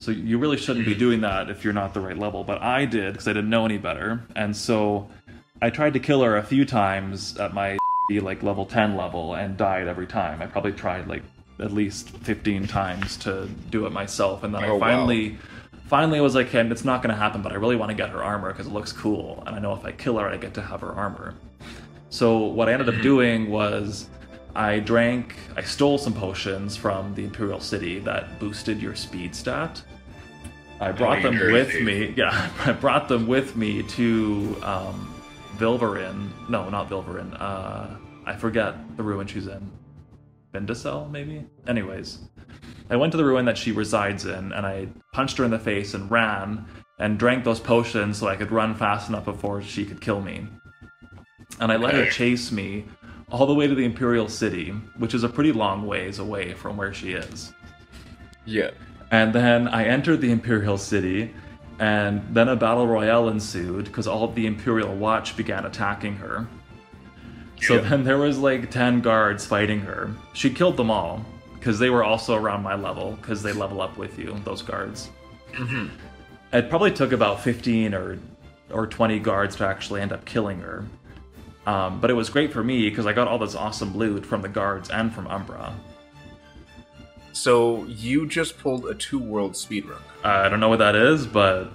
So 0.00 0.10
you 0.10 0.38
really 0.38 0.56
shouldn't 0.56 0.84
be 0.84 0.94
mm. 0.94 0.98
doing 0.98 1.20
that 1.22 1.50
if 1.50 1.64
you're 1.64 1.72
not 1.72 1.94
the 1.94 2.00
right 2.00 2.18
level. 2.18 2.44
But 2.44 2.60
I 2.62 2.84
did 2.84 3.12
because 3.14 3.28
I 3.28 3.32
didn't 3.32 3.50
know 3.50 3.64
any 3.64 3.78
better. 3.78 4.22
And 4.36 4.56
so 4.56 5.08
I 5.62 5.70
tried 5.70 5.94
to 5.94 6.00
kill 6.00 6.22
her 6.22 6.36
a 6.36 6.42
few 6.42 6.64
times 6.64 7.38
at 7.38 7.54
my 7.54 7.78
like 8.10 8.42
level 8.42 8.66
10 8.66 8.96
level 8.96 9.34
and 9.34 9.56
died 9.56 9.88
every 9.88 10.06
time. 10.06 10.42
I 10.42 10.46
probably 10.46 10.72
tried 10.72 11.08
like 11.08 11.22
at 11.60 11.72
least 11.72 12.10
15 12.10 12.66
times 12.66 13.16
to 13.18 13.48
do 13.70 13.86
it 13.86 13.92
myself 13.92 14.42
and 14.42 14.54
then 14.54 14.64
Oh, 14.64 14.66
I 14.66 14.72
wow. 14.72 14.78
finally 14.78 15.38
finally 15.86 16.20
was 16.20 16.34
like, 16.34 16.48
"Okay, 16.48 16.66
it's 16.68 16.84
not 16.84 17.02
going 17.02 17.14
to 17.14 17.20
happen, 17.20 17.42
but 17.42 17.52
I 17.52 17.56
really 17.56 17.76
want 17.76 17.90
to 17.90 17.94
get 17.96 18.10
her 18.10 18.22
armor 18.22 18.52
because 18.52 18.66
it 18.66 18.72
looks 18.72 18.92
cool 18.92 19.42
and 19.46 19.54
I 19.54 19.58
know 19.58 19.74
if 19.74 19.84
I 19.84 19.92
kill 19.92 20.18
her 20.18 20.28
I 20.28 20.36
get 20.36 20.54
to 20.54 20.62
have 20.62 20.80
her 20.80 20.92
armor." 20.92 21.34
So 22.10 22.38
what 22.38 22.68
I 22.68 22.72
ended 22.72 22.88
up 22.88 23.00
doing 23.02 23.50
was 23.50 24.08
I 24.56 24.78
drank, 24.78 25.34
I 25.56 25.62
stole 25.62 25.98
some 25.98 26.12
potions 26.14 26.76
from 26.76 27.14
the 27.14 27.24
Imperial 27.24 27.60
City 27.60 27.98
that 28.00 28.38
boosted 28.38 28.80
your 28.80 28.94
speed 28.94 29.34
stat. 29.34 29.82
I 30.80 30.92
brought 30.92 31.22
them 31.22 31.38
with 31.38 31.80
me. 31.82 32.14
Yeah, 32.16 32.50
I 32.64 32.72
brought 32.72 33.08
them 33.08 33.26
with 33.26 33.56
me 33.56 33.82
to 33.82 34.56
um, 34.62 35.14
Vilverin. 35.56 36.30
No, 36.48 36.68
not 36.68 36.88
Vilverin. 36.88 37.36
Uh, 37.40 37.96
I 38.26 38.36
forget 38.36 38.96
the 38.96 39.02
ruin 39.02 39.26
she's 39.26 39.46
in. 39.46 39.70
Vindasel, 40.52 41.10
maybe. 41.10 41.44
Anyways, 41.66 42.20
I 42.90 42.96
went 42.96 43.10
to 43.12 43.16
the 43.16 43.24
ruin 43.24 43.44
that 43.46 43.58
she 43.58 43.72
resides 43.72 44.24
in, 44.24 44.52
and 44.52 44.64
I 44.66 44.88
punched 45.12 45.36
her 45.38 45.44
in 45.44 45.50
the 45.50 45.58
face 45.58 45.94
and 45.94 46.08
ran 46.10 46.64
and 46.98 47.18
drank 47.18 47.42
those 47.42 47.58
potions 47.58 48.18
so 48.18 48.28
I 48.28 48.36
could 48.36 48.52
run 48.52 48.74
fast 48.74 49.08
enough 49.08 49.24
before 49.24 49.62
she 49.62 49.84
could 49.84 50.00
kill 50.00 50.20
me. 50.20 50.46
And 51.60 51.72
I 51.72 51.76
let 51.76 51.94
her 51.94 52.06
chase 52.06 52.52
me 52.52 52.84
all 53.30 53.46
the 53.46 53.54
way 53.54 53.66
to 53.66 53.74
the 53.74 53.84
Imperial 53.84 54.28
City, 54.28 54.70
which 54.98 55.14
is 55.14 55.24
a 55.24 55.28
pretty 55.28 55.52
long 55.52 55.86
ways 55.86 56.18
away 56.18 56.52
from 56.54 56.76
where 56.76 56.92
she 56.94 57.12
is. 57.12 57.52
Yeah. 58.44 58.70
And 59.10 59.32
then 59.32 59.68
I 59.68 59.84
entered 59.84 60.20
the 60.20 60.30
Imperial 60.30 60.78
City, 60.78 61.32
and 61.78 62.22
then 62.34 62.48
a 62.48 62.56
battle 62.56 62.86
royale 62.86 63.28
ensued 63.28 63.86
because 63.86 64.06
all 64.06 64.24
of 64.24 64.34
the 64.34 64.46
Imperial 64.46 64.94
Watch 64.94 65.36
began 65.36 65.64
attacking 65.66 66.16
her. 66.16 66.46
So 67.62 67.74
Yeah. 67.76 67.88
then 67.88 68.04
there 68.04 68.18
was 68.18 68.38
like 68.38 68.70
10 68.70 69.00
guards 69.00 69.46
fighting 69.46 69.80
her. 69.80 70.10
She 70.34 70.50
killed 70.50 70.76
them 70.76 70.90
all 70.90 71.24
because 71.54 71.78
they 71.78 71.90
were 71.90 72.04
also 72.04 72.34
around 72.34 72.62
my 72.62 72.74
level 72.74 73.12
because 73.20 73.42
they 73.42 73.52
level 73.52 73.80
up 73.80 73.96
with 73.96 74.18
you, 74.18 74.36
those 74.44 74.60
guards. 74.62 75.10
Mm-hmm. 75.52 75.86
It 76.52 76.68
probably 76.68 76.90
took 76.92 77.12
about 77.12 77.40
15 77.40 77.94
or 77.94 78.18
or 78.72 78.86
20 78.86 79.18
guards 79.20 79.54
to 79.56 79.66
actually 79.66 80.00
end 80.00 80.10
up 80.12 80.24
killing 80.24 80.58
her. 80.60 80.84
Um, 81.66 82.00
but 82.00 82.10
it 82.10 82.14
was 82.14 82.28
great 82.28 82.52
for 82.52 82.62
me 82.62 82.88
because 82.90 83.06
I 83.06 83.12
got 83.12 83.26
all 83.28 83.38
this 83.38 83.54
awesome 83.54 83.96
loot 83.96 84.24
from 84.26 84.42
the 84.42 84.48
guards 84.48 84.90
and 84.90 85.12
from 85.14 85.26
Umbra. 85.28 85.74
So 87.32 87.84
you 87.84 88.28
just 88.28 88.58
pulled 88.58 88.86
a 88.86 88.94
two 88.94 89.18
world 89.18 89.52
speedrun. 89.52 90.00
I 90.22 90.48
don't 90.48 90.60
know 90.60 90.68
what 90.68 90.78
that 90.78 90.94
is, 90.94 91.26
but 91.26 91.70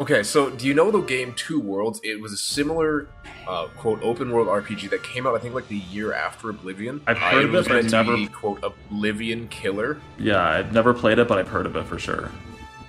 Okay, 0.00 0.22
so 0.22 0.48
do 0.48 0.66
you 0.66 0.72
know 0.72 0.90
the 0.90 1.02
game 1.02 1.34
Two 1.34 1.60
Worlds? 1.60 2.00
It 2.02 2.18
was 2.18 2.32
a 2.32 2.38
similar, 2.38 3.06
uh, 3.46 3.66
quote, 3.76 4.02
open 4.02 4.30
world 4.30 4.48
RPG 4.48 4.88
that 4.88 5.02
came 5.02 5.26
out, 5.26 5.34
I 5.34 5.38
think, 5.40 5.54
like 5.54 5.68
the 5.68 5.76
year 5.76 6.14
after 6.14 6.48
Oblivion. 6.48 7.02
I've 7.06 7.18
Uh, 7.18 7.20
heard 7.20 7.44
of 7.44 7.54
it, 7.54 7.68
but 7.68 7.76
I've 7.76 7.90
never- 7.90 8.16
be, 8.16 8.26
quote, 8.28 8.64
Oblivion 8.64 9.46
Killer. 9.48 9.98
yeah, 10.18 10.42
I've 10.42 10.72
never 10.72 10.94
played 10.94 11.18
it, 11.18 11.28
but 11.28 11.36
I've 11.36 11.48
heard 11.48 11.66
of 11.66 11.76
it 11.76 11.84
for 11.84 11.98
sure. 11.98 12.30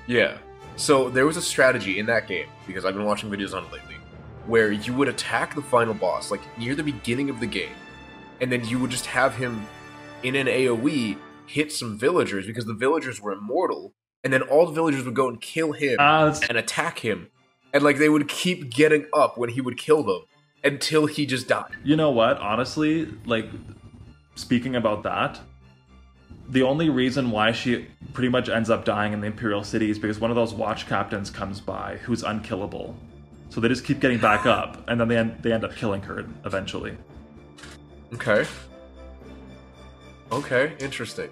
Yeah. 0.08 0.38
So 0.78 1.10
there 1.10 1.26
was 1.26 1.36
a 1.36 1.42
strategy 1.42 2.00
in 2.00 2.06
that 2.06 2.30
game, 2.30 2.48
because 2.66 2.86
I've 2.86 2.96
been 2.96 3.04
watching 3.06 3.30
videos 3.30 3.54
on 3.54 3.66
it 3.66 3.74
lately, 3.74 3.85
where 4.48 4.72
you 4.72 4.94
would 4.94 5.08
attack 5.08 5.56
the 5.56 5.62
final 5.62 5.94
boss, 5.94 6.32
like 6.32 6.42
near 6.58 6.76
the 6.76 6.84
beginning 6.84 7.30
of 7.30 7.40
the 7.40 7.48
game, 7.48 7.76
and 8.42 8.52
then 8.52 8.66
you 8.66 8.80
would 8.80 8.92
just 8.92 9.06
have 9.06 9.36
him 9.36 9.66
in 10.24 10.36
an 10.36 10.48
AoE 10.48 11.18
hit 11.48 11.72
some 11.72 11.98
villagers 11.98 12.48
because 12.48 12.66
the 12.66 12.74
villagers 12.74 13.22
were 13.22 13.32
immortal, 13.32 13.94
and 14.24 14.34
then 14.34 14.42
all 14.42 14.66
the 14.66 14.74
villagers 14.74 15.04
would 15.06 15.16
go 15.16 15.28
and 15.28 15.42
kill 15.42 15.72
him 15.72 15.98
ah, 16.00 16.26
that's 16.26 16.48
and 16.48 16.58
attack 16.58 17.00
him. 17.00 17.30
And 17.74 17.84
like 17.84 17.98
they 17.98 18.10
would 18.10 18.28
keep 18.28 18.70
getting 18.70 19.06
up 19.14 19.38
when 19.38 19.50
he 19.50 19.62
would 19.62 19.78
kill 19.78 20.04
them 20.04 20.24
until 20.64 21.06
he 21.06 21.26
just 21.26 21.48
died. 21.48 21.76
You 21.84 21.96
know 21.96 22.12
what? 22.12 22.38
Honestly, 22.40 23.08
like 23.26 23.48
speaking 24.36 24.76
about 24.76 25.04
that, 25.04 25.40
the 26.50 26.64
only 26.64 26.90
reason 26.90 27.32
why 27.32 27.52
she 27.52 27.88
pretty 28.14 28.30
much 28.30 28.50
ends 28.50 28.70
up 28.70 28.86
dying 28.86 29.14
in 29.14 29.22
the 29.22 29.28
Imperial 29.28 29.64
City 29.64 29.90
is 29.90 30.00
because 30.00 30.20
one 30.20 30.32
of 30.32 30.36
those 30.36 30.54
watch 30.54 30.88
captains 30.88 31.30
comes 31.30 31.60
by 31.60 31.98
who's 31.98 32.24
unkillable. 32.24 32.96
So 33.56 33.62
they 33.62 33.70
just 33.70 33.86
keep 33.86 34.02
getting 34.02 34.18
back 34.18 34.46
up, 34.46 34.84
and 34.90 35.00
then 35.00 35.08
they 35.08 35.16
end, 35.16 35.38
they 35.42 35.54
end 35.54 35.64
up 35.64 35.74
killing 35.78 36.02
her 36.02 36.26
eventually. 36.44 36.98
Okay. 38.14 38.46
Okay, 40.30 40.74
interesting. 40.80 41.30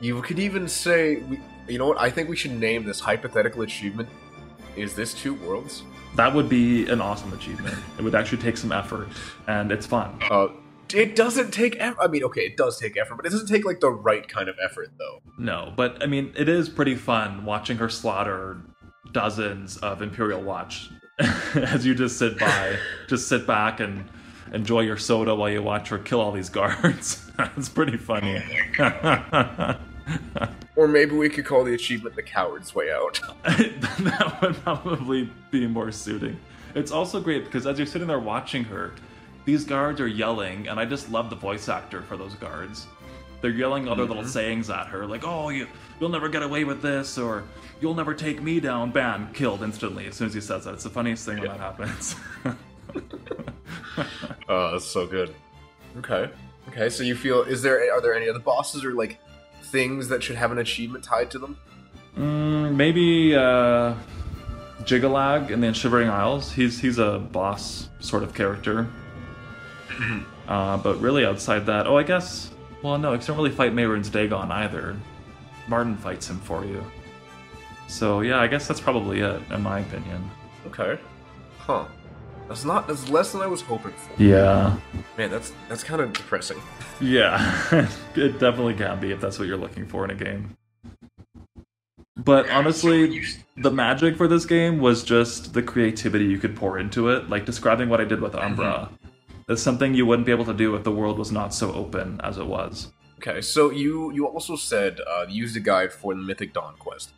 You 0.00 0.20
could 0.22 0.40
even 0.40 0.66
say, 0.66 1.18
we, 1.18 1.38
you 1.68 1.78
know 1.78 1.86
what? 1.86 2.00
I 2.00 2.10
think 2.10 2.28
we 2.28 2.34
should 2.34 2.50
name 2.50 2.84
this 2.84 2.98
hypothetical 2.98 3.62
achievement. 3.62 4.08
Is 4.74 4.96
this 4.96 5.14
two 5.14 5.34
worlds? 5.34 5.84
That 6.16 6.34
would 6.34 6.48
be 6.48 6.88
an 6.88 7.00
awesome 7.00 7.32
achievement. 7.32 7.78
It 7.96 8.02
would 8.02 8.16
actually 8.16 8.42
take 8.42 8.56
some 8.56 8.72
effort, 8.72 9.06
and 9.46 9.70
it's 9.70 9.86
fun. 9.86 10.18
Uh, 10.28 10.48
it 10.92 11.14
doesn't 11.14 11.52
take 11.52 11.76
effort. 11.78 12.02
I 12.02 12.08
mean, 12.08 12.24
okay, 12.24 12.40
it 12.40 12.56
does 12.56 12.76
take 12.76 12.96
effort, 12.96 13.18
but 13.18 13.26
it 13.26 13.30
doesn't 13.30 13.46
take 13.46 13.64
like 13.64 13.78
the 13.78 13.92
right 13.92 14.26
kind 14.26 14.48
of 14.48 14.56
effort, 14.60 14.88
though. 14.98 15.20
No, 15.38 15.72
but 15.76 16.02
I 16.02 16.06
mean, 16.06 16.32
it 16.36 16.48
is 16.48 16.68
pretty 16.68 16.96
fun 16.96 17.44
watching 17.44 17.76
her 17.76 17.88
slaughter 17.88 18.62
dozens 19.12 19.76
of 19.76 20.02
Imperial 20.02 20.42
Watch 20.42 20.90
as 21.54 21.86
you 21.86 21.94
just 21.94 22.18
sit 22.18 22.38
by, 22.38 22.76
just 23.08 23.28
sit 23.28 23.46
back 23.46 23.80
and 23.80 24.04
enjoy 24.52 24.80
your 24.80 24.96
soda 24.96 25.34
while 25.34 25.50
you 25.50 25.62
watch 25.62 25.88
her 25.88 25.98
kill 25.98 26.20
all 26.20 26.32
these 26.32 26.50
guards. 26.50 27.30
it's 27.56 27.68
pretty 27.68 27.96
funny. 27.96 28.42
Or 30.76 30.86
maybe 30.86 31.16
we 31.16 31.30
could 31.30 31.46
call 31.46 31.64
the 31.64 31.72
achievement 31.72 32.14
"The 32.14 32.22
Coward's 32.22 32.74
Way 32.74 32.92
Out." 32.92 33.18
that 33.44 34.38
would 34.42 34.54
probably 34.56 35.28
be 35.50 35.66
more 35.66 35.90
suiting. 35.90 36.38
It's 36.74 36.92
also 36.92 37.18
great 37.18 37.46
because 37.46 37.66
as 37.66 37.78
you're 37.78 37.86
sitting 37.86 38.06
there 38.06 38.20
watching 38.20 38.62
her, 38.64 38.92
these 39.46 39.64
guards 39.64 40.02
are 40.02 40.06
yelling, 40.06 40.68
and 40.68 40.78
I 40.78 40.84
just 40.84 41.10
love 41.10 41.30
the 41.30 41.36
voice 41.36 41.70
actor 41.70 42.02
for 42.02 42.18
those 42.18 42.34
guards. 42.34 42.86
They're 43.40 43.50
yelling 43.50 43.88
other 43.88 44.04
little 44.04 44.24
sayings 44.24 44.70
at 44.70 44.86
her, 44.88 45.06
like 45.06 45.22
"Oh, 45.24 45.50
you, 45.50 45.66
you'll 46.00 46.10
never 46.10 46.28
get 46.28 46.42
away 46.42 46.64
with 46.64 46.82
this," 46.82 47.18
or 47.18 47.44
"You'll 47.80 47.94
never 47.94 48.14
take 48.14 48.42
me 48.42 48.60
down." 48.60 48.90
Bam, 48.90 49.32
killed 49.32 49.62
instantly 49.62 50.06
as 50.06 50.14
soon 50.16 50.28
as 50.28 50.34
he 50.34 50.40
says 50.40 50.64
that. 50.64 50.74
It's 50.74 50.84
the 50.84 50.90
funniest 50.90 51.26
thing 51.26 51.38
when 51.38 51.48
that 51.48 51.60
happens. 51.60 52.16
Oh, 54.48 54.72
that's 54.72 54.84
so 54.84 55.06
good. 55.06 55.34
Okay. 55.98 56.30
Okay, 56.68 56.88
so 56.88 57.02
you 57.02 57.14
feel 57.14 57.42
is 57.42 57.62
there 57.62 57.92
are 57.92 58.00
there 58.00 58.14
any 58.14 58.28
other 58.28 58.38
bosses 58.38 58.84
or 58.84 58.92
like 58.92 59.18
things 59.64 60.08
that 60.08 60.22
should 60.22 60.36
have 60.36 60.52
an 60.52 60.58
achievement 60.58 61.04
tied 61.04 61.30
to 61.32 61.38
them? 61.38 61.56
mm, 62.16 62.74
maybe 62.74 63.34
uh, 63.34 63.94
Jyggalag 64.82 65.50
in 65.50 65.60
the 65.60 65.72
Shivering 65.74 66.08
Isles. 66.08 66.52
He's 66.52 66.80
he's 66.80 66.98
a 66.98 67.18
boss 67.18 67.88
sort 68.00 68.22
of 68.22 68.34
character. 68.34 68.88
uh, 70.48 70.76
but 70.78 71.00
really, 71.00 71.24
outside 71.24 71.66
that, 71.66 71.86
oh, 71.86 71.96
I 71.96 72.02
guess. 72.02 72.50
Well, 72.82 72.98
no, 72.98 73.14
'cause 73.16 73.26
you 73.28 73.34
don't 73.34 73.42
really 73.42 73.54
fight 73.54 73.74
Mehrunes 73.74 74.10
Dagon 74.10 74.50
either. 74.52 74.96
Martin 75.68 75.96
fights 75.96 76.28
him 76.30 76.38
for 76.40 76.64
you. 76.64 76.84
So 77.88 78.20
yeah, 78.20 78.40
I 78.40 78.46
guess 78.46 78.66
that's 78.66 78.80
probably 78.80 79.20
it, 79.20 79.40
in 79.50 79.62
my 79.62 79.80
opinion. 79.80 80.28
Okay. 80.66 80.98
Huh. 81.58 81.84
That's 82.48 82.64
not 82.64 82.86
that's 82.86 83.08
less 83.08 83.32
than 83.32 83.40
I 83.42 83.46
was 83.48 83.60
hoping 83.60 83.90
for. 83.92 84.22
Yeah. 84.22 84.76
Man, 85.18 85.30
that's 85.30 85.52
that's 85.68 85.82
kind 85.82 86.00
of 86.00 86.12
depressing. 86.12 86.58
Yeah, 87.00 87.38
it 88.14 88.38
definitely 88.38 88.74
can 88.74 89.00
be 89.00 89.10
if 89.10 89.20
that's 89.20 89.38
what 89.38 89.48
you're 89.48 89.56
looking 89.56 89.86
for 89.86 90.04
in 90.04 90.10
a 90.10 90.14
game. 90.14 90.56
But 92.16 92.48
honestly, 92.50 93.22
the 93.56 93.70
magic 93.70 94.16
for 94.16 94.26
this 94.28 94.46
game 94.46 94.78
was 94.78 95.02
just 95.02 95.52
the 95.54 95.62
creativity 95.62 96.24
you 96.24 96.38
could 96.38 96.56
pour 96.56 96.78
into 96.78 97.08
it. 97.10 97.28
Like 97.28 97.44
describing 97.44 97.88
what 97.88 98.00
I 98.00 98.04
did 98.04 98.20
with 98.20 98.34
Umbra. 98.34 98.88
Mm-hmm. 98.92 99.05
That's 99.48 99.62
something 99.62 99.94
you 99.94 100.06
wouldn't 100.06 100.26
be 100.26 100.32
able 100.32 100.44
to 100.46 100.54
do 100.54 100.74
if 100.74 100.82
the 100.82 100.90
world 100.90 101.20
was 101.20 101.30
not 101.30 101.54
so 101.54 101.72
open 101.72 102.20
as 102.24 102.36
it 102.38 102.46
was. 102.46 102.92
Okay, 103.18 103.40
so 103.40 103.70
you 103.70 104.12
you 104.12 104.26
also 104.26 104.56
said 104.56 104.98
uh, 105.06 105.24
you 105.28 105.42
used 105.42 105.56
a 105.56 105.60
guide 105.60 105.92
for 105.92 106.14
the 106.14 106.20
Mythic 106.20 106.52
Dawn 106.52 106.74
quest. 106.80 107.12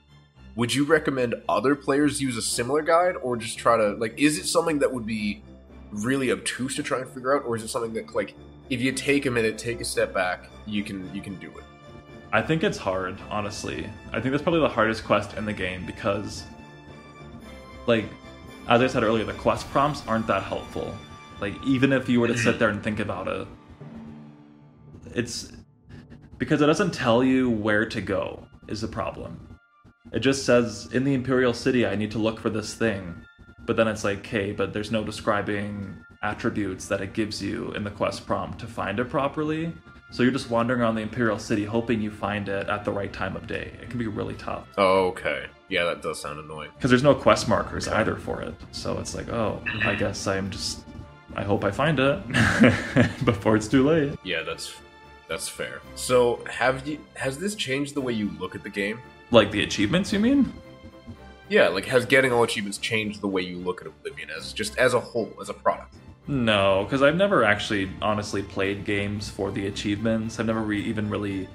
Would 0.54 0.74
you 0.74 0.84
recommend 0.84 1.36
other 1.48 1.74
players 1.74 2.20
use 2.20 2.36
a 2.36 2.42
similar 2.42 2.82
guide, 2.82 3.16
or 3.22 3.38
just 3.38 3.56
try 3.56 3.78
to 3.78 3.94
like? 3.94 4.18
Is 4.18 4.38
it 4.38 4.44
something 4.44 4.78
that 4.80 4.92
would 4.92 5.06
be 5.06 5.42
really 5.90 6.30
obtuse 6.30 6.76
to 6.76 6.82
try 6.82 6.98
and 7.00 7.08
figure 7.08 7.34
out, 7.34 7.46
or 7.46 7.56
is 7.56 7.62
it 7.62 7.68
something 7.68 7.94
that 7.94 8.14
like 8.14 8.34
if 8.68 8.82
you 8.82 8.92
take 8.92 9.24
a 9.24 9.30
minute, 9.30 9.56
take 9.56 9.80
a 9.80 9.84
step 9.84 10.12
back, 10.12 10.50
you 10.66 10.84
can 10.84 11.12
you 11.14 11.22
can 11.22 11.36
do 11.36 11.48
it? 11.56 11.64
I 12.30 12.42
think 12.42 12.62
it's 12.62 12.76
hard, 12.76 13.16
honestly. 13.30 13.88
I 14.12 14.20
think 14.20 14.32
that's 14.32 14.42
probably 14.42 14.60
the 14.60 14.68
hardest 14.68 15.02
quest 15.02 15.32
in 15.38 15.46
the 15.46 15.54
game 15.54 15.86
because, 15.86 16.44
like, 17.86 18.04
as 18.68 18.82
I 18.82 18.86
said 18.86 19.02
earlier, 19.02 19.24
the 19.24 19.32
quest 19.32 19.66
prompts 19.70 20.06
aren't 20.06 20.26
that 20.26 20.42
helpful. 20.42 20.94
Like, 21.40 21.54
even 21.64 21.92
if 21.92 22.08
you 22.08 22.20
were 22.20 22.28
to 22.28 22.38
sit 22.38 22.58
there 22.60 22.68
and 22.68 22.82
think 22.82 23.00
about 23.00 23.28
it, 23.28 23.46
it's 25.14 25.52
because 26.38 26.62
it 26.62 26.66
doesn't 26.66 26.94
tell 26.94 27.24
you 27.24 27.50
where 27.50 27.84
to 27.86 28.00
go, 28.00 28.46
is 28.68 28.80
the 28.80 28.88
problem. 28.88 29.58
It 30.12 30.20
just 30.20 30.46
says, 30.46 30.88
in 30.92 31.04
the 31.04 31.14
Imperial 31.14 31.52
City, 31.52 31.86
I 31.86 31.94
need 31.94 32.10
to 32.12 32.18
look 32.18 32.40
for 32.40 32.50
this 32.50 32.74
thing. 32.74 33.22
But 33.66 33.76
then 33.76 33.88
it's 33.88 34.04
like, 34.04 34.18
okay, 34.18 34.52
but 34.52 34.72
there's 34.72 34.90
no 34.90 35.04
describing 35.04 36.02
attributes 36.22 36.88
that 36.88 37.00
it 37.00 37.12
gives 37.12 37.42
you 37.42 37.72
in 37.72 37.84
the 37.84 37.90
quest 37.90 38.26
prompt 38.26 38.58
to 38.60 38.66
find 38.66 38.98
it 38.98 39.10
properly. 39.10 39.72
So 40.10 40.22
you're 40.22 40.32
just 40.32 40.48
wandering 40.48 40.80
around 40.80 40.94
the 40.94 41.02
Imperial 41.02 41.38
City 41.38 41.66
hoping 41.66 42.00
you 42.00 42.10
find 42.10 42.48
it 42.48 42.68
at 42.68 42.84
the 42.84 42.90
right 42.90 43.12
time 43.12 43.36
of 43.36 43.46
day. 43.46 43.72
It 43.82 43.90
can 43.90 43.98
be 43.98 44.06
really 44.06 44.34
tough. 44.34 44.66
Oh, 44.78 45.08
okay. 45.08 45.46
Yeah, 45.68 45.84
that 45.84 46.00
does 46.00 46.20
sound 46.20 46.38
annoying. 46.38 46.70
Because 46.74 46.88
there's 46.88 47.02
no 47.02 47.14
quest 47.14 47.46
markers 47.46 47.88
either 47.88 48.16
for 48.16 48.40
it. 48.40 48.54
So 48.72 48.98
it's 48.98 49.14
like, 49.14 49.28
oh, 49.28 49.62
I 49.66 49.68
mm-hmm. 49.68 49.98
guess 49.98 50.26
I'm 50.26 50.48
just. 50.50 50.82
I 51.34 51.42
hope 51.42 51.64
I 51.64 51.70
find 51.70 51.98
it 52.00 52.26
before 53.24 53.56
it's 53.56 53.68
too 53.68 53.86
late. 53.86 54.18
Yeah, 54.24 54.42
that's 54.42 54.74
that's 55.28 55.48
fair. 55.48 55.80
So, 55.94 56.42
have 56.50 56.86
you 56.86 56.98
has 57.14 57.38
this 57.38 57.54
changed 57.54 57.94
the 57.94 58.00
way 58.00 58.12
you 58.12 58.30
look 58.38 58.54
at 58.54 58.62
the 58.62 58.70
game? 58.70 58.98
Like 59.30 59.50
the 59.50 59.62
achievements, 59.62 60.12
you 60.12 60.18
mean? 60.18 60.52
Yeah, 61.48 61.68
like 61.68 61.84
has 61.86 62.06
getting 62.06 62.32
all 62.32 62.42
achievements 62.42 62.78
changed 62.78 63.20
the 63.20 63.28
way 63.28 63.42
you 63.42 63.58
look 63.58 63.80
at 63.80 63.86
Oblivion 63.86 64.30
as 64.30 64.52
just 64.52 64.76
as 64.78 64.94
a 64.94 65.00
whole, 65.00 65.32
as 65.40 65.48
a 65.48 65.54
product? 65.54 65.94
No, 66.26 66.84
because 66.84 67.02
I've 67.02 67.16
never 67.16 67.42
actually 67.42 67.90
honestly 68.02 68.42
played 68.42 68.84
games 68.84 69.30
for 69.30 69.50
the 69.50 69.66
achievements. 69.66 70.38
I've 70.38 70.46
never 70.46 70.60
re- 70.60 70.82
even 70.82 71.08
really 71.08 71.48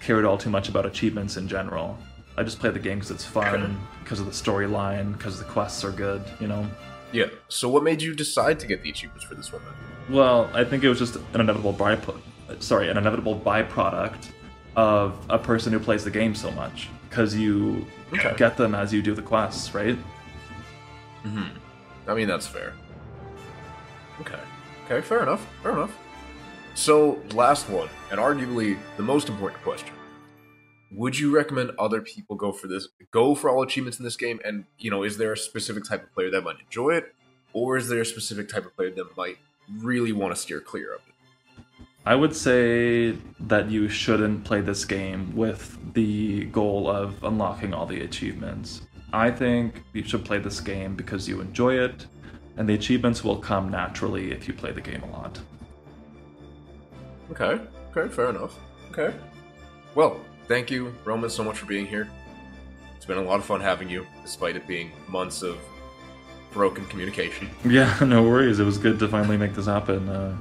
cared 0.00 0.24
all 0.24 0.38
too 0.38 0.50
much 0.50 0.68
about 0.68 0.86
achievements 0.86 1.36
in 1.36 1.48
general. 1.48 1.98
I 2.36 2.44
just 2.44 2.60
play 2.60 2.70
the 2.70 2.78
game 2.78 2.98
because 2.98 3.10
it's 3.10 3.24
fun, 3.24 3.80
because 4.02 4.20
of 4.20 4.26
the 4.26 4.32
storyline, 4.32 5.12
because 5.12 5.38
the 5.38 5.44
quests 5.44 5.84
are 5.84 5.90
good, 5.90 6.22
you 6.38 6.46
know? 6.46 6.64
Yeah. 7.12 7.26
So, 7.48 7.68
what 7.68 7.82
made 7.82 8.00
you 8.02 8.14
decide 8.14 8.60
to 8.60 8.66
get 8.66 8.82
the 8.82 8.90
achievements 8.90 9.24
for 9.24 9.34
this 9.34 9.52
one 9.52 9.62
then? 9.64 10.14
Well, 10.16 10.50
I 10.54 10.64
think 10.64 10.84
it 10.84 10.88
was 10.88 10.98
just 10.98 11.16
an 11.16 11.40
inevitable 11.40 11.72
byproduct. 11.74 12.22
Sorry, 12.62 12.88
an 12.88 12.96
inevitable 12.96 13.38
byproduct 13.38 14.28
of 14.76 15.16
a 15.28 15.38
person 15.38 15.72
who 15.72 15.78
plays 15.80 16.04
the 16.04 16.10
game 16.10 16.34
so 16.34 16.50
much 16.52 16.88
because 17.08 17.34
you 17.34 17.86
Okay. 18.12 18.34
get 18.36 18.56
them 18.56 18.74
as 18.74 18.92
you 18.92 19.02
do 19.02 19.14
the 19.14 19.22
quests, 19.22 19.74
right? 19.74 19.96
hmm 21.22 21.44
I 22.08 22.14
mean, 22.14 22.26
that's 22.28 22.46
fair. 22.46 22.72
Okay. 24.20 24.38
Okay, 24.86 25.00
fair 25.00 25.22
enough. 25.22 25.46
Fair 25.62 25.72
enough. 25.72 25.96
So, 26.74 27.20
last 27.34 27.68
one, 27.68 27.88
and 28.10 28.18
arguably 28.20 28.78
the 28.96 29.02
most 29.02 29.28
important 29.28 29.62
question. 29.62 29.90
Would 30.92 31.18
you 31.18 31.34
recommend 31.34 31.70
other 31.78 32.00
people 32.00 32.34
go 32.34 32.50
for 32.50 32.66
this, 32.66 32.88
go 33.12 33.34
for 33.34 33.48
all 33.48 33.62
achievements 33.62 33.98
in 33.98 34.04
this 34.04 34.16
game? 34.16 34.40
And, 34.44 34.64
you 34.78 34.90
know, 34.90 35.04
is 35.04 35.18
there 35.18 35.32
a 35.32 35.36
specific 35.36 35.84
type 35.84 36.02
of 36.02 36.12
player 36.12 36.30
that 36.30 36.42
might 36.42 36.58
enjoy 36.58 36.90
it? 36.90 37.14
Or 37.52 37.76
is 37.76 37.88
there 37.88 38.00
a 38.00 38.06
specific 38.06 38.48
type 38.48 38.66
of 38.66 38.74
player 38.74 38.90
that 38.90 39.16
might 39.16 39.38
really 39.78 40.12
want 40.12 40.34
to 40.34 40.40
steer 40.40 40.60
clear 40.60 40.94
of 40.94 41.00
it? 41.06 41.14
I 42.06 42.14
would 42.14 42.34
say 42.34 43.16
that 43.40 43.70
you 43.70 43.88
shouldn't 43.88 44.44
play 44.44 44.62
this 44.62 44.84
game 44.84 45.36
with 45.36 45.78
the 45.94 46.46
goal 46.46 46.90
of 46.90 47.22
unlocking 47.22 47.74
all 47.74 47.86
the 47.86 48.00
achievements. 48.02 48.82
I 49.12 49.30
think 49.30 49.82
you 49.92 50.02
should 50.02 50.24
play 50.24 50.38
this 50.38 50.60
game 50.60 50.96
because 50.96 51.28
you 51.28 51.40
enjoy 51.40 51.74
it, 51.74 52.06
and 52.56 52.68
the 52.68 52.74
achievements 52.74 53.22
will 53.22 53.36
come 53.36 53.68
naturally 53.68 54.32
if 54.32 54.48
you 54.48 54.54
play 54.54 54.72
the 54.72 54.80
game 54.80 55.02
a 55.02 55.10
lot. 55.10 55.38
Okay. 57.30 57.60
Okay, 57.94 58.12
fair 58.12 58.30
enough. 58.30 58.58
Okay. 58.90 59.14
Well, 59.94 60.20
thank 60.50 60.70
you, 60.70 60.92
Roman, 61.04 61.30
so 61.30 61.42
much 61.44 61.56
for 61.58 61.66
being 61.66 61.86
here. 61.86 62.10
It's 62.96 63.06
been 63.06 63.16
a 63.18 63.22
lot 63.22 63.38
of 63.38 63.46
fun 63.46 63.60
having 63.60 63.88
you, 63.88 64.04
despite 64.22 64.56
it 64.56 64.66
being 64.66 64.90
months 65.08 65.42
of 65.42 65.56
broken 66.52 66.84
communication. 66.86 67.48
Yeah, 67.64 67.96
no 68.04 68.22
worries. 68.24 68.58
It 68.58 68.64
was 68.64 68.76
good 68.76 68.98
to 68.98 69.08
finally 69.08 69.36
make 69.38 69.54
this 69.54 69.66
happen. 69.66 70.08
Uh, 70.08 70.36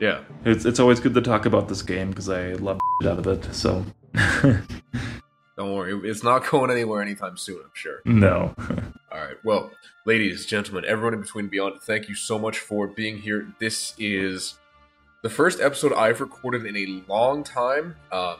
Yeah. 0.00 0.22
it's 0.44 0.64
it's 0.64 0.80
always 0.80 0.98
good 1.00 1.14
to 1.14 1.20
talk 1.20 1.44
about 1.46 1.68
this 1.68 1.82
game 1.82 2.08
because 2.10 2.28
I 2.28 2.54
love 2.54 2.80
out 3.04 3.18
of 3.18 3.26
it. 3.26 3.54
So 3.54 3.84
Don't 5.58 5.72
worry, 5.74 5.92
it's 6.10 6.22
not 6.22 6.46
going 6.50 6.70
anywhere 6.70 7.00
anytime 7.02 7.36
soon, 7.36 7.60
I'm 7.64 7.70
sure. 7.74 8.00
no. 8.04 8.54
All 9.12 9.18
right. 9.26 9.36
Well, 9.44 9.70
ladies, 10.04 10.44
gentlemen, 10.46 10.84
everyone 10.86 11.14
in 11.14 11.20
between 11.20 11.44
and 11.44 11.50
beyond, 11.50 11.80
thank 11.82 12.08
you 12.10 12.14
so 12.14 12.38
much 12.38 12.58
for 12.58 12.86
being 12.88 13.16
here. 13.18 13.48
This 13.58 13.94
is 13.98 14.58
the 15.22 15.30
first 15.30 15.60
episode 15.60 15.92
I've 15.94 16.20
recorded 16.20 16.66
in 16.66 16.76
a 16.76 17.02
long 17.10 17.42
time. 17.42 17.96
Um, 18.12 18.36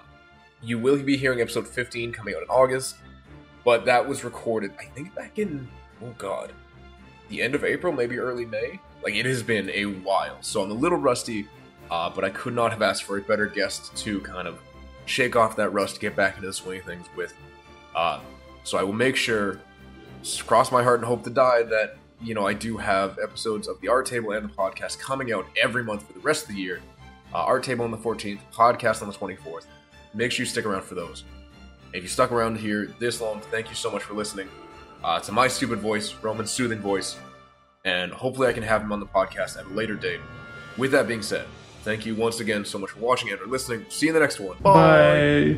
you 0.63 0.79
will 0.79 1.01
be 1.03 1.17
hearing 1.17 1.41
episode 1.41 1.67
15 1.67 2.13
coming 2.13 2.35
out 2.35 2.43
in 2.43 2.49
August, 2.49 2.97
but 3.65 3.85
that 3.85 4.07
was 4.07 4.25
recorded, 4.25 4.73
I 4.79 4.85
think, 4.85 5.15
back 5.15 5.39
in, 5.39 5.69
oh 6.03 6.15
God, 6.19 6.53
the 7.29 7.43
end 7.43 7.55
of 7.55 7.65
April, 7.65 7.93
maybe 7.93 8.19
early 8.19 8.47
May. 8.47 8.81
Like, 9.03 9.15
it 9.15 9.27
has 9.27 9.43
been 9.43 9.71
a 9.71 9.85
while, 9.85 10.39
so 10.41 10.63
I'm 10.63 10.71
a 10.71 10.75
little 10.75 10.99
rusty, 10.99 11.47
uh, 11.91 12.11
but 12.11 12.25
I 12.25 12.31
could 12.31 12.55
not 12.55 12.73
have 12.73 12.83
asked 12.83 13.05
for 13.05 13.19
a 13.19 13.23
better 13.23 13.47
guest 13.47 13.97
to 13.99 14.21
kind 14.21 14.49
of 14.49 14.59
shake 15.05 15.37
off 15.37 15.57
that 15.57 15.71
rust, 15.71 16.01
get 16.01 16.17
back 16.17 16.37
into 16.37 16.49
the 16.49 16.53
swing 16.53 16.81
of 16.81 16.87
things 16.87 17.07
with. 17.17 17.35
Uh, 17.95 18.21
so 18.65 18.79
I 18.79 18.83
will 18.83 18.93
make 18.93 19.17
sure 19.17 19.61
cross 20.47 20.73
my 20.73 20.83
heart 20.83 20.99
and 20.99 21.07
hope 21.07 21.23
to 21.25 21.31
die 21.31 21.63
that 21.63 21.97
you 22.21 22.35
know 22.35 22.47
I 22.47 22.53
do 22.53 22.77
have 22.77 23.19
episodes 23.23 23.69
of 23.69 23.81
the 23.81 23.89
Art 23.89 24.07
Table 24.07 24.33
and 24.33 24.49
the 24.49 24.53
podcast 24.53 24.99
coming 24.99 25.33
out 25.33 25.47
every 25.61 25.85
month 25.85 26.07
for 26.07 26.13
the 26.13 26.21
rest 26.21 26.49
of 26.49 26.55
the 26.55 26.61
year. 26.61 26.81
Uh, 27.33 27.39
Art 27.39 27.63
Table 27.63 27.85
on 27.85 27.91
the 27.91 27.97
14th, 27.97 28.41
podcast 28.53 29.03
on 29.03 29.09
the 29.09 29.15
24th. 29.15 29.67
Make 30.15 30.33
sure 30.33 30.45
you 30.45 30.51
stick 30.51 30.65
around 30.67 30.83
for 30.83 30.95
those. 30.95 31.25
If 31.93 32.03
you 32.03 32.09
stuck 32.09 32.33
around 32.33 32.59
here 32.59 32.95
this 32.99 33.21
long, 33.21 33.41
thank 33.51 33.69
you 33.69 33.75
so 33.75 33.91
much 33.91 34.03
for 34.03 34.15
listening 34.15 34.49
uh, 35.05 35.21
to 35.21 35.33
my 35.33 35.49
stupid 35.49 35.79
voice, 35.79 36.15
Roman's 36.23 36.51
soothing 36.51 36.81
voice, 36.81 37.17
and 37.85 38.13
hopefully 38.13 38.49
I 38.49 38.53
can 38.53 38.63
have 38.63 38.83
him 38.83 38.93
on 38.93 39.01
the 39.01 39.07
podcast 39.07 39.59
at 39.59 39.67
a 39.67 39.69
later 39.69 39.95
date. 39.95 40.21
With 40.77 40.91
that 40.93 41.07
being 41.07 41.23
said, 41.23 41.47
thank 41.83 42.05
you 42.05 42.15
once 42.15 42.41
again 42.41 42.65
so 42.65 42.79
much 42.79 42.91
for 42.91 43.01
watching 43.01 43.31
and 43.31 43.41
or 43.41 43.47
listening. 43.47 43.87
See 43.89 44.07
you 44.07 44.11
in 44.11 44.15
the 44.15 44.21
next 44.21 44.41
one. 44.41 44.57
Bye. 44.61 45.55